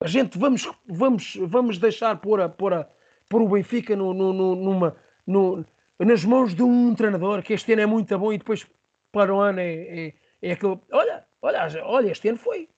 [0.02, 2.86] A gente vamos, vamos, vamos deixar pôr, a, pôr, a,
[3.28, 4.96] pôr o Benfica no, no, no- numa,
[5.26, 5.64] no-
[5.98, 8.66] nas mãos de um treinador que este ano é muito bom e depois
[9.12, 10.78] para o ano é, é, é aquele.
[10.90, 11.09] Olha,
[11.42, 12.68] olha, olha, este ano foi.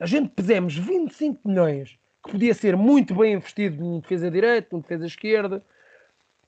[0.00, 4.80] A gente pusemos 25 milhões que podia ser muito bem investido num defesa direito, num
[4.80, 5.64] defesa esquerda,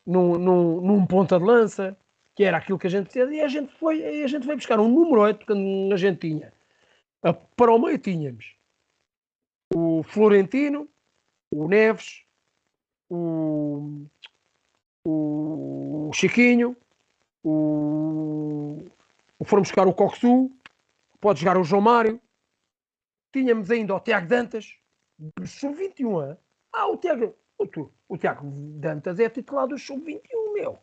[0.07, 1.97] num, num, num ponta de lança,
[2.35, 4.79] que era aquilo que a gente precisa, e a gente foi, a gente foi buscar
[4.81, 6.53] um número 8 que a gente tinha.
[7.57, 8.55] Para o meio tínhamos
[9.75, 10.89] o Florentino,
[11.53, 12.25] o Neves,
[13.09, 14.05] o,
[15.05, 16.77] o Chiquinho,
[17.45, 18.79] o,
[19.39, 20.51] o buscar o Coxu,
[21.21, 22.21] pode jogar o João Mário.
[23.33, 24.75] Tínhamos ainda o Tiago Dantas,
[25.45, 26.37] sub-21.
[26.73, 28.49] Ah, o Tiago, o, tu- o Tiago
[28.79, 30.79] Dantas é titular do sub-21, meu.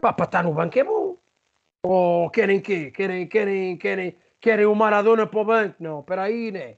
[0.00, 1.16] Pá, para estar no banco é bom.
[1.84, 2.90] Ou querem quê?
[2.90, 5.76] Querem, querem, querem, querem o Maradona para o banco?
[5.78, 6.76] Não, espera aí, né?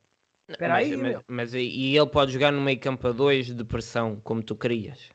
[0.48, 1.24] Espera mas, aí, mas- meu.
[1.26, 5.10] mas e- ele pode jogar no meio campo a 2 de pressão, como tu querias.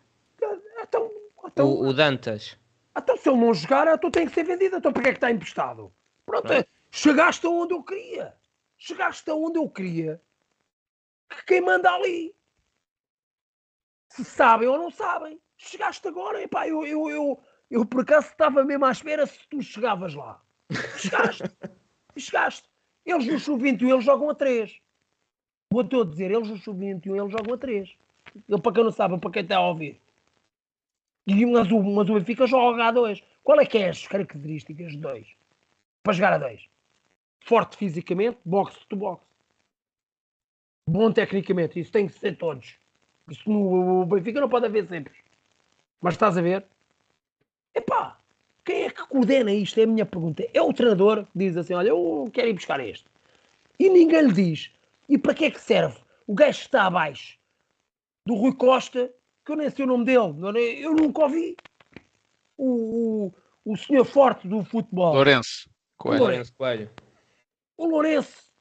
[0.82, 1.12] Então,
[1.46, 2.58] então, O, o Dantas.
[2.98, 4.78] Então, se ele não jogar, então tem que ser vendido.
[4.78, 5.92] Então, para que é que está emprestado?
[6.32, 8.34] Pronto, é, chegaste aonde eu queria.
[8.78, 10.22] Chegaste aonde eu queria.
[11.30, 12.34] Que quem manda ali?
[14.08, 15.42] Se sabem ou não sabem.
[15.58, 16.42] Chegaste agora.
[16.42, 20.42] Epá, eu, eu, eu, eu por acaso estava mesmo à espera se tu chegavas lá.
[20.98, 21.44] Chegaste.
[22.18, 22.70] chegaste.
[23.06, 24.80] Eles no sub-21 eles jogam a 3.
[25.70, 27.94] Vou-te dizer, eles no sub-21 eles jogam a 3.
[28.48, 30.00] Eu, para quem não sabe, para quem está a ouvir.
[31.28, 33.22] E mas o, mas o Benfica joga a dois.
[33.44, 35.41] Qual é que é as características de dois?
[36.04, 36.62] Para jogar a dois.
[37.42, 39.26] Forte fisicamente, boxe to boxe.
[40.88, 42.76] Bom tecnicamente, isso tem que ser todos.
[43.30, 45.14] Isso no Benfica não pode haver sempre.
[46.02, 46.66] Mas estás a ver?
[47.74, 48.18] Epá,
[48.66, 49.80] quem é que coordena isto?
[49.80, 50.46] É a minha pergunta.
[50.54, 53.06] É o treinador que diz assim: olha, eu quero ir buscar este.
[53.80, 54.72] E ninguém lhe diz.
[55.08, 55.98] E para que é que serve?
[56.28, 57.38] O gajo está abaixo
[58.26, 59.12] do Rui Costa,
[59.46, 60.86] que eu nem sei o nome dele, é?
[60.86, 61.56] eu nunca ouvi.
[62.58, 63.32] O,
[63.66, 65.71] o, o senhor forte do futebol, Lourenço.
[66.02, 66.20] Coelho.
[66.24, 66.90] Lourenço Coelho.
[67.78, 68.52] o Lourenço,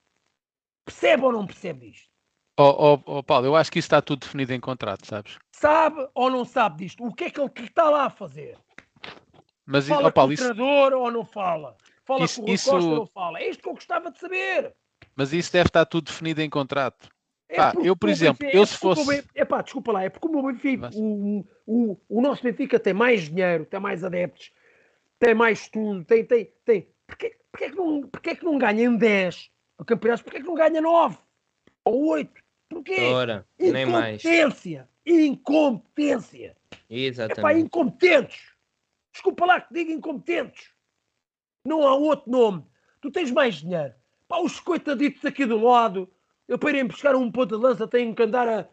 [0.84, 2.08] percebe ou não percebe isto?
[2.58, 5.38] Ó ó, ó, Paulo, eu acho que isso está tudo definido em contrato, sabes?
[5.54, 7.04] Sabe ou não sabe disto?
[7.04, 8.56] O que é que ele está lá a fazer?
[9.66, 11.76] Mas, Fala ó, Paulo, com o isso, treinador ou não fala?
[12.04, 13.38] Fala Isso- com o Rui isso- Costa ou não fala?
[13.40, 14.74] É isto que eu gostava de saber.
[15.16, 17.08] mas isso deve estar tudo definido em contrato.
[17.48, 19.60] É Pá, eu, por o exemplo, Benfica- eu é se porque o fosse- Ben- Epá,
[19.62, 23.22] desculpa lá, é porque o meu Benfica, Mas- o, o, o nosso Benfica tem mais
[23.28, 24.50] dinheiro, tem mais adeptos,
[25.18, 26.88] tem mais tudo, tem, tem, tem.
[27.10, 30.22] Porquê, porquê, é que não, porquê é que não ganha em 10 o campeonato?
[30.22, 31.18] Porquê é que não ganha 9
[31.84, 32.42] ou 8?
[32.68, 33.00] Porquê?
[33.00, 34.24] Ora, nem mais.
[34.24, 34.88] Incompetência!
[35.04, 36.56] Incompetência!
[36.70, 37.60] Epá, Exatamente.
[37.66, 38.52] incompetentes!
[39.12, 40.70] Desculpa lá que diga incompetentes!
[41.64, 42.64] Não há outro nome.
[43.00, 43.94] Tu tens mais dinheiro.
[44.28, 46.08] Pá, os coitaditos aqui do lado,
[46.46, 48.68] eu para irem buscar um ponto de lança tenho que andar a,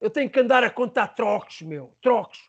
[0.00, 1.96] Eu tenho que andar a contar trocos, meu.
[2.00, 2.48] Trocos.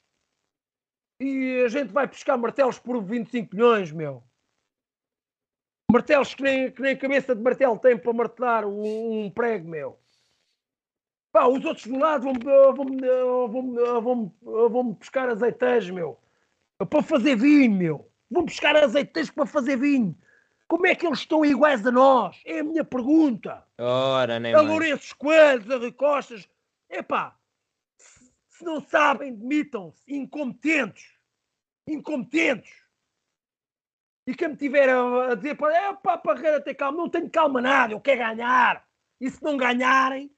[1.19, 4.23] E a gente vai pescar martelos por 25 milhões, meu.
[5.91, 9.99] Martelos que nem, que nem cabeça de martelo tem para martelar um, um prego, meu.
[11.31, 13.71] Pá, os outros do lado vão-me vão,
[14.01, 14.01] vão,
[14.41, 16.19] vão, vão pescar azeiteiros, meu.
[16.77, 18.11] Para fazer vinho, meu.
[18.29, 20.15] Vão pescar azeiteiros para fazer vinho.
[20.67, 22.39] Como é que eles estão iguais a nós?
[22.45, 23.65] É a minha pergunta.
[23.79, 24.61] Ora, nem A.
[24.61, 26.47] Lourenço Coelhos, a Rui Costas.
[26.89, 27.35] Epá,
[27.97, 28.29] se
[28.59, 30.03] se não sabem, demitam-se.
[30.07, 31.17] Incompetentes.
[31.87, 32.71] Incompetentes.
[34.29, 36.99] E quem me tiver a, a dizer, pá, é pá, Parreira, tem calma.
[36.99, 38.87] Não tenho calma nada, eu quero ganhar.
[39.19, 40.31] E se não ganharem,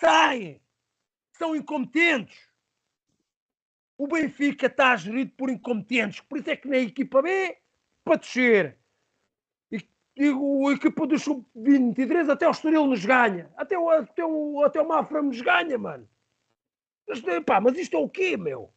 [0.00, 0.60] saem.
[1.38, 2.50] São incompetentes.
[3.96, 6.18] O Benfica está gerido por incompetentes.
[6.22, 7.58] Por isso é que na equipa B,
[8.04, 8.76] para descer.
[9.70, 13.52] E, e o a equipa do Sub-23 até o Estoril nos ganha.
[13.56, 16.10] Até o, até o, até o Mafra nos ganha, mano.
[17.08, 18.74] É- pá, mas isto é o quê, meu?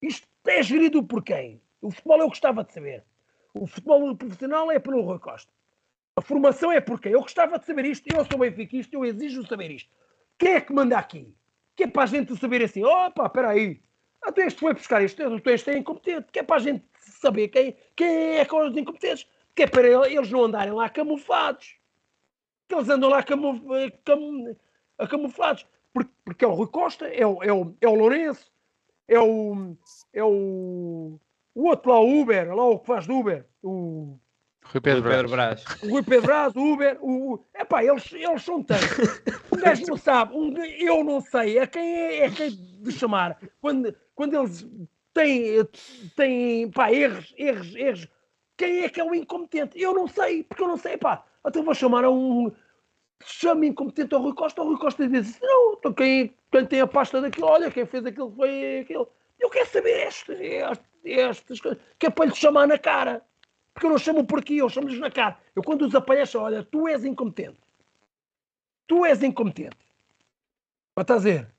[0.00, 1.60] Isto é gerido por quem?
[1.82, 3.04] O futebol eu gostava de saber.
[3.58, 5.50] O futebol profissional é pelo Rui Costa.
[6.14, 7.12] A formação é por quem?
[7.12, 8.06] Eu gostava de saber isto.
[8.14, 9.90] Eu sou benfiquista, eu exijo saber isto.
[10.38, 11.34] Quem é que manda aqui?
[11.74, 13.82] Que é para a gente saber assim, opa, espera aí.
[14.22, 16.30] Até este foi buscar isto, tu este é incompetente.
[16.32, 19.26] Que é para a gente saber quem, quem é que os incompetentes.
[19.54, 21.76] Que é para eles não andarem lá camuflados.
[22.68, 23.62] Que eles andam lá camu,
[24.04, 24.56] cam,
[25.08, 25.66] camuflados.
[25.94, 28.52] Porque, porque é o Rui Costa, é o, é o, é o Lourenço,
[29.08, 29.76] é o,
[30.12, 31.18] é o,
[31.56, 34.18] o outro lá, o Uber, lá o que faz do Uber, o,
[34.62, 35.62] Rui Pedro, Pedro Brás.
[35.64, 35.82] Brás.
[35.82, 37.34] o Rui Pedro Braz, o Uber, o.
[37.34, 38.86] o- Epá, eles, eles são tantos.
[39.52, 43.38] Um gajo não sabe, um, eu não sei, é quem é, é quem de chamar.
[43.60, 44.66] Quando, quando eles
[45.14, 45.66] têm,
[46.14, 48.08] têm pá, erros, erros, erros,
[48.56, 49.80] quem é que é o incompetente?
[49.80, 51.24] Eu não sei, porque eu não sei, pá.
[51.42, 52.50] Até vou chamar a um.
[53.24, 56.80] Chama incompetente ao Rui Costa, o Rui Costa diz assim, não, então quem, quem tem
[56.82, 59.08] a pasta daquilo, olha, quem fez aquilo foi aquilo.
[59.40, 60.84] Eu quero saber estas, estas,
[61.98, 63.22] que é para lhe chamar na cara.
[63.72, 65.38] Porque eu não chamo por aqui, eu chamo-lhes na cara.
[65.54, 67.60] Eu quando os apanhas, olha, tu és incompetente.
[68.86, 69.76] Tu és incompetente.
[70.94, 71.54] Para estás a ver?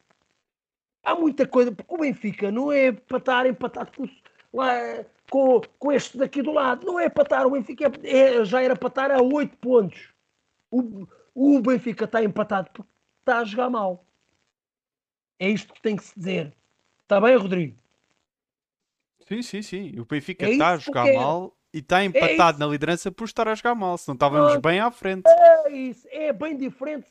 [1.04, 4.10] Há muita coisa, o Benfica não é para estar empatado com,
[4.52, 4.74] lá,
[5.30, 6.86] com, com este daqui do lado.
[6.86, 10.10] Não é para estar, o Benfica é- é- já era para estar a 8 pontos.
[10.72, 14.04] O, o Benfica está empatado porque está a jogar mal.
[15.40, 16.54] É isto que tem que se dizer.
[17.04, 17.78] Está bem, Rodrigo?
[19.28, 20.00] Sim, sim, sim.
[20.00, 21.18] O Benfica É está a jogar quero.
[21.18, 22.60] mal e está empatado isso.
[22.60, 23.98] na liderança por estar a jogar mal.
[23.98, 24.64] Se não estávamos Pronto.
[24.64, 25.24] bem à frente.
[25.28, 27.08] É isso, é bem diferente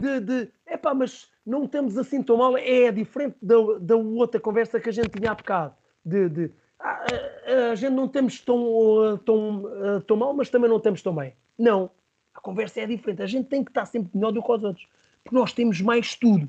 [0.00, 4.80] de, de epá, mas não estamos assim tão mal, é diferente da, da outra conversa
[4.80, 5.74] que a gente tinha há bocado,
[6.04, 7.04] de, de ah,
[7.46, 9.62] a, a gente não estamos tão, uh, tão,
[10.06, 11.34] tão mal, mas também não estamos tão bem.
[11.58, 11.90] Não,
[12.34, 14.88] a conversa é diferente, a gente tem que estar sempre melhor do que os outros,
[15.22, 16.48] porque nós temos mais tudo,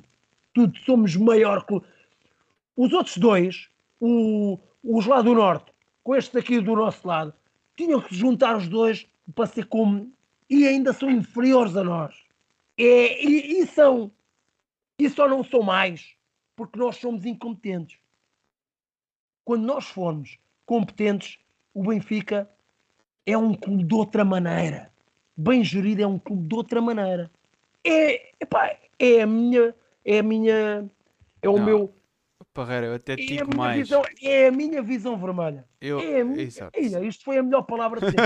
[0.54, 1.82] tudo, somos maior que...
[2.78, 3.68] Os outros dois,
[4.00, 5.72] o, os lá do norte,
[6.04, 7.34] com este aqui do nosso lado,
[7.76, 10.12] tinham que juntar os dois para ser como
[10.50, 12.16] e ainda são inferiores a nós.
[12.78, 14.12] É, e, e são.
[15.00, 16.16] E só não são mais
[16.56, 17.98] porque nós somos incompetentes.
[19.46, 21.40] Quando nós formos competentes,
[21.74, 22.50] o Benfica
[23.26, 24.92] é um clube de outra maneira.
[25.36, 27.32] Bem gerido é um clube de outra maneira.
[27.84, 29.74] É, epá, é a minha,
[30.06, 30.90] é a minha,
[31.42, 31.94] é o Não, meu,
[32.54, 33.78] Parreira, eu até é a digo minha mais.
[33.80, 35.66] visão, é a minha visão vermelha.
[35.80, 36.50] Eu, É minha.
[36.74, 38.26] Eia, isto foi a melhor palavra de sempre.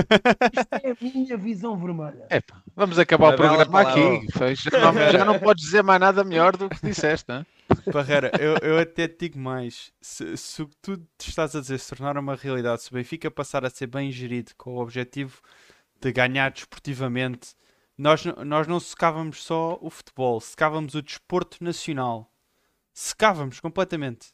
[0.52, 2.26] Isto é a minha visão vermelha.
[2.32, 4.16] Epá, vamos acabar Uma o programa palavra.
[4.18, 4.56] aqui.
[4.56, 7.46] Já não, já não podes dizer mais nada melhor do que disseste, não é?
[7.92, 9.92] Parreira, eu, eu até te digo mais.
[10.02, 12.96] Se, se o que tu te estás a dizer se tornar uma realidade, se o
[12.96, 15.40] Benfica passar a ser bem gerido com o objetivo
[16.02, 17.50] de ganhar desportivamente,
[17.98, 22.32] nós, nós não secávamos só o futebol, secávamos o desporto nacional.
[22.98, 24.30] Secávamos completamente.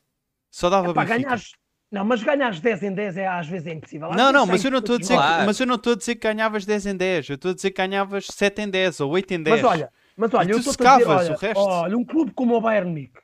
[0.52, 1.18] Só dava Epá, Benfica.
[1.24, 1.52] ganhares,
[1.92, 4.10] não, mas ganhares 10 em 10 é, às vezes é impossível.
[4.12, 5.40] Às Não, não, é mas eu não estou a dizer, Claro.
[5.40, 7.54] que, mas eu não estou a dizer que ganhavas 10 em 10, eu estou a
[7.56, 9.62] dizer que ganhavas 7 em 10 ou 8 em 10.
[9.62, 11.60] Mas olha, mas olha, E eu estou a dizer, olha, o resto.
[11.60, 13.20] olha, um clube como o Bayern Munique,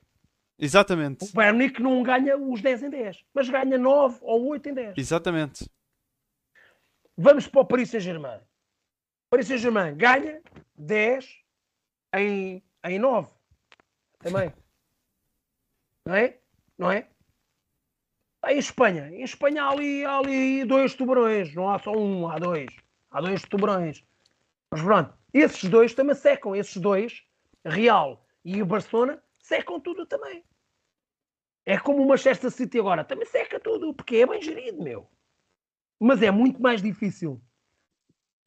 [0.57, 1.26] Exatamente.
[1.26, 4.73] o Bayern Munique não ganha os 10 em 10, mas ganha 9 ou 8 em
[4.73, 4.93] 10.
[4.97, 5.69] Exatamente.
[7.15, 8.39] Vamos para o Paris Saint-Germain.
[9.30, 10.41] Paris Saint-Germain ganha
[10.77, 11.27] 10
[12.15, 13.30] em, em 9.
[14.19, 14.51] Também.
[16.07, 16.39] Não é?
[16.77, 17.09] Não é?
[18.41, 19.09] Aí em Espanha.
[19.09, 21.53] Em Espanha há ali, há ali dois tubarões.
[21.53, 22.73] Não há só um, há dois.
[23.11, 24.05] Há dois tubarões.
[24.71, 26.55] Mas pronto, esses dois também secam.
[26.55, 27.23] Esses dois,
[27.65, 30.45] Real e o Barcelona, secam tudo também.
[31.65, 33.03] É como o Manchester City agora.
[33.03, 35.11] Também seca tudo, porque é bem gerido, meu.
[35.99, 37.41] Mas é muito mais difícil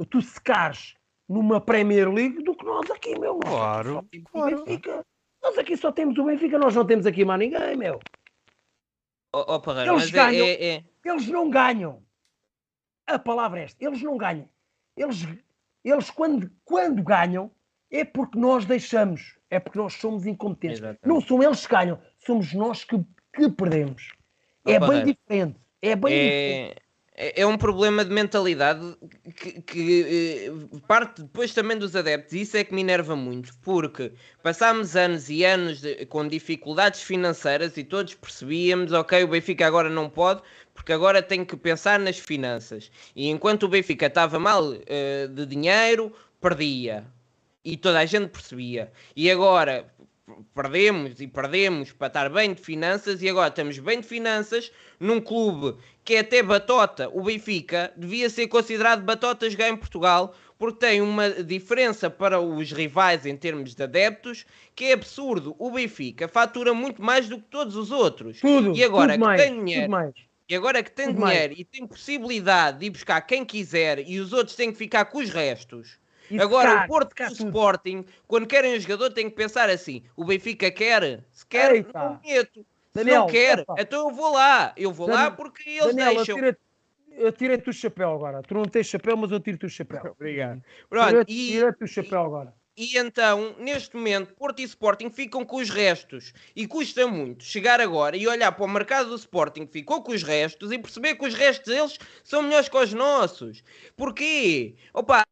[0.08, 0.94] tu secares
[1.28, 3.38] numa Premier League do que nós aqui, meu.
[3.40, 4.64] Claro, claro.
[4.64, 5.04] Benfica.
[5.42, 8.00] Nós aqui só temos o Benfica, nós não temos aqui mais ninguém, meu.
[9.32, 10.46] Ó oh, Parreira, Eles é- ganham.
[10.46, 12.02] é- é, Eles não ganham.
[13.06, 13.84] A palavra é esta.
[13.84, 14.48] Eles não ganham.
[14.96, 15.26] Eles,
[15.84, 17.50] eles quando, quando ganham,
[17.90, 19.38] é porque nós deixamos.
[19.48, 20.78] É porque nós somos incompetentes.
[20.78, 21.06] Exatamente.
[21.06, 22.00] Não são eles que ganham.
[22.24, 22.96] Somos nós que,
[23.34, 24.12] que perdemos.
[24.64, 25.58] Ó, É bem diferente.
[25.82, 26.82] É bem diferente.
[27.20, 28.96] É, é- um problema de mentalidade
[29.36, 33.52] que, que, eh, parte depois também dos adeptos, e isso é que me enerva muito,
[33.62, 34.10] porque
[34.42, 39.90] passámos anos e anos de- com dificuldades financeiras e todos percebíamos, ok, o Benfica agora
[39.90, 40.40] não pode,
[40.74, 42.90] porque agora tem que pensar nas finanças.
[43.14, 47.04] E enquanto o Benfica estava mal eh, de dinheiro, perdia.
[47.62, 48.90] E toda a gente percebia.
[49.14, 49.86] E agora
[50.54, 55.20] perdemos e perdemos para estar bem de finanças e agora estamos bem de finanças num
[55.20, 57.08] clube que é até batota.
[57.12, 62.70] O Benfica devia ser considerado batota jogar em Portugal porque tem uma diferença para os
[62.70, 64.44] rivais em termos de adeptos
[64.74, 65.56] que é absurdo.
[65.58, 68.40] O Benfica fatura muito mais do que todos os outros.
[68.40, 68.76] Tudo.
[68.76, 70.14] E agora tudo que mais, tem dinheiro, mais.
[70.48, 71.32] e agora que tem Tudo mais.
[71.32, 75.06] dinheiro e tem possibilidade de ir buscar quem quiser e os outros têm que ficar
[75.06, 75.98] com os restos.
[76.38, 77.32] Agora, ficar- o Porto e o.
[77.32, 81.24] Sporting, quando querem um jogador, têm que pensar assim: o Benfica quer?
[81.32, 81.98] Se quer, Eita.
[81.98, 82.60] não meto.
[82.60, 83.74] Se Daniel, não quer, epa.
[83.78, 84.72] então eu vou lá.
[84.76, 86.38] Eu vou lá Dan- porque eles Daniel, deixam.
[87.12, 88.42] eu tirei-te o chapéu agora.
[88.42, 90.00] Tu não tens chapéu, mas eu tiro-te o chapéu.
[90.18, 90.62] Obrigado.
[90.88, 92.52] Pronto, Tira-te e, tira-te o chapéu agora.
[92.76, 96.32] e então, neste momento, Porto e Sporting ficam com os restos.
[96.56, 100.10] E custa muito chegar agora e olhar para o mercado do Sporting que ficou com
[100.12, 103.62] os restos e perceber que os restos deles são melhores que os nossos.
[103.96, 104.74] Porquê?
[104.94, 105.24] Opa,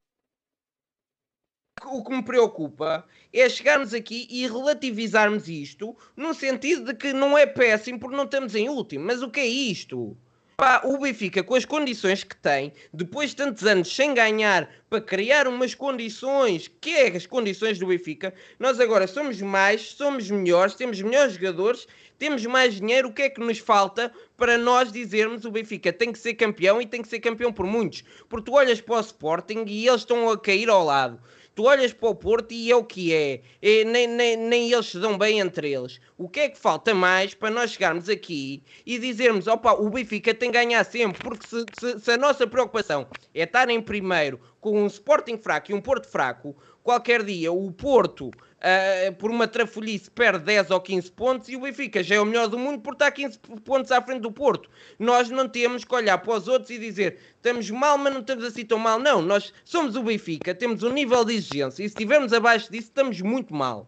[1.86, 7.36] o que me preocupa é chegarmos aqui e relativizarmos isto no sentido de que não
[7.36, 9.05] é péssimo porque não estamos em último.
[9.05, 10.16] Mas o que é isto?
[10.56, 15.00] Pá, o Benfica, com as condições que tem, depois de tantos anos sem ganhar, para
[15.00, 20.74] criar umas condições, que é as condições do Benfica, nós agora somos mais, somos melhores,
[20.74, 21.86] temos melhores jogadores,
[22.18, 23.06] temos mais dinheiro.
[23.06, 26.82] O que é que nos falta para nós dizermos o Benfica tem que ser campeão
[26.82, 28.02] e tem que ser campeão por muitos?
[28.28, 31.20] Porque tu olhas para o Sporting e eles estão a cair ao lado.
[31.59, 33.43] Tu olhas para o Porto e é o que é.
[33.60, 35.98] É, nem, nem, nem eles se dão bem entre eles.
[36.16, 40.32] O que é que falta mais para nós chegarmos aqui e dizermos: opa, o Benfica
[40.32, 41.20] tem que ganhar sempre?
[41.20, 45.72] Porque se, se- se a nossa preocupação é estar em primeiro com um Sporting fraco
[45.72, 46.56] e um Porto fraco,
[46.89, 48.31] qualquer dia o Porto,
[48.62, 52.24] ah, por uma trafolhice, perde 10 ou 15 pontos e o Benfica já é o
[52.24, 54.70] melhor do mundo por estar 15 pontos à frente do Porto.
[54.98, 58.43] Nós não temos que olhar para os outros e dizer estamos mal, mas não estamos
[58.43, 58.98] assim tão mal.
[58.98, 62.89] Não, nós somos o Benfica, temos um nível de exigência e se estivermos abaixo disso,
[62.89, 63.86] estamos muito mal.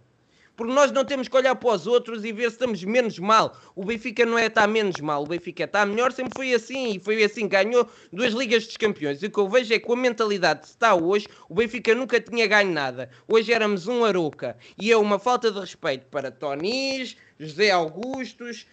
[0.61, 3.57] Porque nós não temos que olhar para os outros e ver se estamos menos mal.
[3.75, 6.97] O Benfica não é estar menos mal, o Benfica está melhor, sempre foi assim.
[6.97, 9.23] E foi assim, ganhou duas Ligas dos Campeões.
[9.23, 11.95] E o que eu vejo é que com a mentalidade que está hoje, o Benfica
[11.95, 13.09] nunca tinha ganho nada.
[13.27, 14.55] Hoje éramos um Aroca.
[14.79, 18.67] E é uma falta de respeito para Tonis, José Augustos,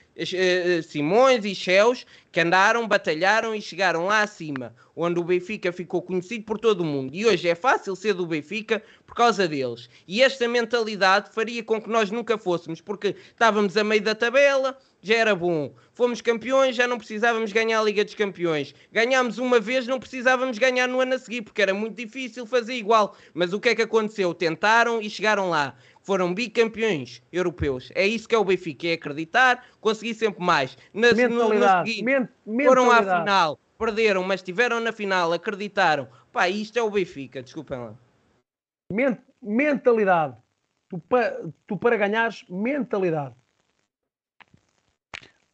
[0.83, 6.43] Simões e Cheus, que andaram, batalharam e chegaram lá acima, onde o Benfica ficou conhecido
[6.43, 7.13] por todo o mundo.
[7.13, 9.89] E hoje é fácil ser do Benfica por causa deles.
[10.07, 14.77] E esta mentalidade faria com que nós nunca fôssemos, porque estávamos a meio da tabela,
[15.01, 15.73] já era bom.
[15.93, 18.73] Fomos campeões, já não precisávamos ganhar a Liga dos Campeões.
[18.91, 22.73] Ganhámos uma vez, não precisávamos ganhar no ano a seguir, porque era muito difícil fazer
[22.73, 23.15] igual.
[23.33, 24.33] Mas o que é que aconteceu?
[24.33, 25.75] Tentaram e chegaram lá.
[26.07, 27.91] Foram bicampeões europeus.
[27.93, 30.77] É isso que é o Benfica, é acreditar, conseguir sempre mais.
[30.93, 31.91] Na, no, no Mentalidade.
[31.91, 32.29] seguinte,
[32.63, 33.19] foram à mentalidade.
[33.19, 36.07] final, perderam, mas estiveram na final, acreditaram.
[36.31, 37.93] Pá, isto é o Benfica, desculpem lá.
[38.89, 40.37] Men- mentalidade.
[40.87, 43.35] Tu, pa- tu para ganhares, mentalidade.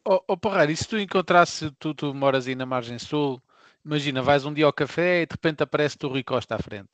[0.04, 3.42] Ó oh, Parreira, e se tu encontrasse, tu, tu moras aí na margem sul,
[3.84, 6.92] imagina, vais um dia ao café e de repente aparece-te o Rui Costa à frente.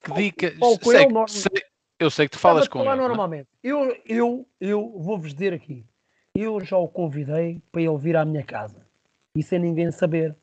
[0.00, 0.54] Que dica.
[0.84, 1.71] sei sei-
[2.02, 3.04] eu sei que tu falas com falar ele.
[3.04, 3.08] é?
[3.08, 3.48] normalmente.
[3.62, 5.84] Eu, eu, eu vou-vos dizer aqui.
[6.34, 8.86] Eu já o convidei para ele vir à minha casa.
[9.36, 10.34] E sem ninguém saber.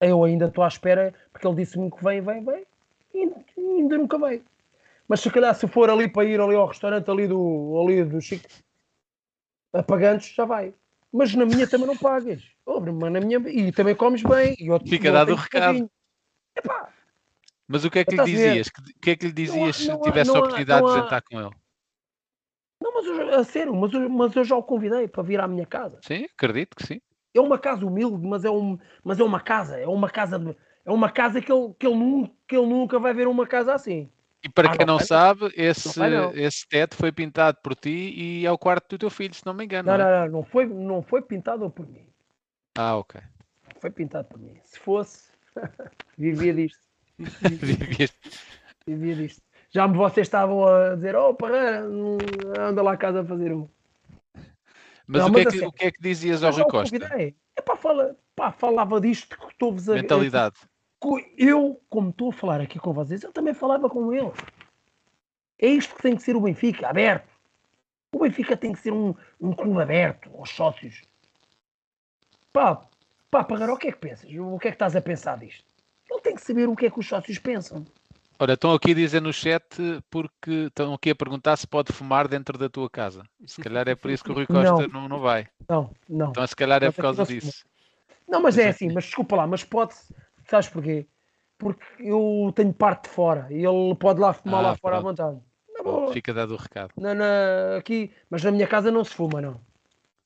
[0.00, 2.66] Eu ainda estou à espera, porque ele disse-me que vem, vem, vem.
[3.14, 4.44] E ainda nunca veio.
[5.08, 8.20] Mas se calhar se for ali para ir ali ao restaurante ali do, ali do
[8.20, 8.48] Chico,
[9.72, 10.74] apagantes, já vai.
[11.12, 12.42] Mas na minha também não pagas.
[12.66, 14.56] Oh, mas na minha, e também comes bem.
[14.58, 15.88] E eu, Fica dado o recado.
[16.56, 16.92] Epá,
[17.66, 18.66] Mas o que é que lhe dizias?
[18.68, 21.22] O que é que lhe dizias se não tivesse não a oportunidade não de jantar
[21.22, 21.50] com ele?
[22.80, 25.48] não, mas eu, a sério, mas eu, mas eu já o convidei para vir à
[25.48, 25.98] minha casa.
[26.02, 27.00] Sim, acredito que sim.
[27.34, 29.78] É uma casa humilde, mas é, um, mas é uma casa.
[29.78, 33.14] É uma casa, é uma casa que, ele, que, ele nunca, que ele nunca vai
[33.14, 34.08] ver uma casa assim.
[34.44, 36.30] E para Ah, quem não não sabe, esse, vai não.
[36.32, 39.54] esse teto foi pintado por ti e é o quarto do teu filho, se não
[39.54, 39.90] me engano.
[39.90, 40.06] Não, não é?
[40.06, 42.06] não, não, não foi, não foi pintado por mim.
[42.76, 43.20] Ah, ok.
[43.74, 44.54] Não foi pintado por mim.
[44.62, 45.32] Se fosse,
[46.18, 46.83] vivia disto.
[48.86, 49.42] Vivia disto.
[49.70, 51.84] Já me vocês estavam a dizer, oh Parreira,
[52.60, 53.68] anda lá a casa a fazer um.
[55.06, 56.64] Mas, Não, o, que é mas que, assim, o que é que dizias ao Rui
[56.64, 56.98] Costa?
[56.98, 57.36] convidei.
[57.56, 60.56] É pá, fala, pá, falava disto que estou-vos a Mentalidade.
[61.36, 64.32] Eu, como estou a falar aqui com vocês, eu também falava com ele.
[65.58, 67.28] É isto que tem que ser o Benfica, aberto.
[68.12, 71.02] O Benfica tem que ser um, um clube aberto aos sócios.
[72.52, 72.80] Pá,
[73.30, 74.30] pá, Pagaró, o que é que pensas?
[74.30, 75.73] O que é que estás a pensar disto?
[76.10, 77.84] Ele tem que saber o que é que os sócios pensam.
[78.38, 79.64] Olha, estão aqui a dizer no chat
[80.10, 83.22] porque estão aqui a perguntar se pode fumar dentro da tua casa.
[83.46, 85.46] Se calhar é por isso que o Rui Costa não, não vai.
[85.68, 86.30] Não, não.
[86.30, 87.64] Então se calhar é por causa não disso.
[88.28, 89.94] Não, mas é assim, mas desculpa lá, mas pode
[90.48, 91.06] sabes porquê?
[91.56, 95.00] Porque eu tenho parte de fora e ele pode lá fumar Ah, lá fora à
[95.00, 95.10] pronto.
[95.16, 95.40] vontade.
[95.72, 96.12] Na Pronto, boa.
[96.12, 96.90] Fica dado o recado.
[96.96, 99.60] Na, na- aqui, mas na minha casa não se fuma, não.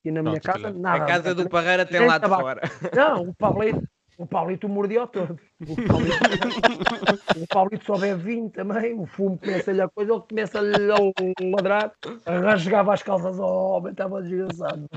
[0.03, 0.79] E na minha Pronto, casa, calhar.
[0.79, 1.03] nada.
[1.03, 2.41] A casa do Parreira tem lá de tabaco.
[2.41, 2.61] fora.
[2.95, 3.87] Não, o Pablito,
[4.19, 5.39] o Pablito mordia todo.
[5.61, 10.91] O Pablito, o Pablito só bebe vinho também, o fumo começa-lhe a coisa, ele começa-lhe
[10.91, 11.93] a ladrar,
[12.25, 14.89] rasgava as calças ao homem, estava desgraçado.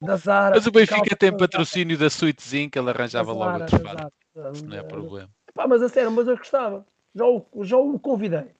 [0.00, 0.56] Da Zara.
[0.56, 4.52] Mas o Benfica calças tem patrocínio da Suitezinho que ele arranjava Zara, logo outro.
[4.52, 5.30] Isso não é problema.
[5.54, 6.84] Pá, mas a sério, mas eu gostava.
[7.14, 8.50] Já o, já o convidei.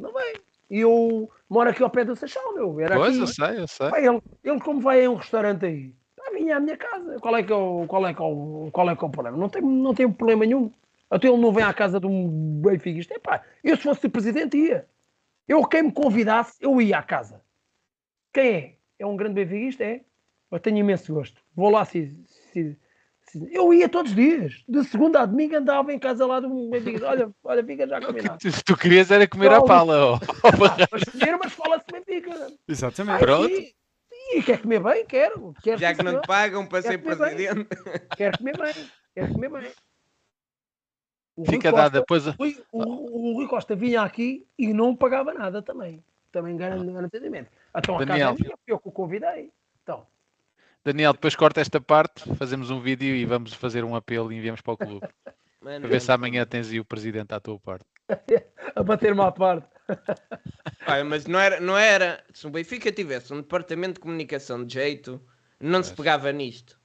[0.00, 0.34] Não vem.
[0.68, 2.80] E eu moro aqui ao pé do Seixal, meu.
[2.80, 3.20] Era Pois, aqui.
[3.20, 3.90] eu sei, eu sei.
[3.90, 5.94] Pá, ele, ele como vai a um restaurante aí,
[6.34, 7.16] pá, vinha à minha casa.
[7.20, 9.10] Qual é que é o, qual é que é o, qual é que é o
[9.10, 9.36] problema?
[9.38, 10.70] Não tem, não tem problema nenhum.
[11.10, 13.14] Até ele não vem à casa de um benfiquista.
[13.14, 14.86] Epá, eu se fosse presidente ia.
[15.46, 17.40] Eu quem me convidasse, eu ia à casa.
[18.32, 18.74] Quem é?
[18.98, 19.84] É um grande benfiquista?
[19.84, 20.00] É?
[20.50, 21.40] Eu tenho imenso gosto.
[21.54, 22.06] Vou lá se,
[22.52, 22.76] se-
[23.22, 24.64] se- Eu ia todos os dias.
[24.68, 27.06] De segunda a domingo andava em casa lá de um benfiquista.
[27.08, 28.38] Olha, olha, fica já combinado.
[28.50, 29.64] Se tu querias era comer a Não.
[29.66, 30.12] pala.
[30.14, 30.18] ó.
[30.90, 32.52] Mas comer, mas fala-se benfica.
[32.66, 33.18] Exatamente.
[33.20, 33.50] Pronto.
[33.50, 33.74] E,
[34.38, 35.06] e quer comer bem?
[35.06, 35.54] Quero.
[35.62, 37.68] quero Já que não te pagam para ser presidente.
[38.16, 39.72] Quer comer bem, quer comer bem.
[41.36, 42.26] O Rui Fica Costa- dada depois.
[42.26, 46.02] Rui- o, o Rui Costa vinha aqui e não pagava nada também.
[46.30, 47.50] Também garan- garantidamente.
[47.76, 48.30] Então a casa Daniel.
[48.30, 49.50] é minha, eu que o convidei.
[49.82, 50.06] Então,
[50.84, 54.60] Daniel, depois corta esta parte, fazemos um vídeo e vamos fazer um apelo e enviamos
[54.60, 55.06] para o clube.
[55.60, 57.86] Mano, Para ver se amanhã tens aí o presidente à tua parte.
[58.76, 59.66] a bater-me à parte.
[60.86, 62.22] Olha, mas não era, não era.
[62.32, 65.20] Se o Benfica tivesse um departamento de comunicação de jeito,
[65.60, 66.78] não se pegava nisto.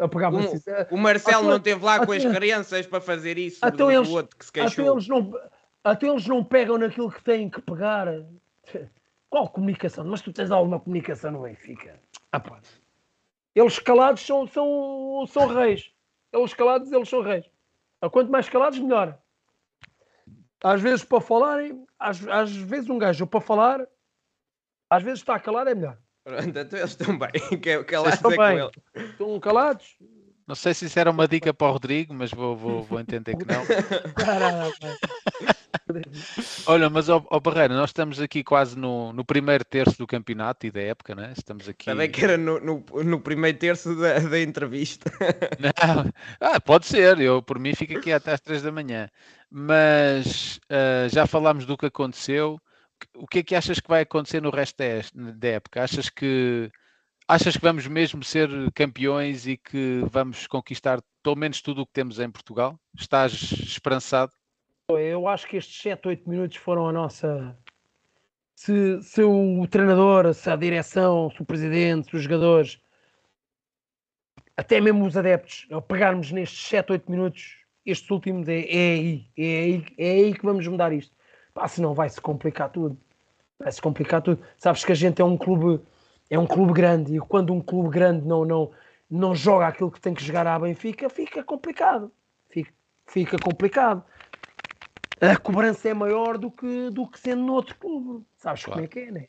[0.00, 0.58] A pegava O, assim.
[0.90, 3.60] o Marcelo Então- não esteve lá com as então- crianças para fazer isso.
[3.64, 4.92] Então do, eles- outro que se Até queixou.
[4.92, 5.32] eles, não,
[5.82, 8.06] até eles não pegam naquilo que têm que pegar.
[9.30, 10.04] Qual comunicação?
[10.04, 11.98] Mas tu tens alguma comunicação no Benfica?
[12.30, 12.60] Ah, pá.
[13.54, 15.90] Eles calados são, são, são reis.
[16.32, 17.46] Eles calados, eles são reis.
[18.00, 19.18] A quanto mais calados, melhor.
[20.64, 23.86] Às vezes para falarem, às, às vezes um gajo para falar,
[24.88, 25.98] às vezes está calado é melhor.
[26.24, 27.30] Pronto, então eles estão bem.
[27.60, 28.58] Que, que lá Estão bem.
[28.58, 28.70] ele.
[29.10, 29.98] Estão calados.
[30.46, 33.36] Não sei se isso era uma dica para o Rodrigo, mas vou, vou, vou entender
[33.36, 33.62] que não.
[36.66, 40.66] Olha, mas ó ó Barreira, nós estamos aqui quase no, no primeiro terço do campeonato
[40.66, 41.32] e da época, né?
[41.36, 41.86] Estamos aqui.
[41.86, 45.10] Também que era no, no, no primeiro terço da, da entrevista.
[45.58, 46.12] Não.
[46.40, 49.08] Ah, pode ser, eu por mim fico aqui até às três da manhã.
[49.56, 52.58] Mas ah, já falámos do que aconteceu.
[53.14, 55.80] O que é que achas que vai acontecer no resto da es- da época?
[55.84, 56.68] Achas que
[57.28, 61.92] achas que vamos mesmo ser campeões e que vamos conquistar pelo menos tudo o que
[61.92, 62.76] temos em Portugal?
[62.98, 64.32] Estás esperançado?
[64.90, 67.56] Eu acho que estes 7, 8 minutos foram a nossa.
[68.56, 72.80] Se, se o treinador, se a direção, se o presidente, se os jogadores,
[74.56, 79.26] até mesmo os adeptos, ao pegarmos nestes 7, 8 minutos, estes últimos, é, é aí,
[79.36, 81.14] é aí, é aí que vamos mudar isto.
[81.52, 82.98] Pá, senão vai-se complicar tudo.
[83.58, 84.42] Vai-se complicar tudo.
[84.56, 85.82] Sabes que a gente é um clube,
[86.28, 88.70] é um clube grande e quando um clube grande não, não,
[89.10, 92.10] não joga aquilo que tem que jogar à Benfica, fica complicado.
[92.50, 92.72] Fica,
[93.06, 94.04] fica complicado
[95.20, 98.24] a cobrança é maior do que, do que sendo noutro clube.
[98.36, 98.84] Sabes como Claro.
[98.84, 99.28] é que é, né?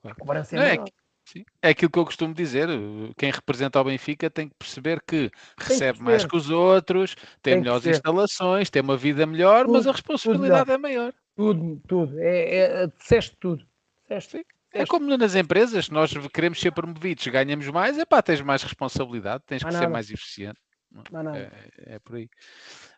[0.00, 0.16] Claro.
[0.16, 0.88] A cobrança é Não, é maior.
[1.26, 1.44] Sim.
[1.60, 2.68] É aquilo que eu costumo dizer.
[2.68, 5.28] uh, Quem representa o Benfica tem que perceber que
[5.58, 6.30] recebe mais perceber.
[6.30, 9.92] que os outros, tem, Tem que melhores instalações, tem uma vida melhor, mas Tudo- a
[9.92, 11.12] responsabilidade é maior.
[11.34, 12.18] Tudo, tudo.
[12.20, 13.66] É, é, disseste tudo.
[14.02, 14.46] Disseste.
[14.72, 19.42] É como nas empresas, nós queremos ser promovidos, ganhamos mais, é pá, tens mais responsabilidade,
[19.46, 20.60] tens que Mais ser mais eficiente.
[21.34, 22.28] É, é por aí.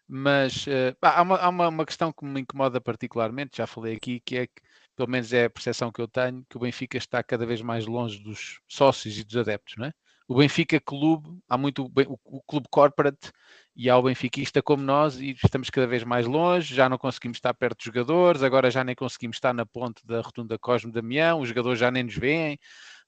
[0.07, 0.67] Mas
[1.01, 4.37] pá, há, uma, há uma, uma questão que me incomoda particularmente, já falei aqui, que
[4.37, 4.63] é que,
[4.99, 7.87] pelo menos é a percepção que eu tenho, que o Benfica está cada vez mais
[7.87, 9.93] longe dos sócios e dos adeptos, não é?
[10.27, 13.31] O Benfica Clube, há muito o, o clube corporate
[13.77, 17.37] e há o benfiquista como nós e estamos cada vez mais longe, já não conseguimos
[17.37, 21.41] estar perto dos jogadores, agora já nem conseguimos estar na ponte da rotunda Cosme Damião,
[21.41, 22.59] os jogadores já nem nos veem,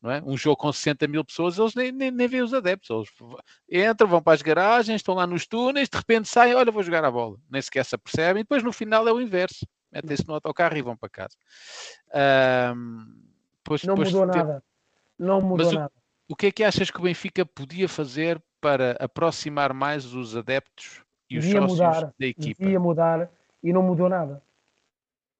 [0.00, 0.22] não é?
[0.24, 2.88] Um jogo com 60 mil pessoas, eles nem, nem, nem veem os adeptos.
[2.88, 3.08] Eles
[3.68, 7.04] entram, vão para as garagens, estão lá nos túneis, de repente saem, olha, vou jogar
[7.04, 7.36] a bola.
[7.50, 9.66] Nem sequer se apercebem, e depois no final é o inverso.
[9.92, 11.36] Metem-se no autocarro e vão para casa.
[12.74, 13.06] Um,
[13.56, 14.62] depois, não depois, mudou nada.
[15.18, 15.92] Não mudou Mas nada.
[16.28, 20.36] O, o que é que achas que o Benfica podia fazer para aproximar mais os
[20.36, 22.62] adeptos e os devia sócios mudar, da equipa?
[22.62, 23.30] Devia mudar
[23.62, 24.42] e não mudou nada.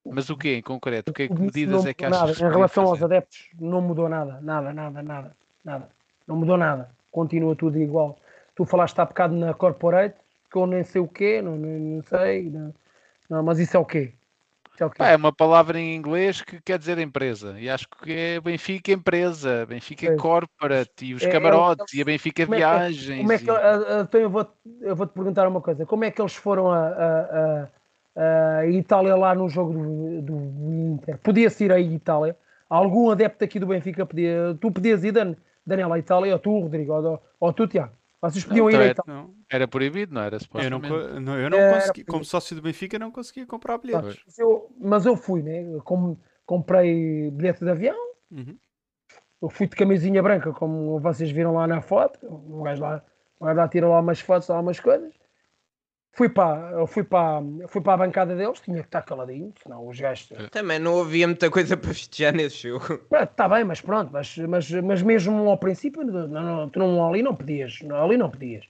[0.05, 1.12] Mas o que em concreto?
[1.12, 2.35] Que, que medidas é que achas nada.
[2.35, 3.02] que Em relação fazer?
[3.02, 5.89] aos adeptos, não mudou nada, nada, nada, nada, nada.
[6.27, 6.90] Não mudou nada.
[7.10, 8.18] Continua tudo igual.
[8.55, 10.16] Tu falaste há bocado na Corporate,
[10.51, 12.74] que eu nem sei o quê, não, não, não sei, não,
[13.28, 14.14] não, mas isso é o quê?
[14.97, 17.55] Pá, é uma palavra em inglês que quer dizer empresa.
[17.59, 20.16] E acho que é Benfica empresa, Benfica Sim.
[20.16, 23.18] corporate, e os É- é camarotes, e a Benfica como é que- viagens.
[23.18, 24.47] Como é que, e- a- a- então eu vou,
[24.80, 27.68] eu vou te perguntar uma coisa: como é que eles foram a-
[28.16, 31.18] a Itália lá no jogo do, do Inter?
[31.18, 32.36] Podia-se ir à Itália?
[32.68, 34.56] Algum adepto aqui do Benfica podia.
[34.60, 35.34] Tu podias ir, Dan-
[35.66, 37.92] Daniel, à Itália, ou tu, Rodrigo, ou, ou tu, Tiago?
[38.22, 39.22] Vocês podiam Não, ir tá, Itália.
[39.22, 40.36] Não, Era proibido, não era?
[40.55, 40.78] eu não,
[41.20, 44.20] não, eu não Era consegui, como sócio do Benfica, não conseguia comprar bilhetes.
[44.26, 45.64] Mas eu, mas eu fui, né?
[46.44, 47.97] Comprei bilhete de avião,
[48.30, 48.56] Uhum.
[49.42, 52.18] eu fui de camisinha branca, como vocês viram lá na foto.
[52.26, 53.02] O gajo lá,
[53.38, 55.14] o gajo lá tira lá umas fotos, lá umas coisas.
[56.12, 59.99] Fui para, fui para, fui para a bancada deles, tinha que estar caladinho, senão os
[59.99, 60.28] gajos.
[60.51, 63.01] Também não havia muita coisa para festejar nesse jogo.
[63.12, 67.23] Está bem, mas pronto, mas, mas, mas mesmo ao princípio, não, não, tu não, ali
[67.23, 68.66] não podias, não, ali não podias.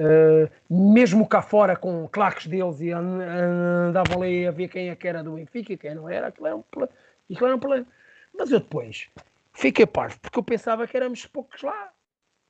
[0.00, 0.48] Uh,
[0.94, 5.06] mesmo cá fora com claques deles e an- andavam ali a ver quem é que
[5.06, 6.92] era do Benfica e quem não era, aquilo era um problema.
[7.30, 7.86] Aquilo era um problema.
[8.32, 9.08] Mas eu depois
[9.52, 11.92] fiquei parvo, porque eu pensava que éramos poucos lá.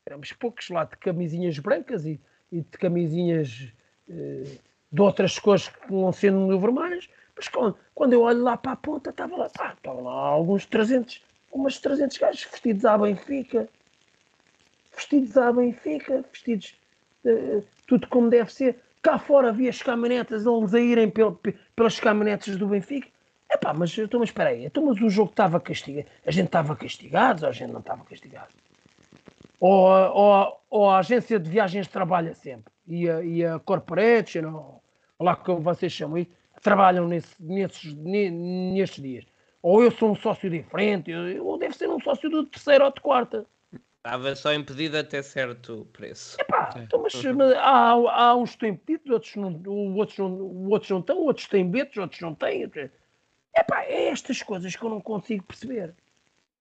[0.07, 2.21] Éramos poucos lá de camisinhas brancas e,
[2.53, 3.73] e de camisinhas
[4.93, 7.09] de outras cores que não sendo vermelhas.
[7.37, 10.66] Mas quando, quando eu olho lá para a ponta, estava lá, pá, estavam lá alguns
[10.66, 11.23] 300,
[11.53, 13.69] umas 300 gajos vestidos à Benfica,
[14.95, 16.74] vestidos à Benfica, vestidos
[17.24, 18.81] eh, tudo como deve ser.
[19.03, 23.09] Cá fora havia as caminhonetas, eles a irem pel- pe- pelas caminhonetas do Benfica.
[23.51, 26.77] Epá, mas, então, mas espera aí, então, mas o jogo estava castigado, a gente estava
[26.77, 28.49] castigado ou a gente não estava castigado?
[29.61, 33.59] Ou, a- ou, a- ou a agência de viagens trabalha sempre e a, e a
[33.59, 34.82] corporation, ou,
[35.19, 36.31] ou lá como vocês chamam isso,
[36.62, 39.27] trabalham nesse, nesses, ne- nestes dias.
[39.62, 42.93] Ou eu sou um sócio diferente, eu- ou deve ser um sócio do terceiro ou
[42.93, 43.47] de quarta.
[43.99, 46.39] Estava só impedido até certo preço.
[46.41, 46.85] Epá, Sim.
[46.85, 49.62] então, mas, mas há, há uns que estão impedidos, outros não,
[49.95, 52.62] outros, não, outros não estão, outros têm betos, outros não têm.
[53.55, 55.95] Epá, é estas coisas que eu não consigo perceber.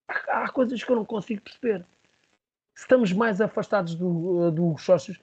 [0.05, 1.85] Há, há coisas que eu não consigo perceber.
[2.80, 5.19] Se estamos mais afastados do, dos sócios,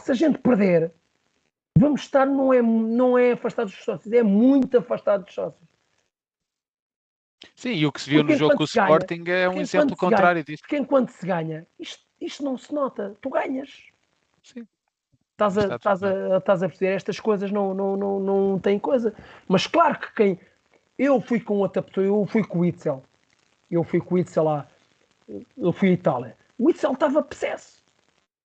[0.00, 0.92] se a gente perder,
[1.78, 5.62] vamos estar, não é, não é afastados dos sócios, é muito afastado dos sócios.
[7.54, 9.48] Sim, e o que se viu Porque no jogo com o se ganha- Sporting é
[9.48, 10.62] um exemplo se ganha- contrário disso.
[10.64, 13.14] Porque enquanto se ganha, isto, isto não se nota.
[13.20, 13.84] Tu ganhas.
[14.42, 14.66] Sim.
[15.30, 16.94] Estás a, Está estás, a, estás a perceber?
[16.96, 19.14] Estas coisas não, não, não, não têm coisa.
[19.46, 20.40] Mas claro que quem.
[20.98, 23.04] Eu fui com outra pessoa, eu fui com o Itzel.
[23.70, 24.66] Eu fui com o Itzel lá.
[25.56, 26.36] Eu fui à Itália.
[26.58, 27.82] O Itzel estava possesso.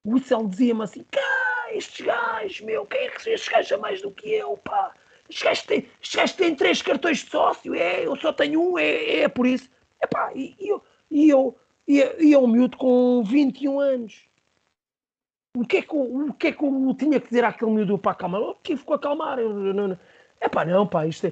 [0.06, 4.02] O Itzel dizia-me assim: cá, estes gajos, meu, quem é que estes gajos são mais
[4.02, 4.94] do que eu, pá?
[5.30, 9.22] Estes gajos têm, estes têm três cartões de sócio, é, eu só tenho um, é,
[9.22, 9.70] é por isso.
[10.02, 11.58] Epá, e, e eu, e eu,
[11.88, 14.22] e, e eu miúdo com 21 anos.
[15.56, 17.98] O que, é que, eu- o que é que eu tinha que dizer àquele miúdo
[17.98, 18.42] para acalmar?
[18.42, 19.38] Eu tive que acalmar.
[19.40, 19.98] Eu, eu, não.
[20.42, 21.28] Epá, não, pá, isto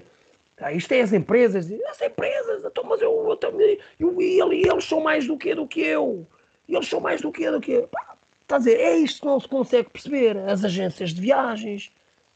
[0.59, 1.69] é, isto é as empresas.
[1.89, 5.37] As empresas, então, mas eu, eu também, eu, e ele- e eles são mais do
[5.37, 6.27] que do que eu.
[6.71, 7.81] E eles são mais do que do que.
[7.87, 10.37] Pá, Está a dizer, é isto que não se consegue perceber.
[10.37, 11.91] As agências de viagens.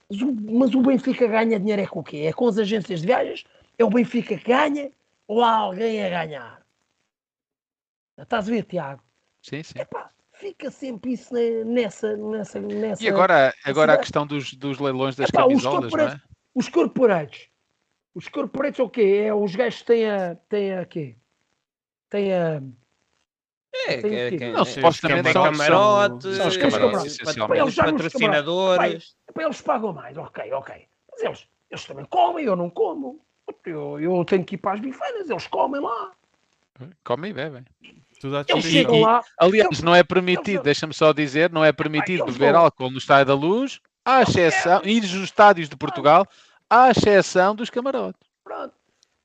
[0.09, 2.17] Mas o, Benfica ganha dinheiro é com o quê?
[2.27, 3.43] É com as agências de viagens?
[3.77, 4.91] É o Benfica que ganha
[5.27, 6.65] ou há alguém a ganhar?
[8.17, 9.01] Estás a ver, Tiago?
[9.41, 9.79] Sim, sim.
[9.79, 13.03] Epá, fica sempre isso ne- nessa, nessa, nessa...
[13.03, 16.21] E agora, agora a questão dos, dos leilões das Epá, os camisolas, não é?
[16.53, 17.49] Os corporates.
[18.13, 19.23] Os corporates é o quê?
[19.25, 20.35] É os gajos que têm a...
[20.35, 21.15] Têm a quê?
[22.09, 22.61] Têm a...
[23.87, 27.75] É, Tem que- Não, é, supostamente os são- camarotes, são os camarotes, eh, essencialmente.
[27.75, 29.15] Patrocinadores.
[29.29, 30.87] Epá, eles pagam mais, ok, ok.
[31.11, 33.19] Mas eles, eles também comem, eu não como.
[33.65, 36.11] Eu, eu tenho que ir para as bifeiras, eles comem lá.
[37.03, 37.63] Comem e bebem.
[38.19, 39.23] Tudo Eles chegam lá.
[39.37, 42.97] Aliás, Eles- não é permitido, deixa-me só dizer, não é permitido beber vão- álcool no
[42.97, 46.25] Estádio da Luz, à exceção, ir nos estádios de Portugal,
[46.69, 48.19] à exceção dos camarotes.
[48.43, 48.73] Pronto.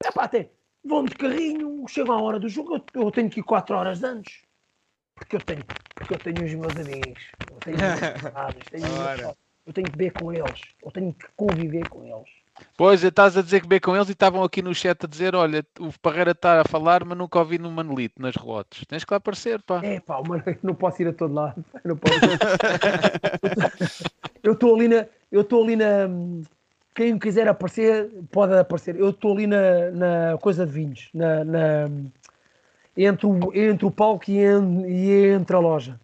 [0.05, 0.51] Epá, até
[0.85, 4.02] vão de carrinho, chegam à hora do jogo, eu, eu tenho que ir 4 horas
[4.02, 4.43] antes.
[5.15, 8.01] Porque eu tenho, porque eu tenho os meus amigos, eu tenho os meus
[8.70, 9.35] tenho sócios,
[9.66, 12.40] eu tenho que beber com eles, eu tenho que conviver com eles.
[12.77, 15.35] Pois, estás a dizer que bem com eles e estavam aqui no chat a dizer:
[15.35, 18.85] olha, o Parreira está a falar, mas nunca ouvi no Manelito, nas relotes.
[18.86, 19.81] Tens que lá aparecer, pá.
[19.85, 21.65] É pá, mano, não posso ir a todo lado.
[21.85, 22.15] Eu não posso.
[24.43, 25.07] eu estou ali na.
[25.31, 26.09] Eu estou ali na.
[26.94, 28.96] Quem quiser aparecer, pode aparecer.
[28.96, 31.08] Eu estou ali na, na coisa de vinhos.
[31.14, 31.88] Na, na-
[32.96, 35.98] entre, o, entre o palco e, en- e entre a loja.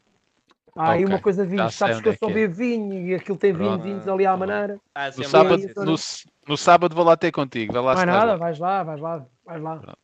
[0.74, 1.74] Há aí Ok, uma coisa de vinhos.
[1.74, 2.32] Sabes que eu é só é.
[2.32, 4.78] bebo vinho e aquilo tem vinho, vinhos ali à maneira.
[4.94, 5.94] Ah, No sábado, no,
[6.48, 7.72] no sábado vou lá ter contigo.
[7.72, 8.36] Vai lá é estás nada, lá.
[8.36, 9.76] vais lá, vais lá, vais lá.
[9.78, 9.98] Pronto.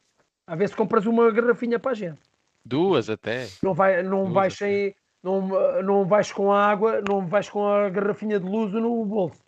[0.46, 2.18] A ver se compras uma garrafinha para a gente.
[2.64, 3.48] Duas até.
[3.62, 4.64] Não, vai, não Duas vais até.
[4.66, 4.94] sem.
[5.22, 9.40] Não, não vais com a água, não vais com a garrafinha de luz no bolso.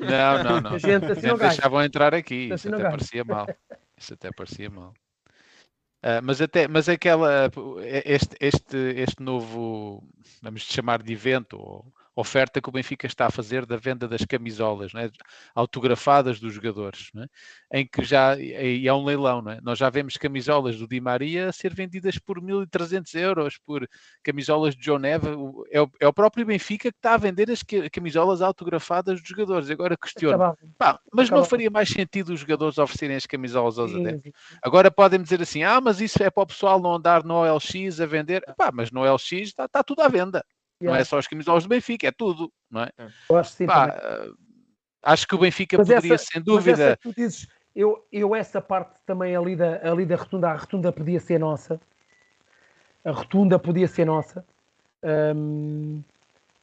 [0.00, 0.74] Não, não, não.
[0.74, 2.52] A gente assim não deixavam entrar aqui.
[2.52, 3.46] Assim Isso até parecia mal.
[3.96, 4.94] Isso até parecia mal.
[6.06, 7.50] Ah, mas até, mas aquela,
[8.04, 10.06] este, este, este novo,
[10.42, 14.24] vamos chamar de evento, ou oferta que o Benfica está a fazer da venda das
[14.24, 15.10] camisolas, não é?
[15.54, 17.26] autografadas dos jogadores, não é?
[17.72, 19.60] em que já, e é um leilão, não é?
[19.62, 23.88] nós já vemos camisolas do Di Maria a ser vendidas por 1.300 euros, por
[24.22, 25.28] camisolas de John Neve,
[25.70, 29.28] é o, é o próprio Benfica que está a vender as ca- camisolas autografadas dos
[29.28, 29.70] jogadores.
[29.70, 30.56] Agora questiono.
[30.78, 31.50] Pá, mas não Acabava.
[31.50, 34.32] faria mais sentido os jogadores oferecerem as camisolas aos Sim, adeptos?
[34.32, 34.58] sim.
[34.62, 38.00] Agora podem dizer assim: ah, mas isso é para o pessoal não andar no OLX
[38.00, 38.42] a vender.
[38.56, 40.44] Pá, mas no OLX está, está tudo à venda.
[40.84, 41.04] Não é Yeah.
[41.06, 42.90] só as camisolas do Benfica, é tudo, não é?
[43.30, 44.34] Eu acho que sim Pá, ah,
[45.02, 46.96] acho que o Benfica Mas poderia, essa- sem Mas dúvida.
[47.00, 51.18] tu dizes, eu, eu essa parte também ali da, ali da rotunda, a rotunda podia
[51.20, 51.80] ser nossa.
[53.02, 54.46] A rotunda podia ser nossa.
[55.02, 56.02] Hum,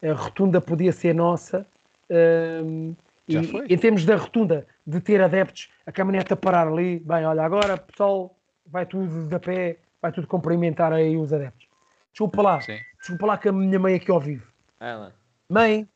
[0.03, 1.65] a rotunda podia ser nossa.
[2.10, 2.95] Hum,
[3.27, 3.65] Já e foi.
[3.69, 7.77] em termos da rotunda, de ter adeptos, a caminhonete a parar ali, bem, olha, agora
[7.77, 11.68] pessoal, vai tudo da pé, vai tudo cumprimentar aí os adeptos.
[12.11, 12.77] Desculpa lá, Sim.
[13.02, 14.49] Desculpa lá que a minha mãe aqui ao vivo.
[14.80, 15.11] Lá.
[15.49, 15.88] Mãe,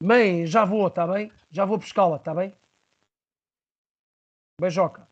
[0.00, 1.32] mãe, já vou, está bem?
[1.50, 2.54] Já vou buscá-la, está bem?
[4.60, 5.08] Beijoca.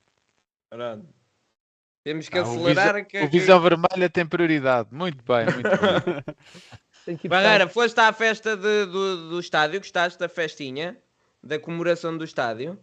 [0.70, 1.07] Pronto.
[2.05, 2.95] Temos que Ah, o acelerar.
[2.95, 4.89] Visão- que, O Visão Vermelha tem prioridade.
[4.93, 7.28] Muito bem, muito bem.
[7.28, 9.81] Barreira, foste à festa de- do, do estádio?
[9.81, 10.97] Gostaste da festinha?
[11.43, 12.78] Da comemoração do estádio?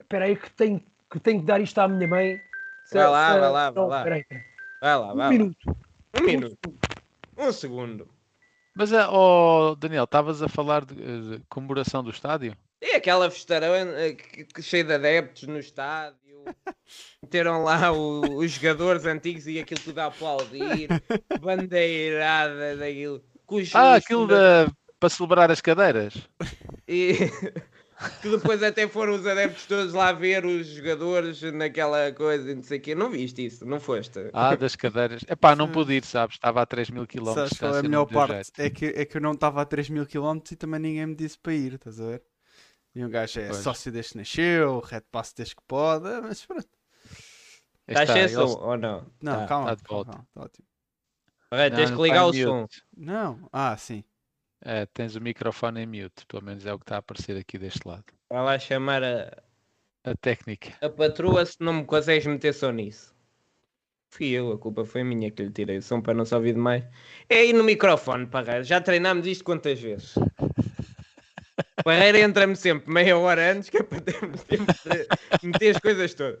[0.00, 2.38] Espera aí que tenho, que tenho que dar isto à minha mãe.
[2.84, 4.02] Se- Vai lá, se- vai lá, vai não, lá.
[4.04, 5.28] Vai lá, vai Um lá.
[5.30, 5.76] minuto.
[6.18, 6.74] Um minuto.
[7.36, 8.08] Um segundo.
[8.76, 12.56] Mas, oh, Daniel, estavas a falar de, eh, de comemoração do estádio?
[12.82, 14.16] E aquela festarão eh,
[14.60, 16.18] cheia de adeptos no estádio.
[17.22, 20.88] Meteram lá o- os jogadores antigos e aquilo tudo a aplaudir.
[21.40, 23.22] Bandeirada daquilo.
[23.74, 26.14] Ah, aquilo da, para celebrar as cadeiras.
[26.86, 27.14] E
[28.20, 32.62] que depois até foram os adeptos todos lá ver os jogadores naquela coisa e não
[32.62, 32.94] sei o quê.
[32.94, 33.64] Não viste isso?
[33.64, 34.18] Não foste?
[34.32, 35.22] Ah, das cadeiras.
[35.28, 36.34] Epá, não pude ir, sabes?
[36.36, 37.88] Estava a 3 mil quilómetros Sabes é a distância.
[37.88, 38.52] melhor parte?
[38.58, 41.14] É que, é que eu não estava a 3 mil km e também ninguém me
[41.14, 42.22] disse para ir, estás a ver?
[42.94, 43.58] E um gajo é Pois.
[43.58, 46.68] sócio desde que nasceu, red pass desde que pode, mas pronto.
[47.86, 49.06] Está Está, cheio eles- ou não?
[49.20, 49.46] Não, Tá.
[49.46, 50.10] calma, tá de calma, volta.
[50.12, 50.66] calma, tá ótimo.
[51.76, 52.66] Tens não que ligar o som.
[52.96, 54.02] Não, ah, sim.
[54.64, 57.58] É, tens o microfone em mute, pelo menos é o que está a aparecer aqui
[57.58, 58.04] deste lado.
[58.30, 59.42] Vai lá chamar a,
[60.04, 60.72] A técnica.
[60.80, 63.14] a patroa se não me consegues meter som nisso.
[64.10, 66.54] Fui eu, a culpa foi minha que lhe tirei o som para não se ouvir
[66.54, 66.84] demais.
[67.28, 68.62] É aí no microfone, Parreira.
[68.62, 70.14] Já treinámos isto quantas vezes?
[71.84, 74.72] Parreira entra-me sempre meia hora antes que é para termos tempo
[75.42, 76.40] de meter as coisas todas.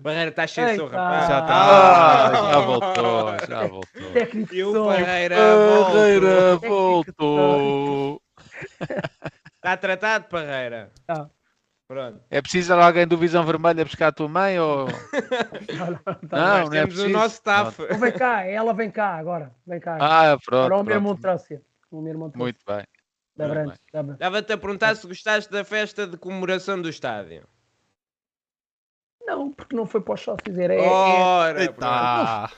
[0.00, 0.96] Parreira está cheio de som, Eita.
[0.96, 1.28] rapaz.
[1.28, 1.54] Já tá.
[1.54, 4.12] Ah, Ah, já voltou, já voltou.
[4.12, 4.86] Técnico E o som.
[4.86, 8.22] Parreira Parreira voltou.
[9.56, 10.90] Está tratado, Parreira?
[11.06, 11.28] Tá.
[11.86, 12.20] Pronto.
[12.30, 14.86] É preciso alguém do Visão Vermelha buscar a tua mãe ou.
[15.76, 17.76] Não, não, tá Não, é temos o nosso staff.
[17.98, 19.52] Vem cá, ela vem cá agora.
[19.66, 19.98] Vem cá.
[20.00, 20.64] Ah, pronto.
[20.66, 21.20] Agora o meu irmão pronto.
[21.44, 21.60] trouxe.
[21.90, 22.42] O meu irmão trouxe.
[22.42, 22.86] Muito bem.
[23.36, 23.80] Da muito Brantes.
[23.92, 24.14] da Brantes.
[24.20, 27.46] Estava-te a perguntar se gostaste da festa de comemoração do estádio.
[29.34, 30.58] Não, porque não foi para os sócios.
[30.58, 31.82] Era, é, é- Ora, pronto.
[31.82, 32.50] Eita!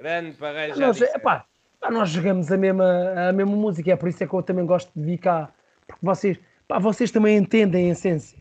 [0.00, 0.36] grande
[0.74, 1.44] já nós, epá,
[1.80, 3.92] pá, nós jogamos a mesma, a mesma música.
[3.92, 5.50] É por isso é que eu também gosto de vir cá.
[5.86, 8.38] Porque vocês, pá, vocês também entendem a essência.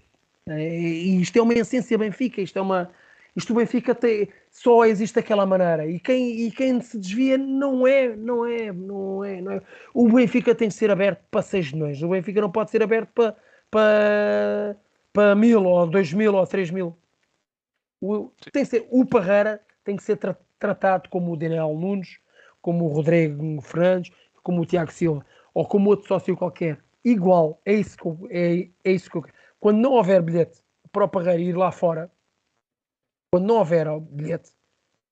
[0.49, 2.41] É, E isto é uma essência Benfica.
[2.41, 2.89] Isto é uma.
[3.35, 5.85] Isto o Benfica tem, só existe daquela maneira.
[5.85, 9.61] E quem, e quem se desvia não é, não é, não é, não é.
[9.93, 12.01] O Benfica tem que ser aberto para 6 milhões.
[12.01, 13.35] O Benfica não pode ser aberto para,
[13.69, 14.75] para,
[15.13, 16.97] para mil ou dois mil ou três mil.
[18.01, 22.19] O, tem que ser, o Parreira tem que ser tra- tratado como o Daniel Nunes,
[22.61, 24.11] como o Rodrigo Fernandes,
[24.43, 26.79] como o Tiago Silva, ou como outro sócio qualquer.
[27.03, 29.35] Igual, é isso que eu, é, é isso que eu quero.
[29.59, 30.61] Quando não houver bilhete
[30.91, 32.11] para o Parreira ir lá fora,
[33.31, 34.51] quando não houver bilhete,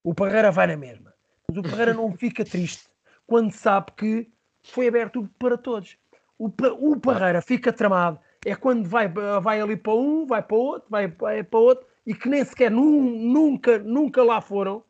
[0.04, 1.14] o Parreira vai na mesma.
[1.48, 2.88] Mas o Parreira não fica triste
[3.26, 4.32] quando sabe que
[4.64, 5.98] foi aberto para todos.
[6.38, 10.88] O, o Parreira fica tramado é quando vai, vai ali para um, vai para outro,
[10.88, 14.84] vai, vai para outro, e que nem sequer nunca, nunca lá foram,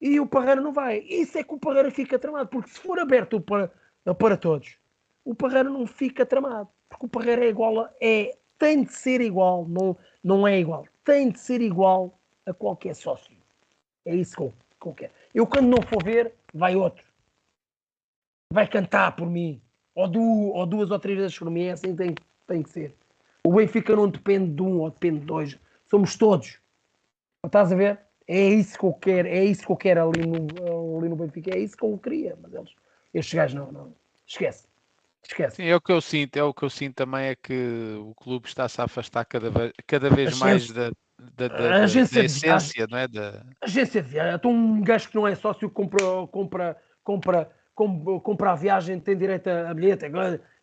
[0.00, 0.98] e o Parreira não vai.
[1.00, 3.70] Isso é que o Parreira fica tramado, porque se for aberto para,
[4.18, 4.76] para todos,
[5.24, 9.20] o Parreira não fica tramado, porque o Parreira é igual a, é, tem de ser
[9.20, 13.36] igual, não, não é igual, tem de ser igual a qualquer sócio.
[14.04, 15.12] É isso que eu, que quero.
[15.34, 17.04] Eu quando não for ver, vai outro.
[18.52, 19.60] Vai cantar por mim.
[19.94, 20.08] Ou,
[20.54, 22.14] ou duas ou três vezes por mim, é assim tem,
[22.46, 22.94] tem que ser.
[23.44, 25.58] O Benfica não depende de um ou depende de dois.
[25.88, 26.58] Somos todos.
[27.44, 28.00] Estás a ver?
[28.28, 31.54] É isso que eu quero, é isso que eu quero ali no, ali no Benfica,
[31.54, 32.70] é isso que eu queria, mas eles,
[33.14, 33.94] estes gajos não, não.
[34.26, 34.66] Esquece.
[35.22, 35.56] Esquece.
[35.56, 38.14] Sim, é o que eu sinto, é o que eu sinto também é que o
[38.16, 40.90] clube está-se a afastar cada vez, cada vez mais da,
[41.36, 43.06] da, da, agência da essência, não é?
[43.06, 43.44] Da...
[43.60, 44.34] Agência de viagem.
[44.34, 49.16] Então um gajo que não é sócio compra, compra, compra, compra, compra a viagem, tem
[49.16, 50.04] direito a bilhete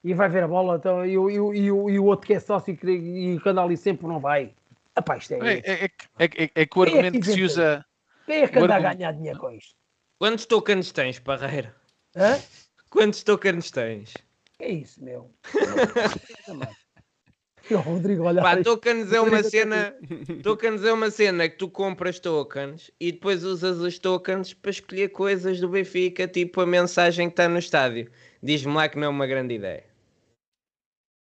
[0.04, 2.74] e vai ver a bola, então, e, e, e, e o outro que é sócio
[2.74, 4.54] e que anda ali sempre não vai.
[4.98, 5.90] Epá, isto é, é, é,
[6.20, 7.86] é, é, que o argumento que se usa.
[8.26, 9.76] Quem é que anda a ganhar dinheiro com isto?
[10.20, 11.76] Quantos tokens tens, Parreira?
[12.16, 12.40] Hã?
[12.90, 14.14] Quantos tokens tens?
[14.60, 15.34] É isso, meu.
[17.72, 19.96] O Rodrigo, olha Pá, tokens é uma cena.
[20.44, 25.10] Tokens é uma cena que tu compras tokens e depois usas os tokens para escolher
[25.10, 28.12] coisas do Benfica, tipo a mensagem que está no estádio.
[28.42, 29.86] Diz-me lá que não é uma grande ideia.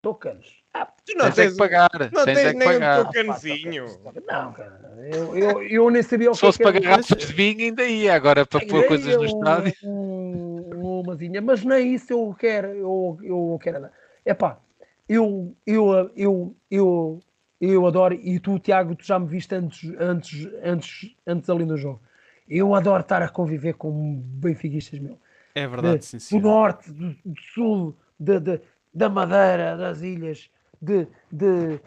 [0.02, 0.59] Tokens.
[0.80, 1.90] Ah, tu não tens, tens é que pagar.
[2.10, 3.00] Não tens, tens nem pagar.
[3.00, 3.86] um tokenzinho.
[4.26, 4.80] Não, cara.
[5.12, 8.14] Eu, eu, eu nem sabia o que Se fosse para garrafas de vinho, ainda ia.
[8.14, 9.74] Agora para pôr coisas no estádio.
[9.82, 12.68] Um, umazinha, mas nem isso eu quero.
[12.68, 13.90] Eu, eu quero.
[14.24, 14.58] É pá,
[15.06, 17.20] eu, eu, eu, eu,
[17.60, 18.14] eu adoro.
[18.14, 22.00] E tu, Tiago, tu já me viste antes, antes, antes, antes ali no jogo.
[22.48, 25.18] Eu adoro estar a conviver com benfiquistas, meu.
[25.54, 26.38] É verdade, de, sim, sim.
[26.38, 28.60] Do norte, do, do sul, de, de,
[28.94, 30.50] da Madeira, das ilhas
[30.80, 31.80] de, de,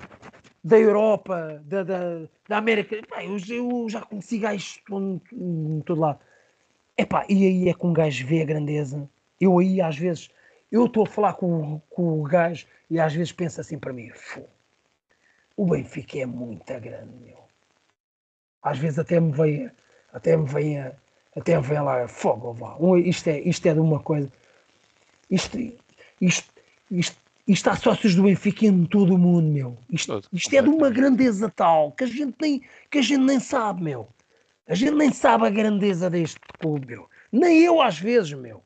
[0.64, 2.00] da Europa, da, da,
[2.48, 2.96] da América.
[2.96, 4.80] Epá, eu, eu, já conheci gajos
[5.32, 6.20] em todo lado.
[6.98, 9.10] Epá, e aí é que um gajo vê a grandeza.
[9.42, 10.30] Eu aí, às vezes,
[10.72, 14.12] eu estou a falar com, com o gajo e às vezes penso assim para mim:
[15.58, 17.44] o Benfica é muito grande, meu.
[18.62, 19.70] Às vezes até me vem,
[20.14, 20.80] até me vem,
[21.36, 22.78] até me vem lá fogo, vá.
[23.00, 24.32] Isto é, isto é de uma coisa.
[25.30, 25.58] Isto,
[26.22, 26.54] isto,
[26.90, 29.78] isto isto há sócios do Benfica em todo o mundo, meu.
[29.92, 33.40] Isto, isto é de uma grandeza tal que a gente nem, que a gente nem
[33.40, 34.08] sabe, meu.
[34.68, 37.10] A gente nem sabe a grandeza deste clube, meu.
[37.32, 38.64] Nem eu às vezes, meu.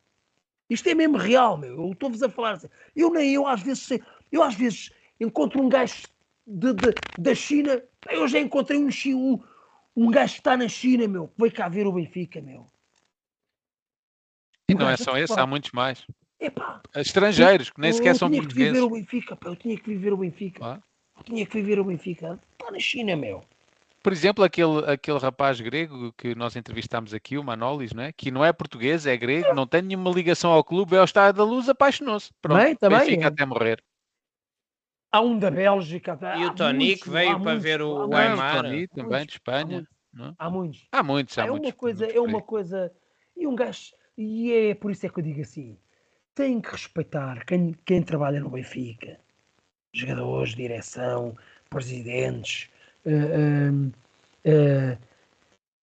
[0.70, 1.86] Isto é mesmo real, meu.
[1.86, 2.68] Eu estou-vos a falar assim.
[2.96, 4.04] Eu nem eu às vezes sei.
[4.32, 6.04] Eu às vezes encontro um gajo
[6.46, 7.82] de, de, da China.
[8.10, 9.40] Eu já encontrei um, um,
[9.96, 12.68] um gajo que está na China, meu, que veio cá ver o Benfica, meu.
[14.70, 16.06] E não é só esse, há muitos mais.
[16.40, 18.78] Epá, Estrangeiros, que nem sequer são portugueses.
[18.78, 20.66] Eu tinha que viver o Benfica, pá, eu tinha que viver o Benfica.
[20.66, 20.80] Ah?
[21.18, 22.40] Eu tinha que viver o Benfica.
[22.52, 23.44] Está na China, meu.
[24.04, 28.12] Por exemplo, aquele, aquele rapaz grego que nós entrevistámos aqui, o Manolis, não é?
[28.12, 31.38] que não é português, é grego, não tem nenhuma ligação ao clube, é ao Estado
[31.38, 32.32] da Luz, apaixonou-se.
[32.42, 33.28] Pronto, também, também, Benfica é.
[33.28, 33.84] até morrer.
[35.12, 36.18] Há um da Bélgica.
[36.38, 38.60] E o Tony que veio para muitos, ver o Aymar.
[38.60, 39.88] O Tony também, de Espanha.
[40.38, 40.88] Há muitos.
[40.92, 41.70] Há muitos, há é muitos.
[41.70, 42.92] Uma coisa, é uma coisa...
[43.36, 43.92] E um gajo...
[44.18, 45.78] E é por isso é que eu digo assim
[46.38, 49.20] tem que respeitar quem, quem trabalha no Benfica.
[49.92, 51.36] Jogadores, direção,
[51.68, 52.70] presidentes,
[53.04, 53.88] uh, uh,
[54.46, 54.98] uh,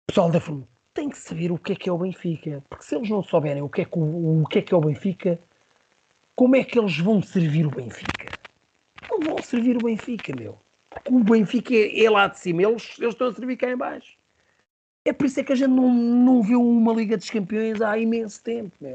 [0.05, 0.67] pessoal da forma.
[0.93, 2.63] Tem que saber o que é que é o Benfica.
[2.69, 4.77] Porque se eles não souberem o que é que, o, o que, é, que é
[4.77, 5.39] o Benfica,
[6.35, 8.29] como é que eles vão servir o Benfica?
[9.09, 10.59] Não vão servir o Benfica, meu.
[10.91, 13.77] Porque o Benfica é, é lá de cima, eles, eles estão a servir cá em
[13.77, 14.15] baixo.
[15.03, 17.97] É por isso é que a gente não, não viu uma Liga dos Campeões há
[17.97, 18.93] imenso tempo, meu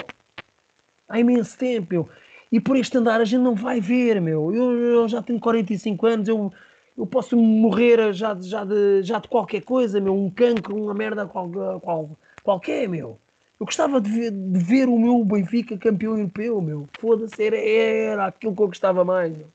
[1.09, 2.09] há imenso tempo, meu.
[2.51, 4.55] E por este andar a gente não vai ver, meu.
[4.55, 6.53] Eu, eu já tenho 45 anos, eu,
[6.97, 10.15] eu posso morrer já, já, de, já de qualquer coisa, meu.
[10.15, 12.11] Um cancro, uma merda qual, qual,
[12.43, 13.19] qualquer, meu.
[13.61, 16.89] Eu gostava de ver, de ver o meu Benfica campeão europeu, meu.
[16.99, 19.49] Foda-se, era, era aquilo que eu gostava mais, meu.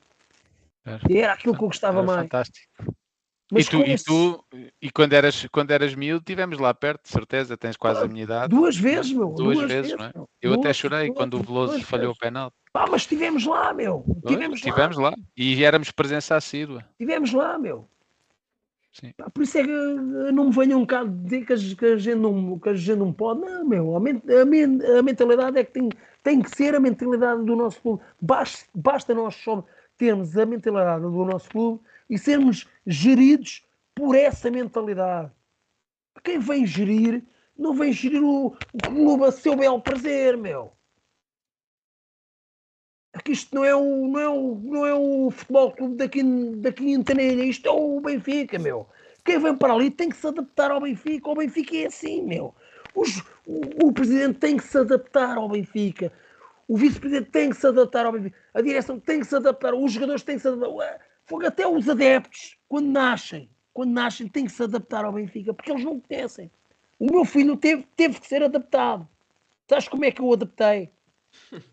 [0.84, 2.22] Era aquilo que eu gostava era mais.
[2.22, 2.94] Fantástico.
[3.54, 4.44] Mas e tu, e tu,
[4.82, 8.24] e quando eras, quando eras miúdo, tivemos lá perto, de certeza, tens quase a minha
[8.24, 8.48] idade.
[8.48, 9.28] Duas vezes, meu.
[9.28, 10.12] Duas, duas vezes, não é?
[10.42, 12.52] Eu duas, até chorei duas, quando o Veloso falhou o penal.
[12.74, 14.04] Ah, mas estivemos lá, meu.
[14.26, 15.10] Tivemos, tivemos lá.
[15.10, 15.16] lá.
[15.36, 16.84] E éramos presença assídua.
[16.98, 17.88] Estivemos lá, meu.
[18.92, 19.12] Sim.
[19.32, 19.72] por isso é que
[20.32, 22.98] não me venham um bocado dizer que a, que a, gente não, que a gente
[22.98, 23.40] não pode.
[23.40, 23.96] Não, meu.
[23.96, 25.88] A, a, a mentalidade é que tem,
[26.24, 28.02] tem que ser a mentalidade do nosso clube.
[28.20, 29.64] Basta, basta nós só
[29.96, 33.64] termos a mentalidade do nosso clube e sermos geridos
[33.94, 35.30] por essa mentalidade.
[36.22, 37.22] Quem vem gerir,
[37.56, 40.72] não vem gerir o, o clube a seu belo prazer, meu.
[43.12, 46.22] Aqui isto não é o, não é o, não é o futebol clube daqui,
[46.56, 48.88] daqui em Taneira, isto é o Benfica, meu.
[49.24, 51.30] Quem vem para ali tem que se adaptar ao Benfica.
[51.30, 52.54] O Benfica é assim, meu.
[52.94, 56.12] Os, o, o presidente tem que se adaptar ao Benfica.
[56.66, 58.36] O vice-presidente tem que se adaptar ao Benfica.
[58.52, 59.74] A direção tem que se adaptar.
[59.74, 61.00] Os jogadores têm que se adaptar.
[61.46, 65.84] Até os adeptos, quando nascem, quando nascem, têm que se adaptar ao Benfica, porque eles
[65.84, 66.50] não conhecem.
[66.98, 69.08] O meu filho teve, teve que ser adaptado.
[69.68, 70.90] Sabes como é que eu o adaptei?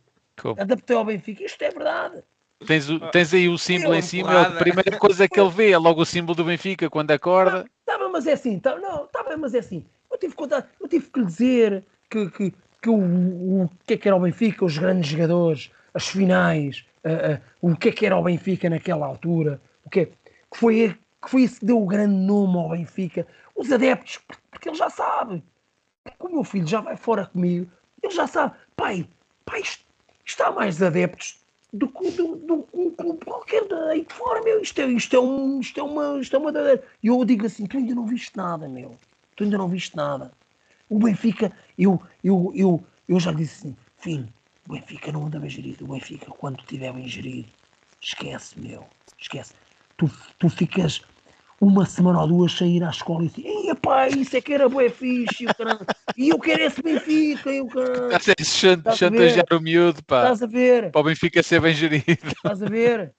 [0.42, 0.60] Como?
[0.60, 1.44] Adaptei ao Benfica.
[1.44, 2.24] Isto é verdade.
[2.66, 5.50] Tens, o- tens aí o símbolo É em cima, é a primeira coisa que ele
[5.50, 7.66] vê, é logo o símbolo do Benfica quando acorda.
[7.86, 9.86] Tá bem, mas é assim, tá, não, tá bem, mas é assim.
[10.10, 13.94] Eu tive que contar, eu tive que lhe dizer que, que, que o, o que
[13.96, 17.92] é que era o Benfica, os grandes jogadores, as finais, ah, ah, o que é
[17.92, 21.66] que era o Benfica naquela altura, o que, é- que foi que foi isso que
[21.66, 24.20] deu o grande nome ao Benfica, os adeptos,
[24.50, 25.44] porque ele já sabe.
[26.04, 27.72] Porque o meu filho já vai fora comigo,
[28.02, 29.08] ele já sabe, pai,
[29.46, 29.62] pai,
[30.40, 31.40] há mais adeptos
[31.72, 32.68] do que do, do,
[33.26, 34.62] qualquer aí de fora, meu.
[34.62, 36.20] Isto é, isto é, um, isto é uma.
[36.20, 36.52] Isto é uma
[37.02, 38.96] E eu digo assim: tu ainda não viste nada, meu.
[39.36, 40.32] Tu ainda não viste nada.
[40.90, 44.28] O Benfica, eu, eu, eu, eu já disse assim: filho,
[44.72, 45.84] o Benfica não anda bem gerido.
[45.84, 47.50] O Benfica, quando estiver bem gerido,
[48.02, 48.86] esquece, meu.
[49.20, 49.54] Esquece.
[49.98, 51.02] Tu, tu ficas
[51.60, 54.54] uma semana ou duas sem ir à escola e assim: ei, pá, isso é que
[54.54, 55.44] era bué fixe.
[55.46, 57.52] E, e eu quero esse Benfica.
[57.52, 58.16] E o caralho.
[58.16, 58.30] Estás
[58.88, 60.24] a chantagear o miúdo, pá.
[60.24, 60.92] Estás a ver?
[60.92, 62.06] Para o Benfica ser bem gerido.
[62.08, 63.14] Estás a ver?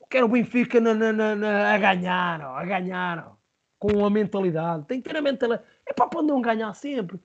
[0.00, 3.36] Eu quero o Benfica na, na- na- na- a ganhar, ó, a ganhar, ó,
[3.76, 4.86] com a mentalidade.
[4.86, 5.64] Tem que ter a mentalidade.
[5.84, 7.18] É para não ganhar sempre.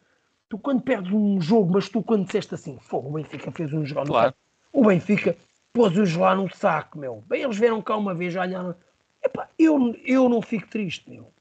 [0.50, 3.86] Tu quando perdes um jogo, mas tu quando disseste assim, fogo, o Benfica fez um
[3.86, 4.08] jogo.
[4.08, 4.34] Claro.
[4.74, 5.38] O Benfica
[5.72, 7.24] pôs-os lá no saco, meu.
[7.28, 8.76] Bem, eles vieram cá uma vez, ganharam.
[9.24, 11.32] Epá, eu, eu não fico triste, meu.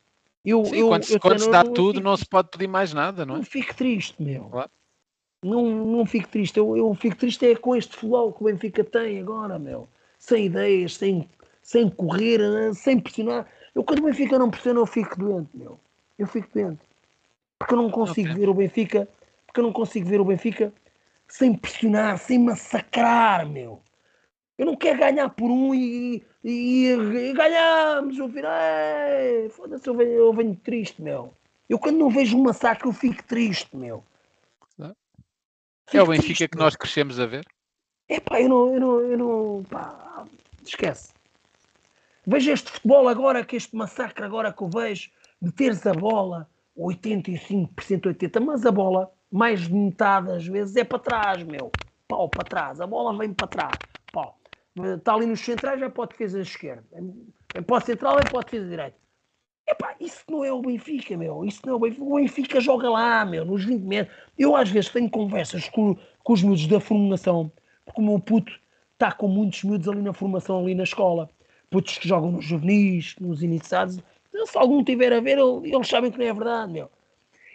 [0.44, 2.68] Eu, Sim, eu, quando, se- eu quando se dá não- tudo, não se pode pedir
[2.68, 3.39] mais nada, não é?
[3.39, 4.44] não fico triste, meu.
[4.44, 4.70] Claro.
[5.43, 6.56] Não, não fico triste.
[6.59, 9.89] Eu, eu fico triste é com este futebol que o Benfica tem agora, meu.
[10.18, 11.28] Sem ideias, sem,
[11.62, 13.47] sem correr, eh, sem pressionar.
[13.74, 15.78] Eu quando o Benfica não pressiona, eu fico doente, meu.
[16.18, 16.80] Eu fico doente.
[17.59, 18.40] Porque eu não consigo Ok.
[18.40, 19.09] ver o Benfica,
[19.47, 20.72] porque eu não consigo ver o Benfica
[21.26, 23.82] sem pressionar, sem massacrar, meu.
[24.56, 28.16] Eu não quero ganhar por um e, e, e ganhamos.
[28.18, 31.32] "Ei, foda-se, eu venho, eu venho triste, meu.
[31.68, 34.02] Eu quando não vejo um massacre, eu fico triste, meu.
[34.80, 34.94] É
[35.90, 36.64] Fico o Benfica triste, que meu.
[36.64, 37.47] nós crescemos a ver.
[38.09, 40.26] É pá, eu não, eu não, eu não, pá,
[40.62, 41.12] esquece.
[42.26, 45.10] Veja este futebol agora, que este massacre agora que eu vejo,
[45.40, 46.48] de teres a bola,
[46.78, 47.68] 85%,
[48.02, 51.70] 80%, mas a bola, mais de metade das vezes, é para trás, meu.
[52.06, 52.80] Pau, para trás.
[52.80, 53.76] A bola vem para trás.
[54.12, 54.38] Pau.
[54.76, 56.84] Está ali nos centrais, é para a defesa esquerda.
[57.55, 58.96] É para o central, é para a defesa direita.
[59.68, 61.44] Epá, isso não é o Benfica, meu.
[61.44, 62.05] Isso não é o Benfica.
[62.05, 64.16] O Benfica joga lá, meu, nos 20 metros.
[64.38, 65.94] Eu às vezes tenho conversas com,
[66.24, 67.52] com os miúdos da formação,
[67.84, 68.50] porque o meu puto
[68.94, 71.28] está com muitos miúdos ali na formação, ali na escola.
[71.70, 73.98] Putos que jogam nos juvenis, nos iniciados.
[74.47, 76.90] Se algum tiver a ver, ele- eles sabem que não é verdade, meu.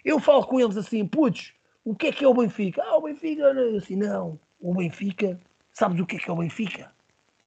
[0.03, 1.53] Eu falo com eles assim, putos,
[1.83, 2.83] o que é que é o Benfica?
[2.83, 4.39] Ah, o Benfica, eu assim, não.
[4.59, 5.39] O Benfica,
[5.71, 6.91] sabes o que é que é o Benfica?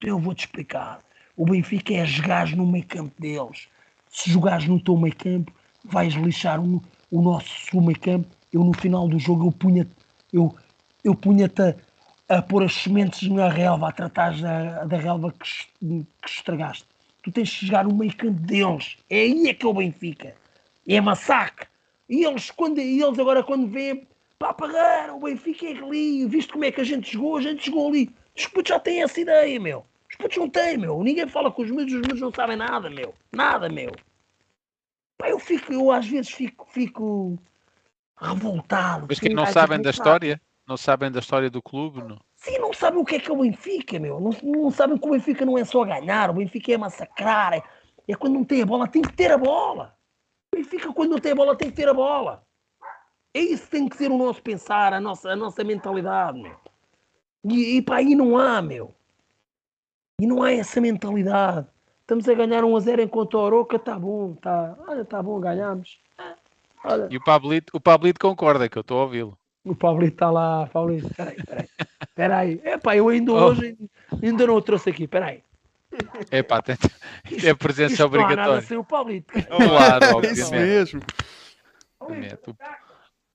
[0.03, 1.01] Eu vou-te explicar.
[1.37, 3.69] O Benfica é jogares no meio campo deles.
[4.09, 5.53] Se jogares no teu meio campo,
[5.85, 8.29] vais lixar o, o nosso meio campo.
[8.53, 9.87] Eu no final do jogo eu punha
[10.33, 10.55] eu,
[11.05, 15.49] eu punha-te a, a pôr as sementes na relva, a tratar da, da relva que,
[15.81, 16.87] que estragaste.
[17.27, 18.97] Tu tens que jogar no meio campo deles.
[19.11, 20.37] É aí é que é o Benfica.
[20.87, 21.67] É massacre.
[22.09, 24.07] E eles, quando, e eles agora quando vêem,
[24.39, 27.67] pá, pagar, o Benfica é ali, viste como é que a gente jogou, a gente
[27.67, 28.15] jogou ali.
[28.37, 29.85] Os putos já têm essa ideia, meu.
[30.09, 31.03] Os putos não têm, meu.
[31.03, 33.13] Ninguém fala com os miúdos, os miúdos não sabem nada, meu.
[33.33, 33.91] Nada, meu.
[35.19, 37.37] Pá, eu fico, eu às vezes fico, fico
[38.17, 39.07] revoltado.
[39.09, 39.91] Mas que não sabem da revoltado.
[39.91, 40.41] história?
[40.65, 42.05] Não sabem da história do clube?
[42.05, 42.21] Não.
[42.47, 44.21] Sim, não sabem o que é que é o Benfica, meu.
[44.21, 47.55] Não, não sabem que o Benfica não é só ganhar, o Benfica é massacrar.
[47.55, 47.63] É,
[48.07, 49.99] é quando não tem a bola, tem que ter a bola.
[50.55, 52.47] O Benfica, quando não tem a bola, tem que ter a bola.
[53.35, 56.57] É isso tem que ser o nosso pensar, a nossa, a nossa mentalidade, meu.
[57.45, 58.95] E, e pá, aí não há, meu.
[60.21, 61.67] E não há essa mentalidade.
[62.03, 65.41] Estamos a ganhar 1 a 0 enquanto a Oroca está bom, tá, olha, está bom,
[65.41, 65.99] ganhamos.
[66.85, 69.37] Olha, E o Pablito, o Pablito concorda, que eu estou a ouvi-lo.
[69.67, 71.69] O Pablito está lá, Pablito, peraí, peraí.
[72.15, 73.47] Peraí, epá, eu ainda Oh.
[73.47, 73.77] hoje
[74.23, 75.43] ainda não o trouxe aqui, peraí.
[76.31, 76.77] É pá, tem-
[77.45, 78.63] é presença Isto não há nada obrigatória.
[78.63, 79.33] sem o Pablito.
[79.33, 80.51] Claro, É isso obviamente.
[80.53, 81.01] mesmo.
[82.01, 82.55] obviamente.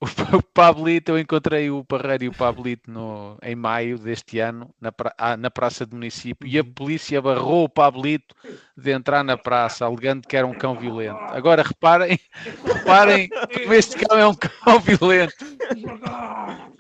[0.34, 4.92] O, Pablito, eu encontrei o Parreiro e o Pablito no, em maio deste ano na,
[4.92, 8.34] pra- ah, na Praça do Município e a polícia barrou o Pablito
[8.76, 11.20] de entrar na praça, alegando que era um cão violento.
[11.30, 12.20] Agora reparem,
[12.66, 15.36] reparem como este cão é um cão violento.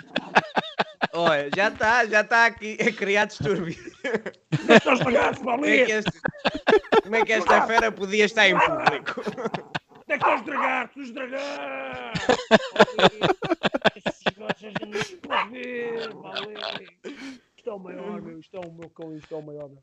[1.14, 3.76] Olha, já está, já está aqui a criar distúrbio.
[5.44, 6.22] Como é que, este-
[7.04, 9.22] como é que esta fera podia estar em público?
[10.12, 10.18] Os
[10.98, 12.32] os lagartos!
[13.96, 17.40] Esses gajos a gente não pode ver, Paulinho!
[17.56, 18.40] Isto é o maior, meu.
[18.40, 19.78] Isto é o meu cão, isto é o maior, meu.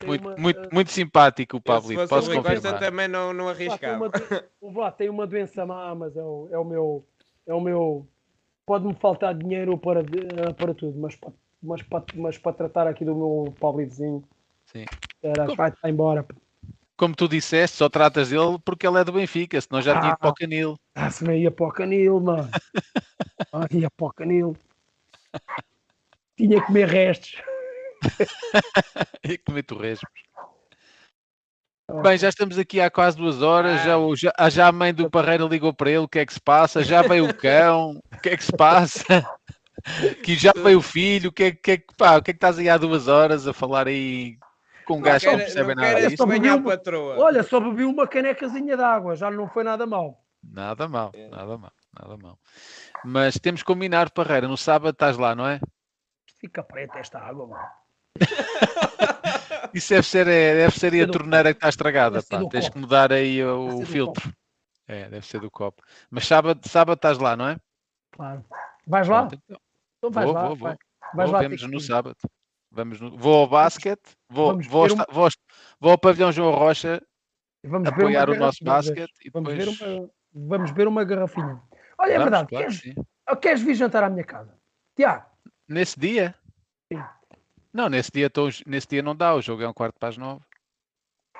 [0.00, 2.80] Tem Muito, uma, muito, eh, muito simpático o Pablito, fosse posso o confirmar.
[2.80, 3.96] também não, não Pá, tem arriscava.
[3.96, 7.06] uma, doen- o Vlad tem uma doença má, mas é o, é o meu.
[7.46, 8.08] É o meu.
[8.66, 11.32] Pode-me faltar dinheiro para, eh, para tudo, mas para,
[11.62, 14.24] mas, para, mas para tratar aqui do meu Pablitozinho.
[14.64, 14.86] Sim.
[15.22, 16.24] Era, vai-te embora.
[16.24, 16.34] pá.
[17.02, 20.18] Como tu disseste, só tratas dele porque ele é do Benfica, senão já tinha ido
[20.18, 20.30] para Ah.
[20.30, 20.76] o Canil.
[20.94, 22.48] Ah, se me ia para o canil, mano.
[23.52, 24.56] Ah, ia para o canil.
[26.38, 27.42] Tinha que comer restos.
[29.24, 30.12] E comer torresmos.
[32.04, 33.82] Bem, já estamos aqui há quase duas horas.
[33.82, 35.98] Já, o- já, ah, já a mãe do Parreira ligou para ele.
[36.04, 36.84] O que é que se passa?
[36.84, 38.00] Já veio o cão.
[38.14, 39.04] O que é que se passa?
[40.24, 41.30] Que já veio o filho.
[41.30, 43.08] O que é, que é que pá, o que é que estás aí há duas
[43.08, 44.38] horas a falar aí
[44.84, 46.16] com um gajo que não percebe nada?
[46.16, 46.78] Só bebi uma-.
[47.18, 50.22] Olha, só bebi uma canecazinha de água, já não foi nada mal.
[50.42, 52.38] Nada mal, nada mal, nada mal.
[53.04, 54.48] Mas temos que combinar, Parreira.
[54.48, 55.60] No sábado estás lá, não é?
[56.40, 57.68] Fica preta esta água, mano.
[59.72, 62.22] Isso deve ser, é, deve ser aí a torneira que está estragada.
[62.22, 62.38] Pá.
[62.50, 62.72] Tens copo.
[62.72, 64.32] que mudar aí o, do filtro.
[64.86, 65.82] É, deve ser do copo.
[66.10, 67.56] Mas sábado, sábado estás lá, não é?
[68.10, 68.44] Claro.
[68.86, 69.26] Vais lá?
[69.26, 69.60] Pronto, então.
[69.98, 70.46] Então vais Vou, lá.
[70.48, 70.68] vou, vou.
[70.68, 70.76] vai.
[71.14, 72.16] Vais Vou, lá vemos no sábado.
[72.74, 75.28] Vamos no- Vou ao basquete, vou, vou, esta- vou,
[75.78, 77.02] vou ao pavilhão João Rocha
[77.64, 79.78] Vamos apoiar o nosso basquete e Vamos depois.
[79.78, 81.62] ver, uma, vamos ver uma garrafinha.
[81.98, 82.48] Olha, é Vamos, verdade.
[82.48, 82.94] claro, queres, sim.
[83.40, 84.58] queres vir jantar à minha casa?
[84.96, 85.26] Tiago,
[85.68, 86.34] Nesse dia?
[86.92, 87.00] Sim.
[87.72, 89.34] Não, nesse dia, tô- nesse dia não dá.
[89.34, 90.42] O jogo é um quarto para as nove.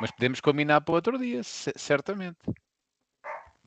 [0.00, 2.38] Mas podemos combinar para outro dia, ce- certamente.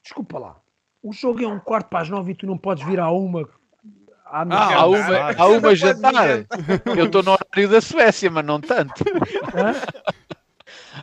[0.02, 0.62] desculpa lá.
[1.04, 3.48] O jogo é um quarto para as nove e tu não podes vir à uma.
[4.26, 4.42] Ah.
[4.50, 4.88] Há Jantar.
[4.88, 5.36] uma, Jantar.
[5.38, 6.46] há uma Não jantar.
[6.98, 9.04] Eu estou no horário da Suécia, mas não tanto.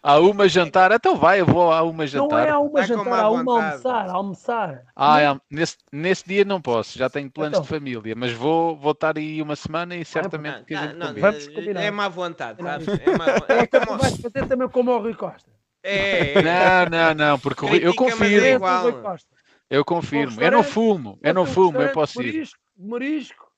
[0.03, 2.47] Há uma jantar, então vai, eu vou a uma Não jantar.
[2.49, 3.70] é à uma Está jantar, há uma vontade.
[3.74, 4.82] almoçar, almoçar.
[4.97, 7.62] Ah, é, nesse, nesse dia não posso, já tenho planos Então.
[7.62, 10.97] de família, mas vou, vou estar aí uma semana e certamente que a Não, gente
[10.99, 11.31] não, combina.
[11.31, 11.82] Vamos combinar.
[11.82, 12.85] é má vontade, Combinado.
[12.86, 13.01] sabes?
[13.07, 15.51] É, má, é, É que como, vais fazer também como o Rui Costa.
[15.85, 16.43] é, é.
[16.43, 18.65] Não, não, não, porque eu Critica, é confirmo,
[19.03, 19.28] Costa.
[19.70, 20.40] eu confirmo.
[20.40, 22.49] Eu não fumo, eu não fumo, eu posso ir.
[22.77, 23.51] Marisco,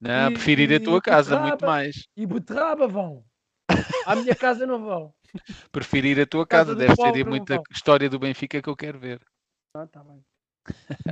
[0.00, 2.06] Não, e- prefiro ir à e tua casa, muito mais.
[2.16, 3.24] e beterraba vão.
[4.06, 5.14] À minha casa não vão.
[5.72, 7.64] Prefiro ir à tua Casa casa, deve ter muita vão.
[7.70, 9.20] história do Benfica que eu quero ver.
[9.74, 10.24] Ah, tá bem.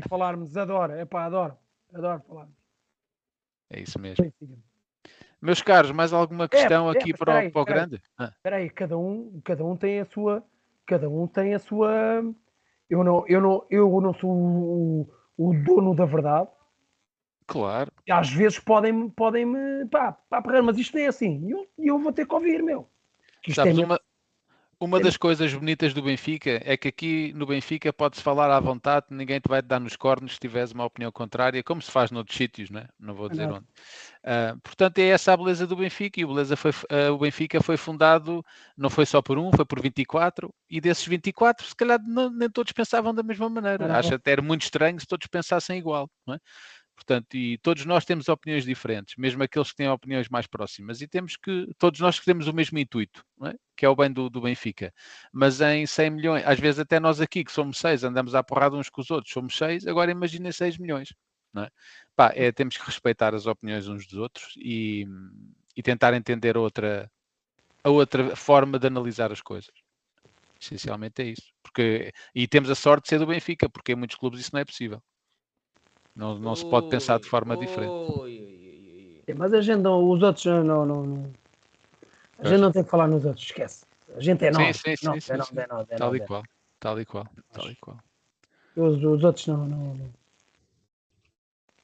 [0.09, 0.93] Falarmos, adoro.
[0.93, 1.57] É pá, adoro.
[1.93, 2.49] Adoro falar.
[3.70, 4.23] É isso mesmo.
[4.23, 4.57] Bem, siga.
[5.41, 7.77] Meus caros, mais alguma questão é, aqui mas para, espera aí, o, para o espera
[7.81, 7.89] aí.
[7.89, 8.03] grande?
[8.19, 10.43] Ah, Espera aí, cada um, cada um tem a sua,
[10.87, 12.23] cada um tem a sua.
[12.89, 16.49] Eu não, eu não, eu não sou o, o dono da verdade.
[17.47, 17.90] Claro.
[18.06, 21.47] E às vezes podem, podem me, pá, pá, perrer, mas isto é assim.
[21.47, 22.89] E eu, eu vou ter que ouvir, meu.
[23.43, 24.01] Que isto é Sabes, mesmo- uma,
[24.78, 28.60] uma é das coisas bonitas do Benfica é que aqui no Benfica pode-se falar à
[28.60, 32.10] vontade, ninguém te vai dar nos cornos se tiveres uma opinião contrária, como se faz
[32.10, 32.86] noutros sítios, né?
[33.01, 33.64] não vou dizer onde.
[34.23, 37.62] Ah, portanto, é essa a beleza do Benfica, e o, beleza foi, ah, o Benfica
[37.62, 38.44] foi fundado,
[38.77, 42.51] não foi só por um, foi por 24, e desses 24, se calhar não- nem
[42.51, 43.89] todos pensavam da mesma maneira.
[43.89, 43.94] Não.
[43.94, 46.10] Acho até era muito estranho se todos pensassem igual.
[46.27, 46.39] Não é?
[46.97, 51.06] Portanto, e todos nós temos opiniões diferentes, mesmo aqueles que têm opiniões mais próximas, e
[51.06, 53.55] temos que, todos nós temos o mesmo intuito, é?
[53.77, 54.93] que é o bem do, do Benfica.
[55.31, 58.77] Mas em 100 milhões, às vezes até nós aqui, que somos seis, andamos à porrada
[58.77, 61.14] uns com os outros, somos seis, agora imaginem 6 milhões.
[61.52, 61.70] Não é?
[62.16, 65.06] Pá, é, temos que respeitar as opiniões uns dos outros e,
[65.77, 67.10] e tentar entender outra,
[67.85, 69.73] a outra forma de analisar as coisas.
[70.60, 71.52] Essencialmente é isso.
[71.62, 74.60] Porque, e temos a sorte de ser do Benfica, porque em muitos clubes isso não
[74.60, 75.02] é possível.
[76.16, 77.90] Não, não se pode pensar de Ui, forma diferente.
[77.93, 79.22] ui, ui, ui, ui.
[79.26, 81.32] É, Mas a gente não, os outros não, não, não,
[82.38, 83.84] A gente não tem que falar nos outros, esquece.
[84.16, 84.78] A gente é nós.
[84.78, 85.59] sim, sim, nós, sim, é nós, sim.
[85.59, 86.26] é nós, é Tal e é.
[86.26, 86.43] qual.
[86.80, 87.26] Tal e qual.
[87.52, 87.98] Tal e qual.
[88.76, 90.10] Os, os outros não, não, não.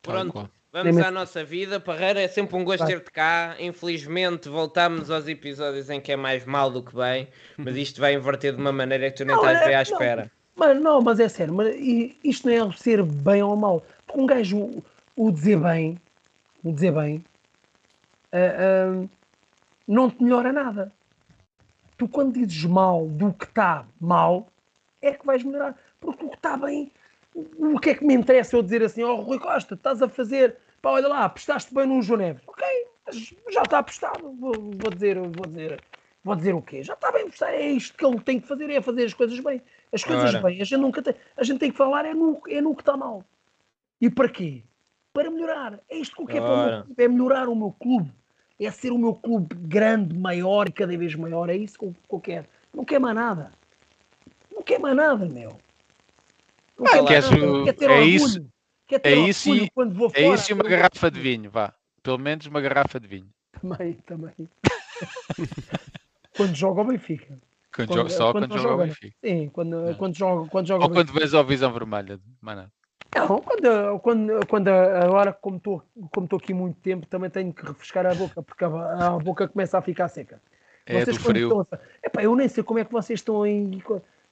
[0.00, 0.48] Pronto, qual.
[0.72, 1.78] vamos à nossa vida.
[1.78, 3.56] Parreira, é sempre um gosto ter-te cá.
[3.60, 7.28] Infelizmente, voltamos aos episódios em que é mais mal do que bem,
[7.59, 9.78] mas isto vai inverter de uma maneira que tu nem Não, estás é- bem à
[9.78, 9.82] não.
[9.82, 10.30] espera.
[10.54, 11.74] Mas não, mas é sério, mas
[12.22, 13.82] isto não é ser bem ou mal.
[14.06, 14.84] Porque um gajo, o,
[15.16, 16.00] o dizer bem,
[16.62, 17.24] o dizer bem,
[18.32, 19.08] ah, ah,
[19.86, 20.92] não te melhora nada.
[21.96, 24.48] Tu quando dizes mal do que está mal,
[25.00, 25.76] é que vais melhorar.
[26.00, 26.90] Porque o que está bem,
[27.34, 30.56] o, que é que me interessa eu dizer assim, ó Rui Costa, estás a fazer,
[30.80, 32.42] pá, olha lá, apostaste bem no João Neves.
[32.46, 32.64] Ok,
[33.50, 35.80] já está apostado, vou, vou dizer, vou dizer,
[36.24, 36.82] vou dizer o quê?
[36.82, 39.38] Já está bem apostado, é isto que ele tem que fazer, é fazer as coisas
[39.40, 39.62] bem.
[39.93, 40.43] As coisas Ora.
[40.43, 42.82] bem, a gente nunca tem, a gente tem que falar é no, é no que
[42.82, 43.24] está mal.
[44.01, 44.62] E para quê?
[45.14, 45.78] para melhorar.
[45.90, 48.10] É isto que eu quero para o meu clube, é melhorar o meu clube.
[48.59, 51.51] É ser o meu clube grande, maior e cada vez maior.
[51.51, 52.47] É isso que eu, que eu quero.
[52.73, 53.51] Não quer mais nada.
[54.51, 55.51] Não quer mais nada, meu.
[56.78, 58.14] Não Ah, quer o- ter é orgulho.
[58.14, 58.47] isso-
[58.86, 60.35] Quer ter é orgulho isso e- quando vou É fora.
[60.35, 61.74] isso e uma garrafa de vinho, vá.
[62.02, 63.28] Pelo menos uma garrafa de vinho.
[63.60, 64.48] Também, também.
[66.36, 67.39] quando joga o Benfica.
[67.74, 69.16] Quando Quando- só quando quando, não joga o Benfica.
[69.24, 69.94] Sim, quando, É.
[69.94, 72.20] quando joga, quando joga Ou o quando vês a visão vermelha.
[72.40, 72.73] mais nada.
[73.15, 75.82] Não, quando, quando, quando agora, como estou
[76.12, 79.47] como estou aqui muito tempo, também tenho que refrescar a boca, porque a, a boca
[79.49, 80.40] começa a ficar seca.
[80.86, 81.61] É do quando frio.
[81.62, 83.82] estão Epá, eu nem sei como é que vocês estão aí.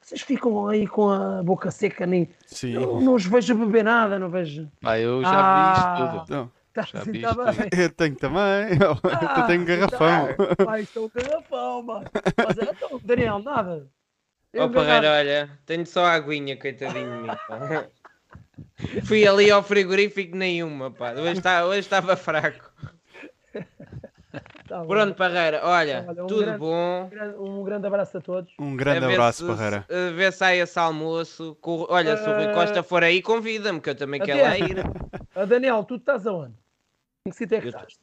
[0.00, 2.28] Vocês ficam aí com a boca seca, nem.
[2.46, 2.72] Sim.
[2.72, 4.66] Eu não os vejo beber nada, não vejo.
[4.80, 5.74] Pá, eu já Ah.
[5.74, 5.78] vi
[6.18, 6.36] isto tudo.
[6.36, 7.34] Não, Tá, assim, tá
[7.76, 8.78] eu tenho também.
[8.80, 8.94] eu
[9.46, 10.28] tenho um garrafão.
[10.56, 10.64] Tá.
[10.64, 12.10] Pai, isto é um garrafão, mano.
[12.36, 13.88] Mas, então, Daniel, nada.
[14.56, 17.26] Ó garrafa- Parreira, olha, tenho só aguinha, coitadinho de mim.
[17.26, 17.86] pá.
[19.04, 21.12] Fui ali ao frigorífico nenhuma, pá.
[21.12, 22.70] Hoje, está, hoje estava fraco.
[24.70, 24.84] tá.
[24.84, 27.10] Pronto, Parreira, olha, Olha, um tudo grande- bom.
[27.38, 28.52] Um grande- abraço a todos.
[28.58, 29.86] Um A grande abraço, se- Barreira.
[29.88, 31.56] A ver se há esse almoço.
[31.60, 34.58] com- Olha, se o Rui Eh, Costa for aí, convida-me, que eu também quero lá
[34.58, 34.78] ir.
[35.34, 36.54] Ah, Daniel, tu estás aonde?
[37.26, 37.98] Em que sítio é que Eu- estás?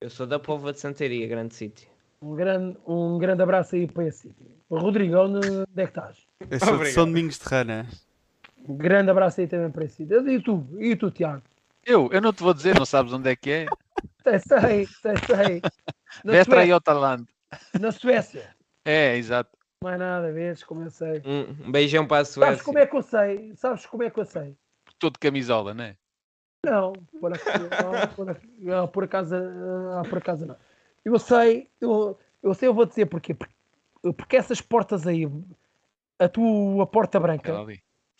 [0.00, 1.88] Eu sou da Póvoa de Santaria, grande sítio.
[2.20, 4.46] Um grande, um grande abraço aí para esse sítio.
[4.70, 6.16] Rodrigo, onde, é que estás?
[6.50, 6.86] Eu sou de.
[6.92, 7.86] São Domingos de Rana.
[8.68, 10.28] Um grande abraço aí também para esse sítio.
[10.28, 10.66] E tu?
[10.78, 11.42] E tu, Tiago?
[11.84, 13.66] Eu, eu não te vou dizer, não sabes onde é que é.
[14.22, 15.62] Sei, sei, sei, sei.
[16.24, 17.26] Na Vestra Suécia, Jotaland.
[17.78, 18.56] na Suécia.
[18.84, 19.56] É, exato.
[19.82, 21.22] Mais nada, vês como eu sei.
[21.24, 22.64] Um um beijão para a Sabes Suécia.
[22.64, 23.54] como é que eu sei?
[23.56, 24.56] Sabes como é que eu sei?
[24.98, 25.96] Todo de camisola, né?
[26.64, 30.56] Não, por acaso, não, por, ac- não, por acaso, ah, por acaso não.
[31.04, 33.34] Eu sei, eu, eu sei, eu vou dizer porquê.
[33.34, 33.54] Porque,
[34.16, 35.30] porque essas portas aí,
[36.18, 37.52] a tua porta branca.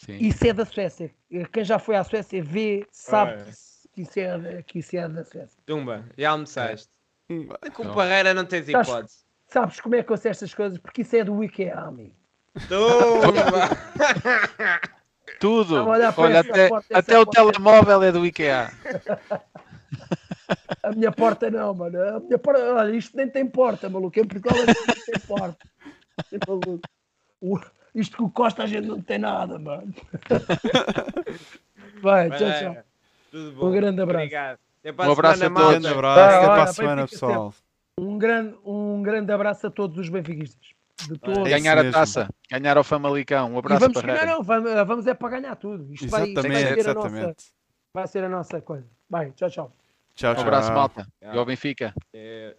[0.09, 1.13] Isso é da Suécia.
[1.53, 3.53] Quem já foi à Suécia vê, sabe Olha.
[3.97, 5.59] Que isso é, que isso é da Suécia.
[5.65, 6.89] Tumba, já almoçaste.
[7.31, 7.95] Hum, Com Não.
[7.95, 9.25] Parreira não tens Estás- hipótese.
[9.49, 10.77] Sabes como é que eu sei estas coisas?
[10.79, 12.15] Porque isso é do IKEA, amigo.
[12.69, 13.71] Tumba!
[15.41, 15.87] Tudo.
[15.89, 17.53] Olha até, porta, até o porta.
[17.53, 18.71] telemóvel é do IKEA.
[20.83, 22.01] A minha porta não, mano.
[22.01, 24.19] A minha porta, olha, isto nem tem porta, maluco.
[24.21, 25.67] Em Portugal é que não tem porta.
[26.33, 26.81] É maluco.
[27.41, 27.61] O-
[27.95, 29.93] isto que o Costa a gente não tem nada, mano.
[32.01, 32.77] Vai, tchau, tchau.
[33.37, 33.67] Tudo bom.
[33.69, 34.25] Um grande abraço.
[34.25, 34.59] Obrigado.
[34.85, 35.83] Um abraço semana, a todos.
[35.83, 35.99] Grande malta.
[35.99, 36.21] abraço.
[36.21, 37.55] Ah, Até para a semana, pessoal.
[37.99, 40.69] Um grande, um grande abraço a todos os benfiquistas.
[41.09, 41.47] De todos.
[41.47, 41.93] É Ganhar a mesmo.
[41.93, 42.29] taça.
[42.51, 43.51] Ganhar ao Famalicão.
[43.53, 45.93] Um E abraço vamos para ganhar, não, vamos, vamos é para ganhar tudo.
[45.93, 47.45] Isto vai, vai, Exatamente, ser a nossa, exatamente.
[47.93, 48.87] vai ser a nossa coisa.
[49.11, 49.73] Vai, tchau, tchau.
[50.15, 50.43] Tchau, Um tchau.
[50.45, 51.07] abraço, malta.
[51.21, 51.35] Tchau.
[51.35, 51.93] E ao Benfica.
[52.15, 52.57] É,